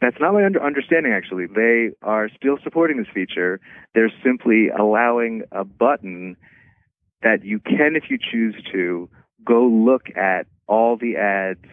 That's 0.00 0.16
not 0.20 0.34
my 0.34 0.44
under- 0.44 0.62
understanding. 0.62 1.12
Actually, 1.12 1.46
they 1.46 1.90
are 2.02 2.28
still 2.36 2.58
supporting 2.62 2.98
this 2.98 3.08
feature. 3.12 3.60
They're 3.94 4.12
simply 4.24 4.68
allowing 4.68 5.42
a 5.50 5.64
button 5.64 6.36
that 7.22 7.44
you 7.44 7.58
can, 7.58 7.96
if 7.96 8.04
you 8.08 8.18
choose 8.18 8.54
to, 8.72 9.08
go 9.44 9.66
look 9.66 10.16
at 10.16 10.46
all 10.68 10.96
the 10.96 11.16
ads 11.16 11.66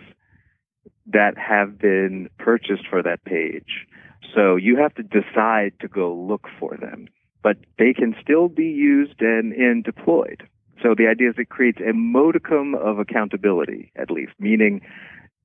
that 1.13 1.37
have 1.37 1.79
been 1.79 2.29
purchased 2.37 2.87
for 2.89 3.01
that 3.03 3.23
page. 3.23 3.87
So 4.35 4.55
you 4.55 4.77
have 4.77 4.93
to 4.95 5.03
decide 5.03 5.73
to 5.79 5.87
go 5.87 6.13
look 6.13 6.47
for 6.59 6.77
them. 6.77 7.07
but 7.47 7.57
they 7.77 7.93
can 7.93 8.13
still 8.21 8.49
be 8.49 8.65
used 8.65 9.21
and, 9.21 9.53
and 9.53 9.83
deployed. 9.83 10.43
So 10.83 10.93
the 10.97 11.07
idea 11.07 11.29
is 11.29 11.35
it 11.37 11.47
creates 11.49 11.79
a 11.79 11.93
modicum 11.93 12.75
of 12.75 12.99
accountability, 12.99 13.91
at 13.95 14.11
least, 14.11 14.33
meaning 14.37 14.81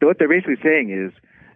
what 0.00 0.18
they're 0.18 0.28
basically 0.28 0.56
saying 0.62 0.90
is 0.90 1.12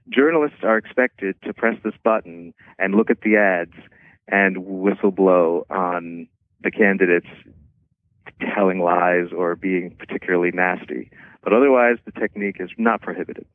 journalists 0.09 0.59
are 0.62 0.79
expected 0.79 1.35
to 1.42 1.53
press 1.53 1.75
this 1.83 1.95
button 2.05 2.55
and 2.79 2.95
look 2.95 3.11
at 3.11 3.23
the 3.23 3.37
ads 3.37 3.75
and 4.29 4.64
whistle 4.64 5.11
blow 5.11 5.66
on 5.69 6.29
the 6.62 6.71
candidates 6.71 7.27
telling 8.55 8.79
lies 8.81 9.33
or 9.37 9.57
being 9.57 9.95
particularly 9.99 10.53
nasty. 10.53 11.11
But 11.42 11.52
otherwise, 11.52 11.96
the 12.04 12.13
technique 12.13 12.59
is 12.61 12.71
not 12.79 13.02
prohibited. 13.02 13.46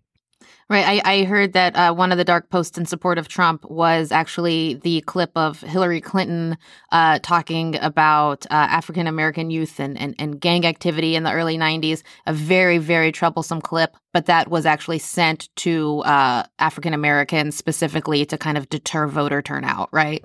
Right. 0.69 1.01
I, 1.05 1.13
I 1.13 1.23
heard 1.23 1.53
that 1.53 1.75
uh, 1.75 1.93
one 1.93 2.11
of 2.11 2.17
the 2.17 2.23
dark 2.23 2.49
posts 2.49 2.77
in 2.77 2.85
support 2.85 3.17
of 3.17 3.27
Trump 3.27 3.69
was 3.69 4.11
actually 4.11 4.75
the 4.75 5.01
clip 5.01 5.31
of 5.35 5.59
Hillary 5.61 5.99
Clinton 5.99 6.57
uh, 6.91 7.19
talking 7.19 7.75
about 7.81 8.45
uh, 8.45 8.53
African 8.53 9.05
American 9.05 9.49
youth 9.49 9.79
and, 9.79 9.97
and, 9.97 10.15
and 10.17 10.39
gang 10.39 10.65
activity 10.65 11.15
in 11.15 11.23
the 11.23 11.31
early 11.33 11.57
90s. 11.57 12.03
A 12.25 12.33
very, 12.33 12.77
very 12.77 13.11
troublesome 13.11 13.61
clip, 13.61 13.97
but 14.13 14.27
that 14.27 14.49
was 14.49 14.65
actually 14.65 14.99
sent 14.99 15.49
to 15.57 15.99
uh, 15.99 16.43
African 16.59 16.93
Americans 16.93 17.57
specifically 17.57 18.25
to 18.25 18.37
kind 18.37 18.57
of 18.57 18.69
deter 18.69 19.07
voter 19.07 19.41
turnout, 19.41 19.89
right? 19.91 20.23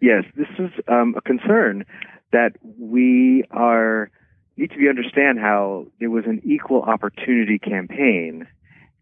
Yes, 0.00 0.24
this 0.36 0.48
is 0.58 0.70
um, 0.86 1.14
a 1.16 1.20
concern 1.20 1.84
that 2.30 2.52
we 2.62 3.42
are 3.50 4.10
need 4.58 4.70
to 4.70 4.76
be 4.76 4.88
understand 4.88 5.38
how 5.38 5.86
it 6.00 6.08
was 6.08 6.24
an 6.26 6.40
equal 6.44 6.82
opportunity 6.82 7.58
campaign 7.58 8.46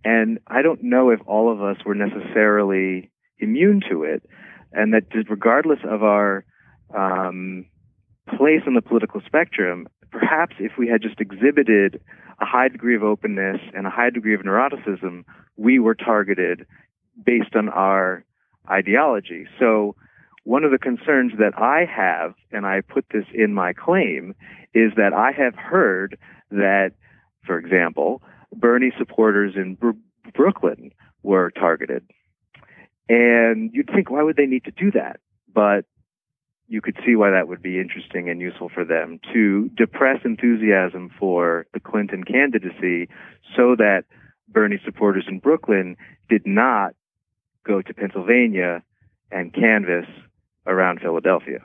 and 0.07 0.39
I 0.47 0.63
don't 0.63 0.85
know 0.85 1.11
if 1.11 1.19
all 1.27 1.53
of 1.53 1.61
us 1.61 1.85
were 1.85 1.97
necessarily 1.97 3.11
immune 3.41 3.83
to 3.91 4.05
it, 4.05 4.23
and 4.73 4.95
that 4.95 5.03
regardless 5.29 5.81
of 5.83 6.05
our 6.05 6.45
um, 6.97 7.67
place 8.29 8.63
on 8.69 8.75
the 8.75 8.83
political 8.83 9.21
spectrum, 9.27 9.89
perhaps 10.13 10.55
if 10.61 10.79
we 10.79 10.87
had 10.87 11.03
just 11.03 11.21
exhibited 11.21 12.01
a 12.41 12.45
high 12.45 12.69
degree 12.69 12.95
of 12.95 13.03
openness 13.03 13.61
and 13.75 13.85
a 13.85 13.91
high 13.91 14.11
degree 14.11 14.35
of 14.35 14.43
neuroticism, 14.43 15.25
we 15.57 15.81
were 15.81 15.97
targeted 15.97 16.67
based 17.25 17.57
on 17.57 17.69
our 17.69 18.25
ideology. 18.71 19.47
So 19.59 19.97
one 20.45 20.63
of 20.63 20.71
the 20.71 20.79
concerns 20.79 21.33
that 21.41 21.59
I 21.59 21.85
have, 21.85 22.35
and 22.53 22.65
I 22.65 22.81
put 22.81 23.07
this 23.13 23.25
in 23.35 23.55
my 23.55 23.73
claim, 23.73 24.37
is 24.73 24.93
that 24.97 25.13
I 25.13 25.33
have 25.33 25.57
heard 25.57 26.17
that, 26.53 26.93
for 27.45 27.59
example, 27.59 28.23
Bernie 28.53 28.93
supporters 28.99 29.55
in 29.57 29.75
Br- 29.75 29.91
Brooklyn 30.35 30.93
were 31.23 31.51
targeted. 31.51 32.05
And 33.09 33.71
you'd 33.73 33.91
think, 33.95 34.11
why 34.11 34.23
would 34.23 34.37
they 34.37 34.47
need 34.47 34.65
to 34.65 34.71
do 34.73 34.91
that? 34.93 35.21
But 35.53 35.85
you 36.69 36.81
could 36.81 36.97
see 37.07 37.15
why 37.15 37.31
that 37.31 37.47
would 37.47 37.63
be 37.63 37.81
interesting 37.81 38.29
and 38.29 38.41
useful 38.41 38.69
for 38.69 38.85
them 38.85 39.21
to 39.33 39.69
depress 39.77 40.21
enthusiasm 40.25 41.11
for 41.19 41.67
the 41.73 41.81
Clinton 41.81 42.25
candidacy 42.25 43.09
so 43.57 43.77
that 43.77 44.05
Bernie 44.49 44.81
supporters 44.85 45.27
in 45.29 45.39
Brooklyn 45.39 45.97
did 46.29 46.43
not 46.45 46.95
go 47.65 47.83
to 47.83 47.95
Pennsylvania 47.95 48.83
and 49.31 49.53
canvass 49.53 50.07
around 50.67 51.01
Philadelphia. 51.01 51.61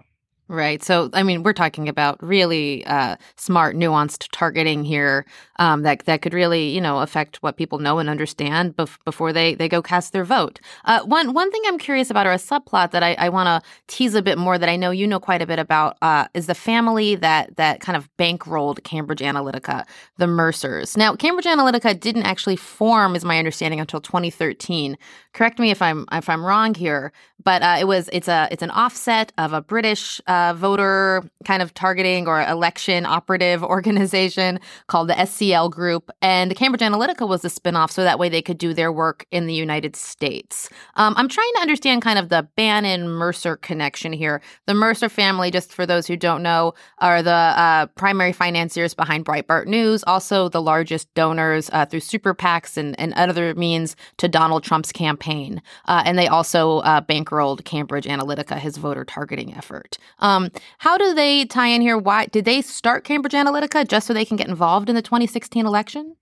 Right. 0.51 0.83
So, 0.83 1.09
I 1.13 1.23
mean, 1.23 1.43
we're 1.43 1.53
talking 1.53 1.87
about 1.87 2.21
really 2.21 2.85
uh, 2.85 3.15
smart, 3.37 3.73
nuanced 3.77 4.27
targeting 4.33 4.83
here 4.83 5.25
um, 5.59 5.83
that 5.83 6.03
that 6.07 6.21
could 6.21 6.33
really, 6.33 6.67
you 6.71 6.81
know, 6.81 6.99
affect 6.99 7.37
what 7.37 7.55
people 7.55 7.79
know 7.79 7.99
and 7.99 8.09
understand 8.09 8.75
bef- 8.75 8.97
before 9.05 9.31
they 9.31 9.55
they 9.55 9.69
go 9.69 9.81
cast 9.81 10.11
their 10.11 10.25
vote. 10.25 10.59
Uh, 10.83 11.03
one 11.03 11.33
one 11.33 11.49
thing 11.51 11.61
I'm 11.67 11.77
curious 11.77 12.09
about, 12.09 12.27
or 12.27 12.33
a 12.33 12.35
subplot 12.35 12.91
that 12.91 13.01
I, 13.01 13.13
I 13.13 13.29
want 13.29 13.47
to 13.47 13.69
tease 13.87 14.13
a 14.13 14.21
bit 14.21 14.37
more 14.37 14.57
that 14.57 14.67
I 14.67 14.75
know 14.75 14.91
you 14.91 15.07
know 15.07 15.21
quite 15.21 15.41
a 15.41 15.47
bit 15.47 15.57
about, 15.57 15.97
uh, 16.01 16.27
is 16.33 16.47
the 16.47 16.55
family 16.55 17.15
that 17.15 17.55
that 17.55 17.79
kind 17.79 17.95
of 17.95 18.09
bankrolled 18.17 18.83
Cambridge 18.83 19.21
Analytica, 19.21 19.85
the 20.17 20.27
Mercers. 20.27 20.97
Now, 20.97 21.15
Cambridge 21.15 21.45
Analytica 21.45 21.97
didn't 21.97 22.23
actually 22.23 22.57
form, 22.57 23.15
is 23.15 23.23
my 23.23 23.37
understanding, 23.37 23.79
until 23.79 24.01
2013. 24.01 24.97
Correct 25.31 25.59
me 25.59 25.71
if 25.71 25.81
I'm 25.81 26.05
if 26.11 26.27
I'm 26.27 26.43
wrong 26.43 26.73
here, 26.73 27.13
but 27.41 27.61
uh, 27.61 27.77
it 27.79 27.85
was 27.85 28.09
it's 28.11 28.27
a 28.27 28.49
it's 28.51 28.63
an 28.63 28.71
offset 28.71 29.31
of 29.37 29.53
a 29.53 29.61
British 29.61 30.19
uh, 30.27 30.40
voter 30.55 31.23
kind 31.45 31.61
of 31.61 31.73
targeting 31.73 32.27
or 32.27 32.41
election 32.41 33.05
operative 33.05 33.63
organization 33.75 34.59
called 34.87 35.09
the 35.09 35.13
SCL 35.13 35.71
Group, 35.71 36.11
and 36.21 36.55
Cambridge 36.55 36.81
Analytica 36.81 37.27
was 37.27 37.43
a 37.45 37.49
spinoff, 37.49 37.91
so 37.91 38.03
that 38.03 38.19
way 38.19 38.29
they 38.29 38.41
could 38.41 38.57
do 38.57 38.73
their 38.73 38.91
work 38.91 39.25
in 39.31 39.47
the 39.47 39.53
United 39.53 39.95
States. 39.95 40.69
Um, 40.95 41.13
I'm 41.17 41.27
trying 41.27 41.51
to 41.55 41.61
understand 41.61 42.01
kind 42.01 42.19
of 42.19 42.29
the 42.29 42.47
Bannon 42.55 43.09
Mercer 43.09 43.55
connection 43.57 44.13
here. 44.13 44.41
The 44.67 44.73
Mercer 44.73 45.09
family, 45.09 45.51
just 45.51 45.73
for 45.73 45.85
those 45.85 46.07
who 46.07 46.17
don't 46.17 46.43
know, 46.43 46.73
are 46.99 47.21
the 47.21 47.31
uh, 47.31 47.85
primary 47.95 48.33
financiers 48.33 48.93
behind 48.93 49.25
Breitbart 49.25 49.67
News, 49.67 50.03
also 50.05 50.49
the 50.49 50.61
largest 50.61 51.13
donors 51.13 51.69
uh, 51.73 51.85
through 51.85 51.99
super 51.99 52.33
PACs 52.33 52.77
and, 52.77 52.99
and 52.99 53.13
other 53.13 53.55
means 53.55 53.95
to 54.17 54.27
Donald 54.27 54.63
Trump's 54.63 54.91
campaign, 54.91 55.61
uh, 55.85 56.03
and 56.05 56.17
they 56.17 56.27
also 56.27 56.79
uh, 56.79 57.01
bankrolled 57.01 57.63
Cambridge 57.65 58.05
Analytica, 58.05 58.57
his 58.57 58.77
voter 58.77 59.05
targeting 59.05 59.53
effort. 59.55 59.97
Um, 60.21 60.49
how 60.77 60.97
do 60.97 61.13
they 61.13 61.45
tie 61.45 61.67
in 61.67 61.81
here? 61.81 61.97
Why 61.97 62.27
did 62.27 62.45
they 62.45 62.61
start 62.61 63.03
Cambridge 63.03 63.33
Analytica 63.33 63.87
just 63.87 64.07
so 64.07 64.13
they 64.13 64.25
can 64.25 64.37
get 64.37 64.47
involved 64.47 64.89
in 64.89 64.95
the 64.95 65.01
2016 65.01 65.65
election? 65.65 66.15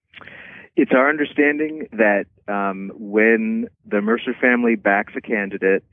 It's 0.75 0.91
our 0.93 1.09
understanding 1.09 1.87
that 1.91 2.25
um, 2.47 2.91
when 2.95 3.67
the 3.85 4.01
Mercer 4.01 4.33
family 4.39 4.75
backs 4.75 5.13
a 5.15 5.21
candidate 5.21 5.83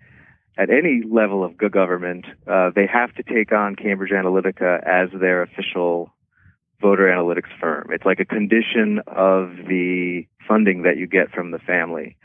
at 0.56 0.70
any 0.70 1.02
level 1.08 1.44
of 1.44 1.56
government, 1.56 2.24
uh, 2.46 2.70
they 2.74 2.86
have 2.86 3.12
to 3.16 3.22
take 3.22 3.52
on 3.52 3.74
Cambridge 3.74 4.12
Analytica 4.12 4.82
as 4.86 5.08
their 5.18 5.42
official 5.42 6.10
voter 6.80 7.04
analytics 7.04 7.50
firm. 7.60 7.88
It's 7.90 8.04
like 8.04 8.20
a 8.20 8.24
condition 8.24 9.00
of 9.06 9.50
the 9.68 10.26
funding 10.46 10.82
that 10.82 10.96
you 10.98 11.06
get 11.06 11.30
from 11.30 11.50
the 11.50 11.58
family. 11.58 12.16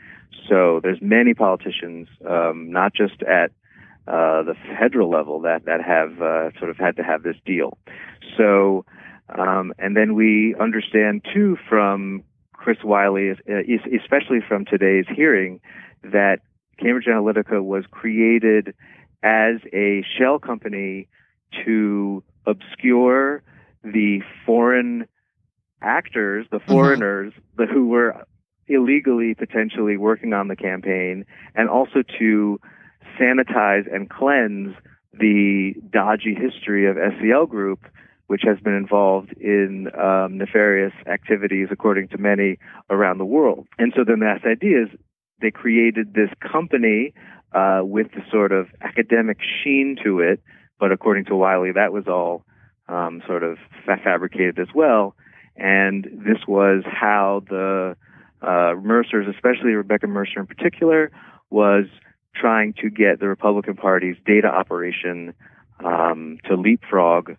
So 0.48 0.80
there's 0.82 0.98
many 1.00 1.34
politicians, 1.34 2.08
um, 2.28 2.70
not 2.70 2.94
just 2.94 3.22
at 3.22 3.50
uh, 4.06 4.42
the 4.42 4.54
federal 4.78 5.10
level, 5.10 5.40
that 5.40 5.64
that 5.66 5.80
have 5.82 6.20
uh, 6.20 6.50
sort 6.58 6.70
of 6.70 6.76
had 6.76 6.96
to 6.96 7.02
have 7.02 7.22
this 7.22 7.36
deal. 7.44 7.78
So, 8.36 8.84
um, 9.28 9.72
and 9.78 9.96
then 9.96 10.14
we 10.14 10.54
understand 10.58 11.24
too 11.32 11.56
from 11.68 12.24
Chris 12.52 12.78
Wylie, 12.84 13.30
especially 13.30 14.40
from 14.46 14.64
today's 14.64 15.06
hearing, 15.14 15.60
that 16.02 16.38
Cambridge 16.78 17.06
Analytica 17.06 17.62
was 17.62 17.84
created 17.90 18.74
as 19.22 19.56
a 19.72 20.04
shell 20.18 20.38
company 20.38 21.08
to 21.64 22.22
obscure 22.46 23.42
the 23.84 24.20
foreign 24.46 25.06
actors, 25.80 26.46
the 26.50 26.58
mm-hmm. 26.58 26.72
foreigners, 26.72 27.32
mm-hmm. 27.32 27.62
the, 27.62 27.66
who 27.66 27.88
were 27.88 28.26
illegally 28.68 29.34
potentially 29.34 29.96
working 29.96 30.32
on 30.32 30.48
the 30.48 30.56
campaign 30.56 31.24
and 31.54 31.68
also 31.68 32.02
to 32.18 32.60
sanitize 33.20 33.92
and 33.92 34.08
cleanse 34.08 34.74
the 35.12 35.74
dodgy 35.90 36.34
history 36.34 36.88
of 36.88 36.96
SCL 36.96 37.48
Group, 37.48 37.80
which 38.26 38.42
has 38.44 38.58
been 38.60 38.74
involved 38.74 39.32
in 39.34 39.88
um, 39.98 40.38
nefarious 40.38 40.92
activities, 41.06 41.68
according 41.70 42.08
to 42.08 42.18
many, 42.18 42.58
around 42.88 43.18
the 43.18 43.24
world. 43.24 43.66
And 43.78 43.92
so 43.96 44.04
the 44.04 44.16
mass 44.16 44.40
idea 44.46 44.84
is 44.84 44.88
they 45.40 45.50
created 45.50 46.14
this 46.14 46.30
company 46.40 47.12
uh, 47.52 47.80
with 47.82 48.12
the 48.12 48.22
sort 48.30 48.52
of 48.52 48.68
academic 48.80 49.38
sheen 49.62 49.96
to 50.04 50.20
it, 50.20 50.40
but 50.78 50.92
according 50.92 51.26
to 51.26 51.36
Wylie, 51.36 51.72
that 51.72 51.92
was 51.92 52.04
all 52.08 52.44
um, 52.88 53.22
sort 53.26 53.42
of 53.42 53.58
fabricated 53.84 54.58
as 54.58 54.68
well. 54.74 55.14
And 55.56 56.04
this 56.04 56.38
was 56.48 56.82
how 56.86 57.42
the 57.48 57.96
uh, 58.40 58.74
Mercer's, 58.80 59.26
especially 59.28 59.72
Rebecca 59.72 60.06
Mercer 60.06 60.40
in 60.40 60.46
particular, 60.46 61.10
was 61.50 61.84
trying 62.34 62.74
to 62.80 62.90
get 62.90 63.20
the 63.20 63.28
Republican 63.28 63.76
Party's 63.76 64.16
data 64.26 64.48
operation 64.48 65.34
um, 65.84 66.38
to 66.48 66.56
leapfrog 66.56 67.36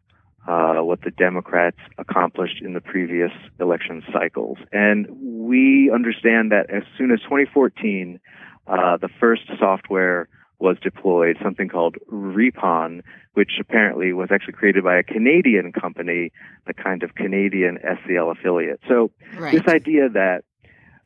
uh, 0.48 0.76
what 0.76 1.02
the 1.02 1.12
Democrats 1.12 1.78
accomplished 1.98 2.62
in 2.62 2.74
the 2.74 2.82
previous 2.82 3.32
election 3.60 4.04
cycles. 4.12 4.58
And 4.72 5.08
we 5.10 5.90
understand 5.94 6.52
that 6.52 6.70
as 6.70 6.84
soon 6.98 7.12
as 7.12 7.20
2014, 7.22 8.20
uh, 8.68 8.98
the 8.98 9.10
first 9.20 9.44
software 9.60 10.28
was 10.60 10.78
deployed, 10.82 11.38
something 11.42 11.68
called 11.68 11.96
Ripon, 12.08 13.04
which 13.34 13.52
apparently 13.60 14.14
was 14.14 14.30
actually 14.32 14.54
created 14.54 14.84
by 14.84 14.98
a 14.98 15.04
Canadian 15.04 15.72
company, 15.74 16.32
the 16.68 16.74
kind 16.74 17.04
of 17.04 17.16
Canadian 17.16 17.80
SCL 17.80 18.32
affiliate. 18.32 18.80
So 18.88 19.12
right. 19.38 19.52
this 19.52 19.68
idea 19.68 20.10
that 20.10 20.44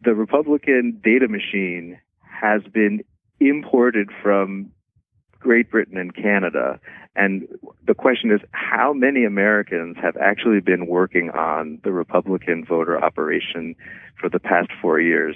the 0.03 0.13
Republican 0.13 0.99
data 1.03 1.27
machine 1.27 1.99
has 2.21 2.61
been 2.71 3.01
imported 3.39 4.09
from 4.21 4.71
Great 5.39 5.69
Britain 5.69 5.97
and 5.97 6.15
Canada. 6.15 6.79
And 7.15 7.47
the 7.85 7.93
question 7.93 8.31
is, 8.31 8.41
how 8.51 8.93
many 8.93 9.23
Americans 9.23 9.97
have 10.01 10.17
actually 10.17 10.59
been 10.59 10.87
working 10.87 11.29
on 11.31 11.79
the 11.83 11.91
Republican 11.91 12.65
voter 12.65 13.03
operation 13.03 13.75
for 14.19 14.29
the 14.29 14.39
past 14.39 14.69
four 14.81 14.99
years? 14.99 15.35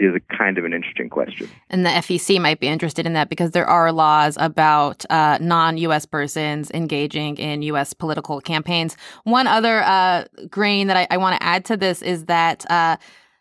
is 0.00 0.14
a 0.14 0.36
kind 0.36 0.56
of 0.56 0.64
an 0.64 0.72
interesting 0.72 1.10
question. 1.10 1.48
And 1.68 1.84
the 1.84 1.90
FEC 1.90 2.40
might 2.40 2.58
be 2.58 2.66
interested 2.66 3.06
in 3.06 3.12
that 3.12 3.28
because 3.28 3.50
there 3.50 3.66
are 3.66 3.92
laws 3.92 4.36
about 4.40 5.04
uh, 5.10 5.38
non 5.40 5.76
US 5.76 6.06
persons 6.06 6.70
engaging 6.72 7.36
in 7.36 7.62
US 7.62 7.92
political 7.92 8.40
campaigns. 8.40 8.96
One 9.24 9.46
other 9.46 9.82
uh, 9.82 10.24
grain 10.48 10.86
that 10.86 10.96
I, 10.96 11.06
I 11.10 11.18
want 11.18 11.38
to 11.38 11.46
add 11.46 11.64
to 11.66 11.76
this 11.76 12.02
is 12.02 12.24
that. 12.24 12.68
Uh, 12.70 12.96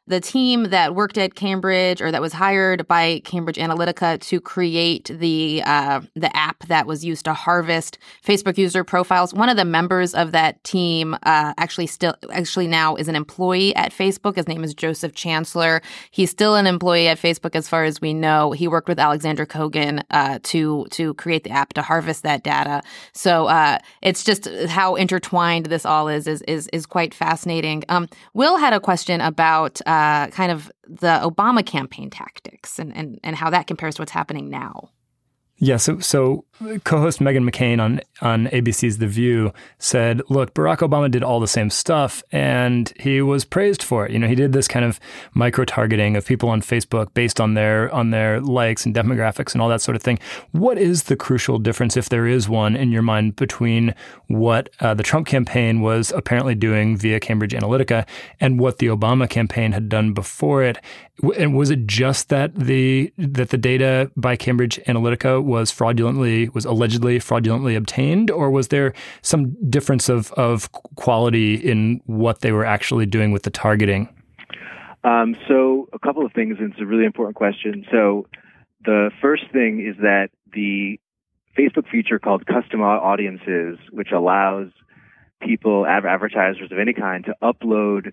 the 0.10 0.20
team 0.20 0.64
that 0.66 0.96
worked 0.96 1.20
at 1.20 1.36
Cambridge 1.36 2.02
or 2.02 2.12
that 2.12 2.20
was 2.20 2.34
hired 2.34 2.88
by 2.88 3.22
Cambridge 3.26 3.58
Analytica 3.58 4.20
to 4.22 4.42
create 4.42 5.12
the 5.14 5.62
uh, 5.66 6.02
the 6.16 6.36
app 6.36 6.66
that 6.66 6.88
was 6.88 7.06
used 7.06 7.26
to 7.26 7.34
harvest 7.34 8.00
Facebook 8.26 8.58
user 8.58 8.84
profiles. 8.84 9.36
One 9.36 9.50
of 9.50 9.56
the 9.56 9.66
members 9.66 10.16
of 10.16 10.32
that 10.32 10.62
team 10.64 11.14
uh, 11.14 11.54
actually 11.58 11.86
still 11.86 12.16
actually 12.34 12.68
now 12.68 12.96
is 12.96 13.08
an 13.08 13.16
employee 13.16 13.76
at 13.76 13.92
Facebook. 13.92 14.36
His 14.36 14.48
name 14.48 14.64
is 14.64 14.74
Joseph 14.74 15.14
Chancellor. 15.14 15.80
He's 16.10 16.32
still 16.32 16.56
an 16.56 16.66
employee 16.66 17.08
at 17.08 17.20
Facebook 17.20 17.56
as 17.56 17.70
far 17.70 17.84
as 17.84 18.02
we 18.02 18.12
know. 18.12 18.52
He 18.52 18.68
worked 18.68 18.90
with 18.90 18.98
Aleksandr 18.98 19.46
Kogan 19.46 20.04
uh, 20.10 20.40
to 20.42 20.88
to 20.90 21.14
create 21.14 21.44
the 21.44 21.52
app 21.52 21.74
to 21.74 21.84
harvest 21.84 22.24
that 22.24 22.44
data. 22.44 22.82
So 23.14 23.46
uh, 23.46 23.78
it's 24.02 24.24
just 24.24 24.50
how 24.70 24.96
intertwined 24.96 25.68
this 25.68 25.86
all 25.86 26.08
is 26.08 26.26
is 26.26 26.42
is, 26.48 26.68
is 26.74 26.88
quite 26.88 27.14
fascinating. 27.14 27.84
Um, 27.90 28.10
Will 28.34 28.58
had 28.58 28.74
a 28.74 28.80
question 28.80 29.22
about. 29.22 29.80
Uh, 29.86 29.99
uh, 30.00 30.28
kind 30.28 30.52
of 30.52 30.72
the 30.88 31.20
Obama 31.22 31.66
campaign 31.66 32.10
tactics 32.10 32.80
and, 32.80 32.96
and, 32.96 33.20
and 33.22 33.36
how 33.36 33.50
that 33.50 33.68
compares 33.68 33.96
to 33.96 34.02
what's 34.02 34.12
happening 34.12 34.50
now. 34.50 34.90
Yeah, 35.58 35.76
so 35.76 36.00
so 36.00 36.46
co-host 36.84 37.20
Meghan 37.20 37.50
McCain 37.50 37.82
on 37.82 38.02
on 38.22 38.48
ABC's 38.48 38.98
The 38.98 39.08
View 39.08 39.54
said, 39.78 40.22
"Look, 40.30 40.54
Barack 40.54 40.78
Obama 40.78 41.10
did 41.10 41.24
all 41.24 41.40
the 41.40 41.48
same 41.48 41.70
stuff, 41.70 42.22
and 42.32 42.92
he 43.00 43.22
was 43.22 43.46
praised 43.46 43.82
for 43.82 44.06
it. 44.06 44.12
You 44.12 44.20
know, 44.20 44.28
he 44.28 44.36
did 44.36 44.52
this 44.52 44.68
kind 44.68 44.84
of 44.84 45.00
micro 45.34 45.66
targeting 45.66 46.18
of 46.18 46.26
people 46.26 46.50
on 46.50 46.62
Facebook 46.62 47.14
based 47.14 47.40
on 47.40 47.54
their 47.54 47.94
on 47.94 48.12
their 48.12 48.42
likes 48.42 48.86
and 48.86 48.94
demographics 48.94 49.54
and 49.54 49.62
all 49.62 49.70
that 49.70 49.82
sort 49.82 49.96
of 49.96 50.02
thing. 50.02 50.20
What 50.52 50.78
is 50.78 51.04
the 51.04 51.16
crucial 51.16 51.60
difference, 51.60 51.96
if 51.96 52.10
there 52.10 52.28
is 52.28 52.50
one, 52.50 52.76
in 52.76 52.92
your 52.92 53.02
mind, 53.02 53.36
between 53.36 53.96
what 54.28 54.70
uh, 54.80 54.94
the 54.94 55.04
Trump 55.04 55.28
campaign 55.28 55.82
was 55.82 56.12
apparently 56.12 56.56
doing 56.56 56.98
via 56.98 57.20
Cambridge 57.20 57.54
Analytica 57.54 58.06
and 58.40 58.60
what 58.60 58.80
the 58.80 58.88
Obama 58.88 59.30
campaign 59.30 59.72
had 59.72 59.90
done 59.90 60.14
before 60.14 60.64
it? 60.64 60.78
And 61.38 61.56
was 61.56 61.70
it 61.70 61.86
just 61.86 62.30
that 62.30 62.56
the 62.56 63.14
that 63.18 63.50
the 63.50 63.58
data 63.58 64.12
by 64.16 64.36
Cambridge 64.36 64.80
Analytica 64.88 65.44
was 65.44 65.72
fraudulently 65.72 66.49
was 66.54 66.66
allegedly 66.66 67.20
fraudulently 67.20 67.76
obtained, 67.76 68.32
or 68.32 68.50
was 68.50 68.70
there 68.70 68.94
some 69.22 69.56
difference 69.70 70.10
of 70.10 70.32
of 70.34 70.72
quality 70.72 71.56
in 71.56 72.02
what 72.06 72.42
they 72.42 72.52
were 72.52 72.66
actually 72.66 73.06
doing 73.06 73.32
with 73.32 73.44
the 73.44 73.50
targeting? 73.50 74.10
Um, 75.04 75.36
so 75.48 75.88
a 75.94 76.00
couple 76.00 76.26
of 76.26 76.34
things. 76.34 76.58
And 76.60 76.72
it's 76.72 76.82
a 76.82 76.86
really 76.86 77.06
important 77.06 77.36
question. 77.36 77.86
So 77.92 78.28
the 78.84 79.12
first 79.22 79.44
thing 79.52 79.86
is 79.86 79.96
that 80.02 80.30
the 80.54 81.00
Facebook 81.58 81.90
feature 81.90 82.20
called 82.20 82.46
Custom 82.46 82.82
Audiences, 82.82 83.78
which 83.92 84.12
allows 84.12 84.68
people, 85.42 85.86
advertisers 85.86 86.72
of 86.72 86.80
any 86.80 86.94
kind, 86.94 87.26
to 87.26 87.36
upload 87.42 88.12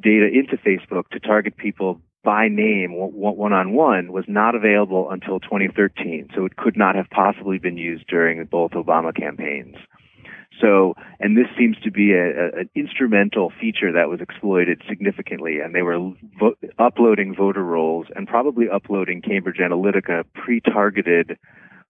data 0.00 0.26
into 0.26 0.56
Facebook 0.56 1.08
to 1.12 1.20
target 1.20 1.56
people 1.56 2.00
by 2.26 2.48
name 2.48 2.90
one 2.92 3.52
on 3.52 3.72
one 3.72 4.12
was 4.12 4.24
not 4.26 4.56
available 4.56 5.08
until 5.12 5.38
2013. 5.38 6.30
So 6.34 6.44
it 6.44 6.56
could 6.56 6.76
not 6.76 6.96
have 6.96 7.08
possibly 7.08 7.58
been 7.58 7.78
used 7.78 8.08
during 8.08 8.44
both 8.46 8.72
Obama 8.72 9.14
campaigns. 9.16 9.76
So, 10.60 10.94
and 11.20 11.36
this 11.36 11.46
seems 11.56 11.76
to 11.84 11.90
be 11.92 12.12
a, 12.14 12.24
a, 12.24 12.60
an 12.60 12.70
instrumental 12.74 13.52
feature 13.60 13.92
that 13.92 14.08
was 14.08 14.20
exploited 14.20 14.82
significantly, 14.88 15.60
and 15.60 15.72
they 15.72 15.82
were 15.82 15.98
vo- 16.40 16.56
uploading 16.80 17.32
voter 17.36 17.62
rolls 17.62 18.06
and 18.16 18.26
probably 18.26 18.66
uploading 18.68 19.22
Cambridge 19.22 19.58
Analytica 19.58 20.24
pre-targeted 20.34 21.38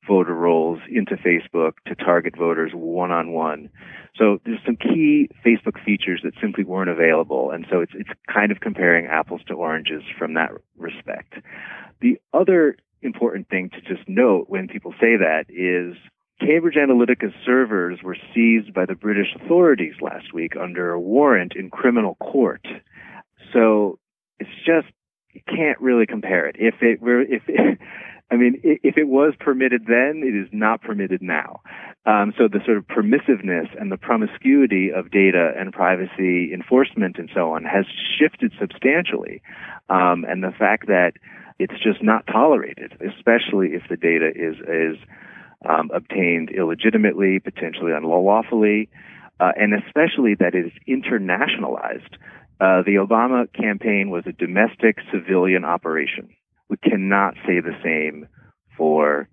voter 0.06 0.34
rolls 0.34 0.80
into 0.90 1.16
Facebook 1.16 1.72
to 1.86 1.94
target 1.94 2.36
voters 2.36 2.72
one 2.74 3.10
on 3.10 3.32
one. 3.32 3.70
So 4.16 4.38
there's 4.44 4.60
some 4.64 4.76
key 4.76 5.28
Facebook 5.44 5.82
features 5.84 6.20
that 6.24 6.32
simply 6.40 6.64
weren't 6.64 6.90
available. 6.90 7.50
And 7.50 7.66
so 7.70 7.80
it's, 7.80 7.92
it's 7.94 8.10
kind 8.32 8.50
of 8.50 8.60
comparing 8.60 9.06
apples 9.06 9.42
to 9.48 9.54
oranges 9.54 10.02
from 10.18 10.34
that 10.34 10.50
respect. 10.76 11.34
The 12.00 12.18
other 12.32 12.76
important 13.02 13.48
thing 13.48 13.70
to 13.70 13.80
just 13.82 14.08
note 14.08 14.46
when 14.48 14.68
people 14.68 14.92
say 14.92 15.16
that 15.16 15.44
is 15.48 15.96
Cambridge 16.40 16.76
Analytica's 16.76 17.34
servers 17.44 18.00
were 18.02 18.16
seized 18.34 18.74
by 18.74 18.84
the 18.86 18.94
British 18.94 19.28
authorities 19.40 19.94
last 20.00 20.32
week 20.34 20.52
under 20.60 20.90
a 20.90 21.00
warrant 21.00 21.54
in 21.56 21.70
criminal 21.70 22.16
court. 22.16 22.66
So 23.52 23.98
it's 24.38 24.50
just, 24.66 24.88
you 25.32 25.40
can't 25.48 25.80
really 25.80 26.06
compare 26.06 26.46
it. 26.46 26.56
If 26.58 26.76
it 26.82 27.00
were, 27.00 27.22
if 27.22 27.42
it, 27.48 27.78
I 28.30 28.36
mean, 28.36 28.60
if 28.64 28.96
it 28.98 29.06
was 29.06 29.34
permitted 29.38 29.82
then, 29.86 30.22
it 30.24 30.34
is 30.34 30.48
not 30.52 30.82
permitted 30.82 31.22
now. 31.22 31.60
Um, 32.06 32.32
so 32.36 32.48
the 32.48 32.58
sort 32.64 32.76
of 32.76 32.86
permissiveness 32.86 33.68
and 33.80 33.90
the 33.90 33.96
promiscuity 33.96 34.90
of 34.92 35.12
data 35.12 35.52
and 35.56 35.72
privacy 35.72 36.52
enforcement 36.52 37.18
and 37.18 37.30
so 37.32 37.52
on 37.52 37.62
has 37.62 37.84
shifted 38.18 38.52
substantially. 38.58 39.42
Um, 39.88 40.24
and 40.28 40.42
the 40.42 40.52
fact 40.58 40.88
that 40.88 41.12
it's 41.60 41.74
just 41.82 42.02
not 42.02 42.26
tolerated, 42.26 42.92
especially 42.94 43.74
if 43.74 43.82
the 43.88 43.96
data 43.96 44.30
is 44.34 44.56
is 44.68 44.98
um, 45.68 45.90
obtained 45.94 46.50
illegitimately, 46.50 47.38
potentially 47.38 47.92
unlawfully, 47.92 48.88
uh, 49.40 49.52
and 49.56 49.72
especially 49.72 50.34
that 50.34 50.54
it 50.54 50.66
is 50.66 50.72
internationalized. 50.88 52.14
Uh, 52.60 52.82
the 52.82 52.96
Obama 52.96 53.50
campaign 53.52 54.10
was 54.10 54.24
a 54.26 54.32
domestic 54.32 54.98
civilian 55.12 55.64
operation 55.64 56.28
we 56.68 56.76
cannot 56.78 57.34
say 57.46 57.60
the 57.60 57.76
same 57.82 58.28
for 58.76 59.28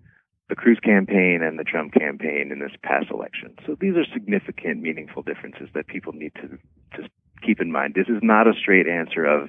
the 0.48 0.54
Cruz 0.54 0.78
campaign 0.82 1.40
and 1.42 1.58
the 1.58 1.64
Trump 1.64 1.94
campaign 1.94 2.50
in 2.52 2.58
this 2.58 2.72
past 2.82 3.06
election. 3.10 3.54
So 3.66 3.76
these 3.80 3.94
are 3.96 4.04
significant, 4.12 4.82
meaningful 4.82 5.22
differences 5.22 5.68
that 5.74 5.86
people 5.86 6.12
need 6.12 6.32
to 6.36 6.58
just 6.96 7.08
keep 7.44 7.60
in 7.60 7.72
mind. 7.72 7.94
This 7.94 8.08
is 8.08 8.22
not 8.22 8.46
a 8.46 8.52
straight 8.60 8.86
answer 8.86 9.24
of 9.24 9.48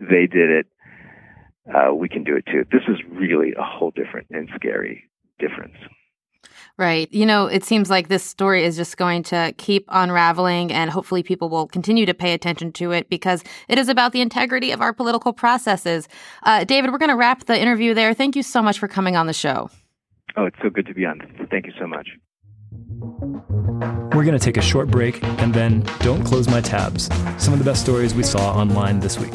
they 0.00 0.26
did 0.26 0.50
it, 0.50 0.66
uh, 1.74 1.92
we 1.94 2.08
can 2.08 2.24
do 2.24 2.36
it 2.36 2.46
too. 2.46 2.64
This 2.70 2.82
is 2.88 2.96
really 3.10 3.52
a 3.58 3.62
whole 3.62 3.90
different 3.90 4.28
and 4.30 4.48
scary 4.54 5.04
difference. 5.38 5.76
Right. 6.78 7.12
You 7.12 7.26
know, 7.26 7.46
it 7.46 7.64
seems 7.64 7.90
like 7.90 8.06
this 8.06 8.22
story 8.22 8.62
is 8.64 8.76
just 8.76 8.96
going 8.96 9.24
to 9.24 9.52
keep 9.58 9.84
unraveling, 9.88 10.72
and 10.72 10.90
hopefully, 10.90 11.24
people 11.24 11.48
will 11.48 11.66
continue 11.66 12.06
to 12.06 12.14
pay 12.14 12.34
attention 12.34 12.72
to 12.74 12.92
it 12.92 13.10
because 13.10 13.42
it 13.66 13.78
is 13.78 13.88
about 13.88 14.12
the 14.12 14.20
integrity 14.20 14.70
of 14.70 14.80
our 14.80 14.92
political 14.92 15.32
processes. 15.32 16.08
Uh, 16.44 16.62
David, 16.62 16.92
we're 16.92 16.98
going 16.98 17.10
to 17.10 17.16
wrap 17.16 17.46
the 17.46 17.60
interview 17.60 17.94
there. 17.94 18.14
Thank 18.14 18.36
you 18.36 18.44
so 18.44 18.62
much 18.62 18.78
for 18.78 18.86
coming 18.86 19.16
on 19.16 19.26
the 19.26 19.32
show. 19.32 19.70
Oh, 20.36 20.44
it's 20.44 20.58
so 20.62 20.70
good 20.70 20.86
to 20.86 20.94
be 20.94 21.04
on. 21.04 21.20
Thank 21.50 21.66
you 21.66 21.72
so 21.80 21.88
much. 21.88 22.10
We're 24.14 24.24
going 24.24 24.38
to 24.38 24.44
take 24.44 24.56
a 24.56 24.62
short 24.62 24.88
break 24.88 25.22
and 25.24 25.52
then 25.52 25.80
don't 25.98 26.22
close 26.22 26.48
my 26.48 26.60
tabs. 26.60 27.08
Some 27.42 27.52
of 27.52 27.58
the 27.58 27.64
best 27.64 27.82
stories 27.82 28.14
we 28.14 28.22
saw 28.22 28.54
online 28.54 29.00
this 29.00 29.18
week. 29.18 29.34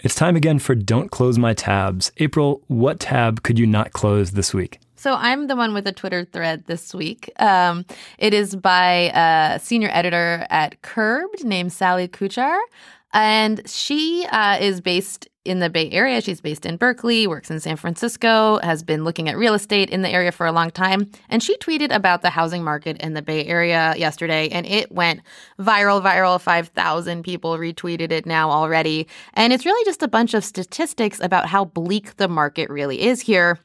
It's 0.00 0.14
time 0.14 0.36
again 0.36 0.58
for 0.58 0.74
Don't 0.74 1.10
Close 1.10 1.38
My 1.38 1.54
Tabs. 1.54 2.12
April, 2.18 2.62
what 2.66 3.00
tab 3.00 3.42
could 3.42 3.58
you 3.58 3.66
not 3.66 3.92
close 3.92 4.32
this 4.32 4.52
week? 4.52 4.78
So 4.94 5.14
I'm 5.14 5.46
the 5.46 5.56
one 5.56 5.72
with 5.72 5.86
a 5.86 5.92
Twitter 5.92 6.24
thread 6.24 6.64
this 6.66 6.94
week. 6.94 7.32
Um, 7.38 7.86
it 8.18 8.34
is 8.34 8.54
by 8.54 9.10
a 9.14 9.58
senior 9.58 9.88
editor 9.90 10.46
at 10.50 10.82
Curbed 10.82 11.44
named 11.44 11.72
Sally 11.72 12.08
Kuchar. 12.08 12.58
And 13.14 13.66
she 13.66 14.26
uh, 14.30 14.58
is 14.60 14.82
based 14.82 15.28
in 15.46 15.60
the 15.60 15.70
Bay 15.70 15.90
Area. 15.90 16.20
She's 16.20 16.40
based 16.40 16.66
in 16.66 16.76
Berkeley, 16.76 17.26
works 17.26 17.50
in 17.50 17.60
San 17.60 17.76
Francisco, 17.76 18.58
has 18.62 18.82
been 18.82 19.04
looking 19.04 19.28
at 19.28 19.36
real 19.36 19.54
estate 19.54 19.90
in 19.90 20.02
the 20.02 20.10
area 20.10 20.32
for 20.32 20.46
a 20.46 20.52
long 20.52 20.70
time. 20.70 21.10
And 21.28 21.42
she 21.42 21.56
tweeted 21.58 21.94
about 21.94 22.22
the 22.22 22.30
housing 22.30 22.64
market 22.64 22.98
in 22.98 23.14
the 23.14 23.22
Bay 23.22 23.46
Area 23.46 23.94
yesterday, 23.96 24.48
and 24.48 24.66
it 24.66 24.90
went 24.92 25.20
viral, 25.58 26.02
viral. 26.02 26.40
5,000 26.40 27.22
people 27.22 27.56
retweeted 27.56 28.10
it 28.10 28.26
now 28.26 28.50
already. 28.50 29.06
And 29.34 29.52
it's 29.52 29.64
really 29.64 29.84
just 29.84 30.02
a 30.02 30.08
bunch 30.08 30.34
of 30.34 30.44
statistics 30.44 31.20
about 31.20 31.46
how 31.46 31.64
bleak 31.64 32.16
the 32.16 32.28
market 32.28 32.68
really 32.70 33.02
is 33.02 33.20
here. 33.20 33.58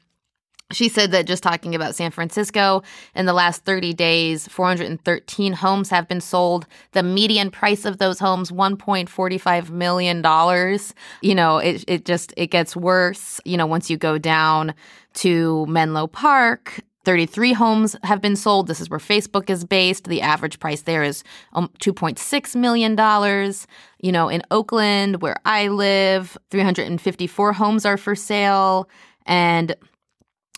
She 0.72 0.88
said 0.88 1.10
that 1.12 1.26
just 1.26 1.42
talking 1.42 1.74
about 1.74 1.94
San 1.94 2.10
Francisco, 2.10 2.82
in 3.14 3.26
the 3.26 3.32
last 3.32 3.64
30 3.64 3.92
days, 3.94 4.48
413 4.48 5.52
homes 5.52 5.90
have 5.90 6.08
been 6.08 6.20
sold. 6.20 6.66
The 6.92 7.02
median 7.02 7.50
price 7.50 7.84
of 7.84 7.98
those 7.98 8.18
homes, 8.18 8.50
$1.45 8.50 9.70
million. 9.70 10.78
You 11.20 11.34
know, 11.34 11.58
it, 11.58 11.84
it 11.86 12.04
just, 12.04 12.32
it 12.36 12.48
gets 12.48 12.74
worse. 12.74 13.40
You 13.44 13.56
know, 13.56 13.66
once 13.66 13.90
you 13.90 13.96
go 13.96 14.18
down 14.18 14.74
to 15.14 15.66
Menlo 15.66 16.06
Park, 16.06 16.80
33 17.04 17.52
homes 17.52 17.96
have 18.04 18.20
been 18.20 18.36
sold. 18.36 18.68
This 18.68 18.80
is 18.80 18.88
where 18.88 19.00
Facebook 19.00 19.50
is 19.50 19.64
based. 19.64 20.04
The 20.04 20.20
average 20.20 20.60
price 20.60 20.82
there 20.82 21.02
is 21.02 21.24
um, 21.52 21.68
$2.6 21.80 22.56
million. 22.56 23.52
You 24.00 24.12
know, 24.12 24.28
in 24.28 24.42
Oakland, 24.50 25.20
where 25.20 25.36
I 25.44 25.68
live, 25.68 26.38
354 26.50 27.52
homes 27.52 27.84
are 27.84 27.96
for 27.96 28.14
sale. 28.14 28.88
And 29.26 29.74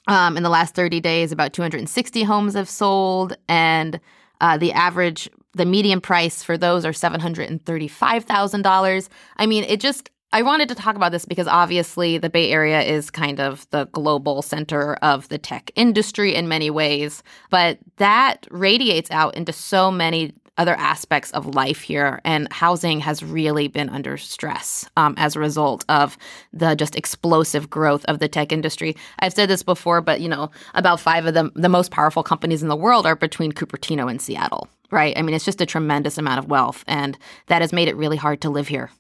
um, 0.07 0.37
in 0.37 0.43
the 0.43 0.51
last 0.51 0.75
30 0.75 1.01
days, 1.01 1.33
about 1.33 1.53
260 1.53 2.23
homes 2.25 2.55
have 2.55 2.69
sold, 2.69 3.37
and 3.49 4.01
uh, 4.41 4.59
the 4.59 4.73
average, 4.73 5.31
the 5.53 5.65
median 5.65 6.01
price 6.01 6.43
for 6.43 6.59
those 6.59 6.85
are 6.85 6.93
$735,000. 6.93 9.09
I 9.37 9.47
mean, 9.47 9.63
it 9.65 9.81
just, 9.81 10.11
I 10.33 10.43
wanted 10.43 10.69
to 10.69 10.75
talk 10.75 10.97
about 10.97 11.13
this 11.13 11.25
because 11.25 11.47
obviously 11.47 12.19
the 12.19 12.29
Bay 12.29 12.51
Area 12.51 12.83
is 12.83 13.11
kind 13.11 13.41
of 13.41 13.67
the 13.71 13.87
global 13.87 14.43
center 14.43 14.97
of 14.97 15.29
the 15.29 15.39
tech 15.39 15.71
industry 15.77 16.35
in 16.35 16.49
many 16.49 16.71
ways, 16.71 17.23
but 17.51 17.79
that 17.97 18.47
radiates 18.51 19.11
out 19.11 19.35
into 19.37 19.53
so 19.53 19.91
many 19.91 20.35
other 20.57 20.75
aspects 20.75 21.31
of 21.33 21.55
life 21.55 21.81
here. 21.81 22.21
And 22.25 22.53
housing 22.53 23.01
has 23.01 23.23
really 23.23 23.69
been 23.69 23.89
under 23.89 24.17
stress 24.17 24.89
um, 24.97 25.15
as 25.17 25.37
a 25.37 25.41
result 25.41 25.85
of 25.89 26.17
the 26.53 26.75
just 26.75 26.97
explosive 26.97 27.69
growth 27.69 28.05
of 28.07 28.19
the 28.19 28.29
tech 28.29 28.53
industry. 28.53 28.97
I've 29.19 29.33
said 29.33 29.49
this 29.49 29.63
before, 29.63 30.01
but 30.01 30.21
you 30.21 30.29
know, 30.29 30.51
about 30.75 31.01
five 31.01 31.27
of 31.27 31.35
the 31.35 31.51
the 31.55 31.69
most 31.69 31.91
powerful 31.91 32.23
companies 32.23 32.63
in 32.63 32.69
the 32.69 32.77
world 32.77 33.07
are 33.07 33.17
between 33.17 33.53
Cupertino 33.53 34.11
and 34.11 34.21
Seattle. 34.21 34.69
Right? 34.91 35.17
I 35.19 35.23
mean, 35.23 35.35
it's 35.35 35.45
just 35.45 35.61
a 35.61 35.67
tremendous 35.67 36.19
amount 36.19 36.39
of 36.39 36.49
wealth, 36.49 36.85
and 36.87 37.19
that 37.47 37.63
has 37.63 37.73
made 37.73 37.89
it 37.89 37.97
really 37.97 38.17
hard 38.17 38.41
to 38.43 38.51
live 38.51 38.69
here. 38.69 38.91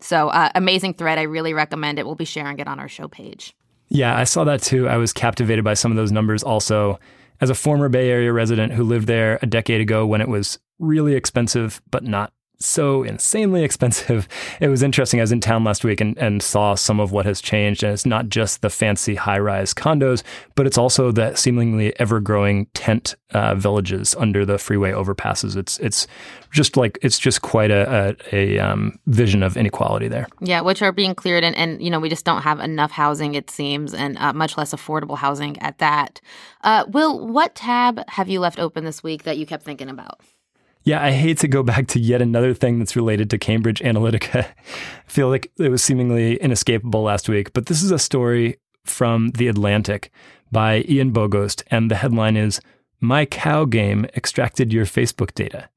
So, 0.00 0.28
uh, 0.30 0.50
amazing 0.54 0.94
thread. 0.94 1.18
I 1.18 1.22
really 1.22 1.54
recommend 1.54 1.98
it. 1.98 2.06
We'll 2.06 2.16
be 2.16 2.24
sharing 2.24 2.58
it 2.58 2.66
on 2.66 2.80
our 2.80 2.88
show 2.88 3.06
page. 3.08 3.54
Yeah, 3.88 4.16
I 4.16 4.24
saw 4.24 4.44
that 4.44 4.62
too. 4.62 4.88
I 4.88 4.96
was 4.96 5.12
captivated 5.12 5.64
by 5.64 5.74
some 5.74 5.92
of 5.92 5.96
those 5.96 6.10
numbers 6.10 6.42
also. 6.42 6.98
As 7.40 7.50
a 7.50 7.54
former 7.54 7.88
Bay 7.88 8.10
Area 8.10 8.32
resident 8.32 8.74
who 8.74 8.84
lived 8.84 9.06
there 9.06 9.38
a 9.42 9.46
decade 9.46 9.80
ago 9.80 10.06
when 10.06 10.20
it 10.20 10.28
was 10.28 10.58
really 10.78 11.14
expensive, 11.14 11.80
but 11.90 12.04
not 12.04 12.32
so 12.58 13.02
insanely 13.02 13.62
expensive. 13.64 14.28
It 14.60 14.68
was 14.68 14.82
interesting. 14.82 15.20
I 15.20 15.22
was 15.22 15.32
in 15.32 15.40
town 15.40 15.64
last 15.64 15.84
week 15.84 16.00
and, 16.00 16.16
and 16.16 16.42
saw 16.42 16.74
some 16.74 17.00
of 17.00 17.12
what 17.12 17.26
has 17.26 17.40
changed. 17.40 17.82
And 17.82 17.92
it's 17.92 18.06
not 18.06 18.28
just 18.28 18.62
the 18.62 18.70
fancy 18.70 19.14
high 19.14 19.38
rise 19.38 19.74
condos, 19.74 20.22
but 20.54 20.66
it's 20.66 20.78
also 20.78 21.10
the 21.10 21.34
seemingly 21.34 21.98
ever 21.98 22.20
growing 22.20 22.66
tent 22.66 23.16
uh, 23.32 23.54
villages 23.56 24.14
under 24.16 24.44
the 24.44 24.58
freeway 24.58 24.92
overpasses. 24.92 25.56
It's 25.56 25.78
it's 25.80 26.06
just 26.50 26.76
like 26.76 26.98
it's 27.02 27.18
just 27.18 27.42
quite 27.42 27.70
a, 27.70 28.16
a, 28.32 28.56
a 28.56 28.58
um, 28.60 28.98
vision 29.06 29.42
of 29.42 29.56
inequality 29.56 30.08
there. 30.08 30.28
Yeah, 30.40 30.60
which 30.60 30.82
are 30.82 30.92
being 30.92 31.14
cleared. 31.14 31.44
And, 31.44 31.56
and, 31.56 31.82
you 31.82 31.90
know, 31.90 32.00
we 32.00 32.08
just 32.08 32.24
don't 32.24 32.42
have 32.42 32.60
enough 32.60 32.92
housing, 32.92 33.34
it 33.34 33.50
seems, 33.50 33.92
and 33.92 34.16
uh, 34.18 34.32
much 34.32 34.56
less 34.56 34.72
affordable 34.72 35.18
housing 35.18 35.58
at 35.60 35.78
that. 35.78 36.20
Uh, 36.62 36.84
Will, 36.88 37.26
what 37.26 37.54
tab 37.54 38.08
have 38.08 38.28
you 38.28 38.40
left 38.40 38.58
open 38.58 38.84
this 38.84 39.02
week 39.02 39.24
that 39.24 39.36
you 39.36 39.46
kept 39.46 39.64
thinking 39.64 39.88
about? 39.88 40.20
Yeah, 40.84 41.02
I 41.02 41.12
hate 41.12 41.38
to 41.38 41.48
go 41.48 41.62
back 41.62 41.86
to 41.88 41.98
yet 41.98 42.20
another 42.20 42.52
thing 42.52 42.78
that's 42.78 42.94
related 42.94 43.30
to 43.30 43.38
Cambridge 43.38 43.80
Analytica. 43.80 44.44
I 45.06 45.10
feel 45.10 45.30
like 45.30 45.50
it 45.58 45.70
was 45.70 45.82
seemingly 45.82 46.36
inescapable 46.36 47.02
last 47.02 47.26
week, 47.26 47.54
but 47.54 47.66
this 47.66 47.82
is 47.82 47.90
a 47.90 47.98
story 47.98 48.58
from 48.84 49.30
The 49.30 49.48
Atlantic 49.48 50.10
by 50.52 50.84
Ian 50.86 51.10
Bogost, 51.10 51.62
and 51.70 51.90
the 51.90 51.96
headline 51.96 52.36
is 52.36 52.60
My 53.00 53.24
Cow 53.24 53.64
Game 53.64 54.04
Extracted 54.14 54.74
Your 54.74 54.84
Facebook 54.84 55.34
Data. 55.34 55.70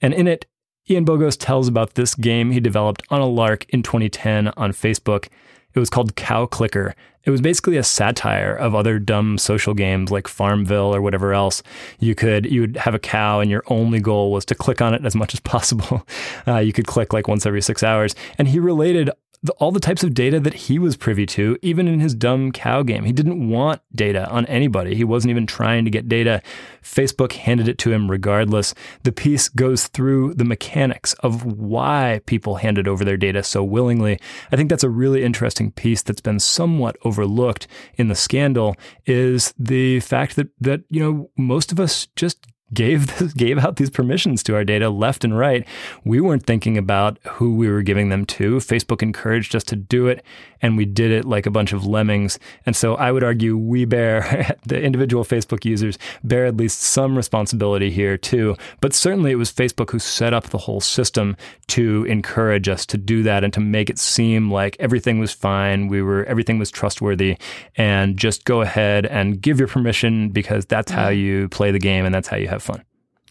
And 0.00 0.14
in 0.14 0.28
it, 0.28 0.46
Ian 0.88 1.04
Bogost 1.04 1.38
tells 1.40 1.66
about 1.66 1.94
this 1.94 2.14
game 2.14 2.52
he 2.52 2.60
developed 2.60 3.02
on 3.10 3.20
a 3.20 3.26
lark 3.26 3.66
in 3.70 3.82
2010 3.82 4.48
on 4.56 4.72
Facebook. 4.72 5.28
It 5.74 5.78
was 5.80 5.90
called 5.90 6.16
Cow 6.16 6.46
Clicker, 6.46 6.94
it 7.24 7.30
was 7.30 7.40
basically 7.40 7.76
a 7.76 7.82
satire 7.82 8.54
of 8.54 8.74
other 8.74 8.98
dumb 8.98 9.38
social 9.38 9.72
games 9.72 10.10
like 10.10 10.28
Farmville 10.28 10.94
or 10.94 11.00
whatever 11.00 11.32
else. 11.32 11.62
You 11.98 12.14
could 12.14 12.46
you 12.46 12.62
would 12.62 12.76
have 12.76 12.94
a 12.94 12.98
cow, 12.98 13.40
and 13.40 13.50
your 13.50 13.62
only 13.68 14.00
goal 14.00 14.30
was 14.30 14.44
to 14.46 14.54
click 14.54 14.82
on 14.82 14.94
it 14.94 15.04
as 15.04 15.14
much 15.14 15.34
as 15.34 15.40
possible. 15.40 16.06
Uh, 16.46 16.58
you 16.58 16.72
could 16.72 16.86
click 16.86 17.12
like 17.12 17.26
once 17.26 17.46
every 17.46 17.62
six 17.62 17.82
hours, 17.82 18.14
and 18.38 18.48
he 18.48 18.58
related 18.58 19.10
the, 19.44 19.52
all 19.54 19.70
the 19.70 19.78
types 19.78 20.02
of 20.02 20.14
data 20.14 20.40
that 20.40 20.54
he 20.54 20.78
was 20.78 20.96
privy 20.96 21.26
to, 21.26 21.58
even 21.60 21.86
in 21.86 22.00
his 22.00 22.14
dumb 22.14 22.50
cow 22.50 22.82
game. 22.82 23.04
He 23.04 23.12
didn't 23.12 23.48
want 23.48 23.82
data 23.94 24.26
on 24.30 24.46
anybody. 24.46 24.94
He 24.94 25.04
wasn't 25.04 25.30
even 25.30 25.46
trying 25.46 25.84
to 25.84 25.90
get 25.90 26.08
data. 26.08 26.42
Facebook 26.82 27.32
handed 27.32 27.68
it 27.68 27.76
to 27.78 27.92
him 27.92 28.10
regardless. 28.10 28.74
The 29.02 29.12
piece 29.12 29.50
goes 29.50 29.86
through 29.86 30.34
the 30.34 30.46
mechanics 30.46 31.12
of 31.20 31.44
why 31.44 32.22
people 32.24 32.56
handed 32.56 32.88
over 32.88 33.04
their 33.04 33.18
data 33.18 33.42
so 33.42 33.62
willingly. 33.62 34.18
I 34.50 34.56
think 34.56 34.70
that's 34.70 34.82
a 34.82 34.88
really 34.88 35.22
interesting 35.22 35.70
piece 35.70 36.00
that's 36.00 36.22
been 36.22 36.40
somewhat 36.40 36.96
overlooked 37.04 37.66
in 37.96 38.08
the 38.08 38.14
scandal 38.14 38.76
is 39.04 39.52
the 39.58 40.00
fact 40.00 40.36
that 40.36 40.48
that 40.60 40.80
you 40.88 41.00
know 41.00 41.30
most 41.36 41.70
of 41.70 41.78
us 41.78 42.06
just 42.16 42.46
gave 42.72 43.06
this, 43.18 43.32
gave 43.32 43.58
out 43.58 43.76
these 43.76 43.90
permissions 43.90 44.42
to 44.44 44.54
our 44.54 44.64
data 44.64 44.88
left 44.88 45.24
and 45.24 45.38
right. 45.38 45.66
We 46.04 46.20
weren't 46.20 46.46
thinking 46.46 46.78
about 46.78 47.18
who 47.24 47.54
we 47.56 47.68
were 47.68 47.82
giving 47.82 48.08
them 48.08 48.24
to. 48.26 48.56
Facebook 48.56 49.02
encouraged 49.02 49.54
us 49.54 49.64
to 49.64 49.76
do 49.76 50.06
it, 50.06 50.24
and 50.62 50.76
we 50.76 50.84
did 50.84 51.10
it 51.10 51.24
like 51.24 51.46
a 51.46 51.50
bunch 51.50 51.72
of 51.72 51.86
lemmings. 51.86 52.38
And 52.64 52.74
so 52.74 52.94
I 52.94 53.12
would 53.12 53.22
argue 53.22 53.56
we 53.56 53.84
bear 53.84 54.56
the 54.66 54.80
individual 54.80 55.24
Facebook 55.24 55.64
users 55.64 55.98
bear 56.22 56.46
at 56.46 56.56
least 56.56 56.80
some 56.80 57.16
responsibility 57.16 57.90
here 57.90 58.16
too. 58.16 58.56
But 58.80 58.94
certainly 58.94 59.32
it 59.32 59.36
was 59.36 59.52
Facebook 59.52 59.90
who 59.90 59.98
set 59.98 60.32
up 60.32 60.44
the 60.44 60.58
whole 60.58 60.80
system 60.80 61.36
to 61.68 62.04
encourage 62.04 62.68
us 62.68 62.86
to 62.86 62.96
do 62.96 63.22
that 63.24 63.44
and 63.44 63.52
to 63.52 63.60
make 63.60 63.90
it 63.90 63.98
seem 63.98 64.50
like 64.50 64.76
everything 64.80 65.18
was 65.18 65.32
fine. 65.32 65.88
We 65.88 66.02
were 66.02 66.24
everything 66.24 66.58
was 66.58 66.70
trustworthy, 66.70 67.36
and 67.76 68.16
just 68.16 68.44
go 68.44 68.62
ahead 68.62 69.06
and 69.06 69.40
give 69.40 69.58
your 69.58 69.68
permission 69.68 70.30
because 70.30 70.64
that's 70.66 70.90
how 70.90 71.08
mm-hmm. 71.08 71.20
you 71.20 71.48
play 71.48 71.70
the 71.70 71.78
game 71.78 72.04
and 72.04 72.14
that's 72.14 72.28
how 72.28 72.36
you 72.36 72.48
have 72.54 72.62
fun. 72.62 72.82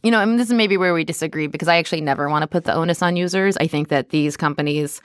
You 0.04 0.12
know, 0.12 0.20
I 0.20 0.26
mean, 0.26 0.38
this 0.38 0.48
is 0.48 0.54
maybe 0.54 0.78
where 0.78 0.94
we 0.94 1.04
disagree 1.04 1.48
because 1.48 1.68
I 1.68 1.78
actually 1.78 2.02
never 2.02 2.30
want 2.30 2.44
to 2.44 2.48
put 2.48 2.66
the 2.66 2.74
onus 2.74 3.02
on 3.02 3.16
users. 3.16 3.56
I 3.58 3.68
think 3.68 3.88
that 3.88 4.10
these 4.10 4.36
companies 4.36 5.02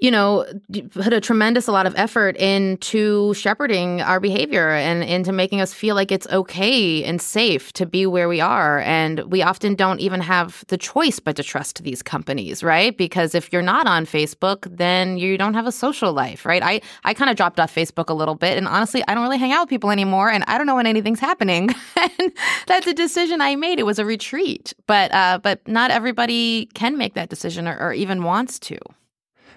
you 0.00 0.10
know, 0.10 0.46
put 0.90 1.12
a 1.12 1.20
tremendous 1.20 1.66
a 1.66 1.72
lot 1.72 1.86
of 1.86 1.94
effort 1.96 2.36
into 2.36 3.34
shepherding 3.34 4.00
our 4.02 4.20
behavior 4.20 4.70
and 4.70 5.02
into 5.02 5.32
making 5.32 5.60
us 5.60 5.74
feel 5.74 5.94
like 5.94 6.12
it's 6.12 6.26
okay 6.28 7.02
and 7.04 7.20
safe 7.20 7.72
to 7.72 7.86
be 7.86 8.06
where 8.06 8.28
we 8.28 8.40
are. 8.40 8.80
And 8.80 9.20
we 9.30 9.42
often 9.42 9.74
don't 9.74 10.00
even 10.00 10.20
have 10.20 10.64
the 10.68 10.78
choice 10.78 11.18
but 11.18 11.36
to 11.36 11.42
trust 11.42 11.82
these 11.82 12.02
companies, 12.02 12.62
right? 12.62 12.96
Because 12.96 13.34
if 13.34 13.52
you're 13.52 13.62
not 13.62 13.86
on 13.86 14.06
Facebook, 14.06 14.68
then 14.76 15.18
you 15.18 15.36
don't 15.36 15.54
have 15.54 15.66
a 15.66 15.72
social 15.72 16.12
life, 16.12 16.46
right? 16.46 16.62
I, 16.62 16.80
I 17.04 17.14
kind 17.14 17.30
of 17.30 17.36
dropped 17.36 17.58
off 17.58 17.74
Facebook 17.74 18.08
a 18.08 18.14
little 18.14 18.36
bit. 18.36 18.56
And 18.56 18.68
honestly, 18.68 19.02
I 19.08 19.14
don't 19.14 19.24
really 19.24 19.38
hang 19.38 19.52
out 19.52 19.62
with 19.62 19.70
people 19.70 19.90
anymore. 19.90 20.30
And 20.30 20.44
I 20.46 20.58
don't 20.58 20.66
know 20.66 20.76
when 20.76 20.86
anything's 20.86 21.20
happening. 21.20 21.70
and 21.96 22.32
that's 22.66 22.86
a 22.86 22.94
decision 22.94 23.40
I 23.40 23.56
made. 23.56 23.78
It 23.78 23.86
was 23.86 23.98
a 23.98 24.04
retreat. 24.04 24.74
But, 24.86 25.12
uh, 25.12 25.40
but 25.42 25.66
not 25.66 25.90
everybody 25.90 26.66
can 26.74 26.96
make 26.96 27.14
that 27.14 27.30
decision 27.30 27.66
or, 27.66 27.76
or 27.78 27.92
even 27.92 28.22
wants 28.22 28.58
to. 28.60 28.78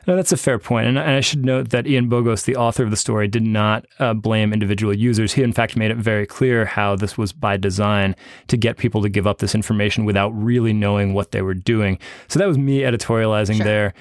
No, 0.07 0.15
that's 0.15 0.31
a 0.31 0.37
fair 0.37 0.57
point. 0.57 0.87
And, 0.87 0.99
I 0.99 1.19
should 1.19 1.45
note 1.45 1.69
that 1.69 1.85
Ian 1.85 2.09
Bogost, 2.09 2.45
the 2.45 2.55
author 2.55 2.83
of 2.83 2.89
the 2.89 2.97
story, 2.97 3.27
did 3.27 3.43
not 3.43 3.85
uh, 3.99 4.13
blame 4.13 4.53
individual 4.53 4.93
users. 4.93 5.33
He, 5.33 5.43
in 5.43 5.53
fact, 5.53 5.75
made 5.75 5.91
it 5.91 5.97
very 5.97 6.25
clear 6.25 6.65
how 6.65 6.95
this 6.95 7.17
was 7.17 7.33
by 7.33 7.57
design 7.57 8.15
to 8.47 8.57
get 8.57 8.77
people 8.77 9.01
to 9.01 9.09
give 9.09 9.27
up 9.27 9.39
this 9.39 9.53
information 9.53 10.05
without 10.05 10.29
really 10.29 10.73
knowing 10.73 11.13
what 11.13 11.31
they 11.31 11.41
were 11.41 11.53
doing. 11.53 11.99
So 12.27 12.39
that 12.39 12.47
was 12.47 12.57
me 12.57 12.79
editorializing 12.79 13.57
sure. 13.57 13.65
there. 13.65 13.93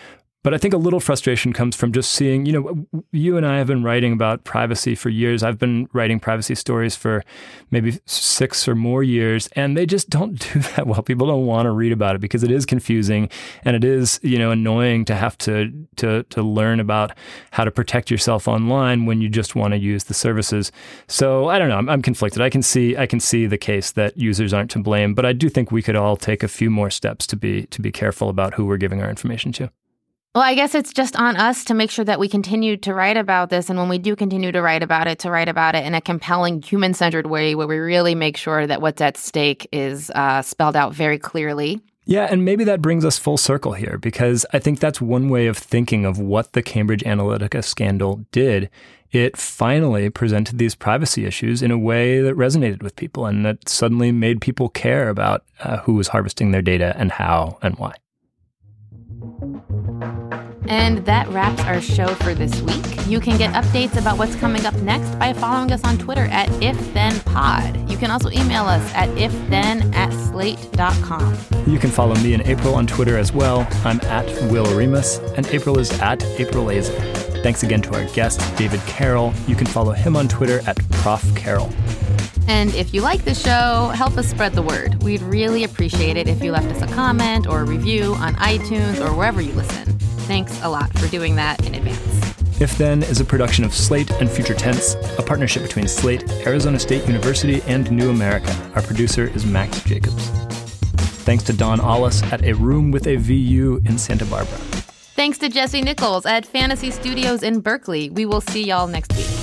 But 0.43 0.55
I 0.55 0.59
think 0.59 0.73
a 0.73 0.79
little 0.79 1.01
frustration 1.01 1.53
comes 1.53 1.77
from 1.77 1.93
just 1.93 2.13
seeing, 2.13 2.47
you 2.47 2.53
know, 2.53 3.03
you 3.13 3.37
and 3.37 3.45
I 3.45 3.59
have 3.59 3.67
been 3.67 3.85
writing 3.85 4.15
about 4.15 4.45
privacy 4.45 4.95
for 4.95 5.11
years. 5.11 5.43
I've 5.43 5.59
been 5.59 5.87
writing 5.93 6.19
privacy 6.19 6.55
stories 6.55 6.97
for 6.97 7.23
maybe 7.71 7.99
six 8.07 8.67
or 8.67 8.75
more 8.75 9.03
years, 9.03 9.51
and 9.53 9.77
they 9.77 9.85
just 9.85 10.09
don't 10.09 10.39
do 10.53 10.61
that 10.61 10.87
well. 10.87 11.03
People 11.03 11.27
don't 11.27 11.45
want 11.45 11.67
to 11.67 11.71
read 11.71 11.93
about 11.93 12.15
it 12.17 12.23
because 12.23 12.43
it 12.43 12.51
is 12.51 12.65
confusing 12.65 13.29
and 13.67 13.77
it 13.77 13.85
is, 13.85 14.19
you 14.23 14.39
know, 14.39 14.51
annoying 14.51 15.05
to 15.07 15.15
have 15.15 15.37
to 15.39 15.71
to 15.97 16.23
to 16.23 16.43
learn 16.43 16.81
about 16.81 17.13
how 17.51 17.65
to 17.65 17.71
protect 17.71 18.11
yourself 18.11 18.49
online 18.49 19.05
when 19.05 19.21
you 19.21 19.29
just 19.29 19.55
want 19.55 19.75
to 19.75 19.79
use 19.79 20.05
the 20.05 20.15
services. 20.15 20.73
So 21.07 21.49
I 21.49 21.59
don't 21.59 21.69
know. 21.69 21.77
I'm, 21.77 21.91
I'm 21.91 22.03
conflicted. 22.03 22.41
I 22.41 22.49
can 22.49 22.63
see 22.63 22.97
I 22.97 23.05
can 23.05 23.21
see 23.21 23.47
the 23.47 23.59
case 23.59 23.91
that 23.93 24.17
users 24.17 24.55
aren't 24.55 24.71
to 24.71 24.79
blame, 24.79 25.13
but 25.13 25.27
I 25.27 25.35
do 25.35 25.51
think 25.51 25.71
we 25.71 25.83
could 25.83 25.97
all 25.97 26.17
take 26.17 26.43
a 26.43 26.49
few 26.49 26.71
more 26.71 26.89
steps 26.89 27.27
to 27.27 27.37
be 27.37 27.67
to 27.67 27.83
be 27.83 27.93
careful 27.93 28.31
about 28.31 28.55
who 28.55 28.65
we're 28.65 28.79
giving 28.79 29.03
our 29.03 29.11
information 29.11 29.53
to. 29.53 29.71
Well, 30.33 30.45
I 30.45 30.55
guess 30.55 30.77
it's 30.77 30.93
just 30.93 31.17
on 31.17 31.37
us 31.37 31.65
to 31.65 31.75
make 31.75 31.91
sure 31.91 32.05
that 32.05 32.21
we 32.21 32.29
continue 32.29 32.77
to 32.77 32.95
write 32.95 33.17
about 33.17 33.51
this. 33.51 33.69
And 33.69 33.77
when 33.77 33.89
we 33.89 33.99
do 33.99 34.15
continue 34.15 34.53
to 34.53 34.63
write 34.63 34.85
about 34.85 35.09
it, 35.09 35.19
to 35.21 35.31
write 35.31 35.49
about 35.49 35.75
it 35.75 35.85
in 35.85 35.93
a 35.93 36.01
compelling, 36.01 36.63
human 36.63 36.95
centered 36.95 37.27
way 37.27 37.57
where 37.57 37.67
we 37.67 37.79
really 37.79 38.15
make 38.15 38.37
sure 38.37 38.65
that 38.65 38.81
what's 38.81 39.01
at 39.01 39.17
stake 39.17 39.69
is 39.73 40.09
uh, 40.15 40.41
spelled 40.43 40.77
out 40.77 40.95
very 40.95 41.19
clearly. 41.19 41.81
Yeah, 42.05 42.29
and 42.31 42.45
maybe 42.45 42.63
that 42.63 42.81
brings 42.81 43.05
us 43.05 43.19
full 43.19 43.39
circle 43.39 43.73
here 43.73 43.99
because 43.99 44.47
I 44.53 44.61
think 44.61 44.79
that's 44.79 45.01
one 45.01 45.31
way 45.31 45.49
of 45.49 45.59
thinking 45.59 46.05
of 46.05 46.21
what 46.21 46.53
the 46.53 46.63
Cambridge 46.63 47.03
Analytica 47.03 47.65
scandal 47.65 48.25
did. 48.31 48.71
It 49.11 49.37
finally 49.37 50.11
presented 50.11 50.59
these 50.59 50.77
privacy 50.77 51.25
issues 51.27 51.61
in 51.61 51.73
a 51.73 51.79
way 51.79 52.21
that 52.21 52.37
resonated 52.37 52.85
with 52.85 52.95
people 52.95 53.27
and 53.27 53.45
that 53.45 53.69
suddenly 53.69 54.13
made 54.13 54.41
people 54.41 54.69
care 54.69 55.09
about 55.09 55.45
uh, 55.59 55.79
who 55.79 55.95
was 55.95 56.09
harvesting 56.09 56.53
their 56.53 56.63
data 56.63 56.95
and 56.97 57.11
how 57.11 57.59
and 57.63 57.75
why. 57.79 57.95
And 60.71 61.05
that 61.05 61.27
wraps 61.29 61.61
our 61.65 61.81
show 61.81 62.07
for 62.07 62.33
this 62.33 62.61
week. 62.63 63.07
You 63.09 63.19
can 63.19 63.37
get 63.37 63.53
updates 63.55 63.99
about 63.99 64.19
what's 64.19 64.37
coming 64.37 64.65
up 64.67 64.75
next 64.77 65.19
by 65.19 65.33
following 65.33 65.73
us 65.73 65.83
on 65.83 65.99
Twitter 65.99 66.27
at 66.27 66.49
IfThenPod. 66.61 67.91
You 67.91 67.99
can 67.99 68.13
also 68.13 68.31
email 68.31 68.67
us 68.67 68.95
at 68.95 69.09
ifthen 69.11 69.93
at 69.97 70.13
slate.com. 70.13 71.37
You 71.67 71.81
can 71.81 71.91
follow 71.91 72.15
me 72.21 72.35
and 72.35 72.47
April 72.47 72.77
on 72.77 72.87
Twitter 72.87 73.19
as 73.19 73.33
well. 73.33 73.67
I'm 73.85 74.01
at 74.03 74.27
Will 74.51 74.65
Oremus, 74.67 75.19
and 75.37 75.45
April 75.49 75.77
is 75.77 75.91
at 76.01 76.23
April 76.39 76.67
Laser. 76.67 76.93
Thanks 77.43 77.65
again 77.65 77.83
to 77.83 77.95
our 77.95 78.05
guest, 78.15 78.41
David 78.57 78.81
Carroll. 78.83 79.35
You 79.49 79.57
can 79.57 79.67
follow 79.67 79.91
him 79.91 80.15
on 80.15 80.29
Twitter 80.29 80.61
at 80.69 80.79
Prof. 80.91 81.35
Carroll. 81.35 81.73
And 82.47 82.73
if 82.77 82.95
you 82.95 83.01
like 83.01 83.25
the 83.25 83.35
show, 83.35 83.91
help 83.93 84.17
us 84.17 84.29
spread 84.29 84.53
the 84.53 84.63
word. 84.63 85.03
We'd 85.03 85.23
really 85.23 85.65
appreciate 85.65 86.17
it 86.17 86.29
if 86.29 86.45
you 86.45 86.53
left 86.53 86.69
us 86.69 86.83
a 86.83 86.95
comment 86.95 87.49
or 87.49 87.63
a 87.63 87.65
review 87.65 88.15
on 88.15 88.37
iTunes 88.37 89.05
or 89.05 89.17
wherever 89.17 89.41
you 89.41 89.53
listen. 89.55 89.99
Thanks 90.31 90.63
a 90.63 90.69
lot 90.69 90.97
for 90.97 91.09
doing 91.09 91.35
that 91.35 91.67
in 91.67 91.75
advance. 91.75 92.61
If 92.61 92.79
Then 92.79 93.03
is 93.03 93.21
a 93.21 93.25
production 93.25 93.65
of 93.65 93.75
Slate 93.75 94.13
and 94.21 94.31
Future 94.31 94.55
Tense, 94.55 94.95
a 95.19 95.23
partnership 95.25 95.65
between 95.65 95.89
Slate, 95.89 96.23
Arizona 96.47 96.79
State 96.79 97.05
University, 97.09 97.61
and 97.63 97.91
New 97.91 98.11
America. 98.11 98.55
Our 98.77 98.83
producer 98.83 99.27
is 99.27 99.45
Max 99.45 99.83
Jacobs. 99.83 100.29
Thanks 101.27 101.43
to 101.45 101.53
Don 101.53 101.81
Allis 101.81 102.23
at 102.33 102.45
A 102.45 102.53
Room 102.53 102.93
with 102.93 103.09
a 103.09 103.17
VU 103.17 103.83
in 103.85 103.99
Santa 103.99 104.25
Barbara. 104.27 104.57
Thanks 105.17 105.37
to 105.39 105.49
Jesse 105.49 105.83
Nichols 105.83 106.25
at 106.27 106.47
Fantasy 106.47 106.93
Studios 106.93 107.43
in 107.43 107.59
Berkeley. 107.59 108.09
We 108.11 108.25
will 108.25 108.41
see 108.41 108.63
y'all 108.63 108.87
next 108.87 109.13
week. 109.17 109.40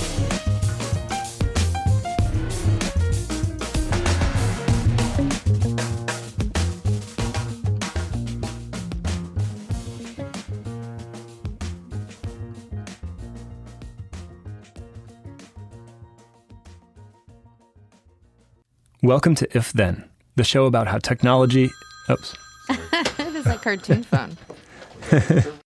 Welcome 19.08 19.34
to 19.36 19.48
If 19.56 19.72
Then, 19.72 20.04
the 20.36 20.44
show 20.44 20.66
about 20.66 20.86
how 20.86 20.98
technology. 20.98 21.70
Oops. 22.10 22.36
it 22.68 23.34
is 23.34 23.46
like 23.46 23.62
cartoon 23.62 24.02
phone. 24.02 24.36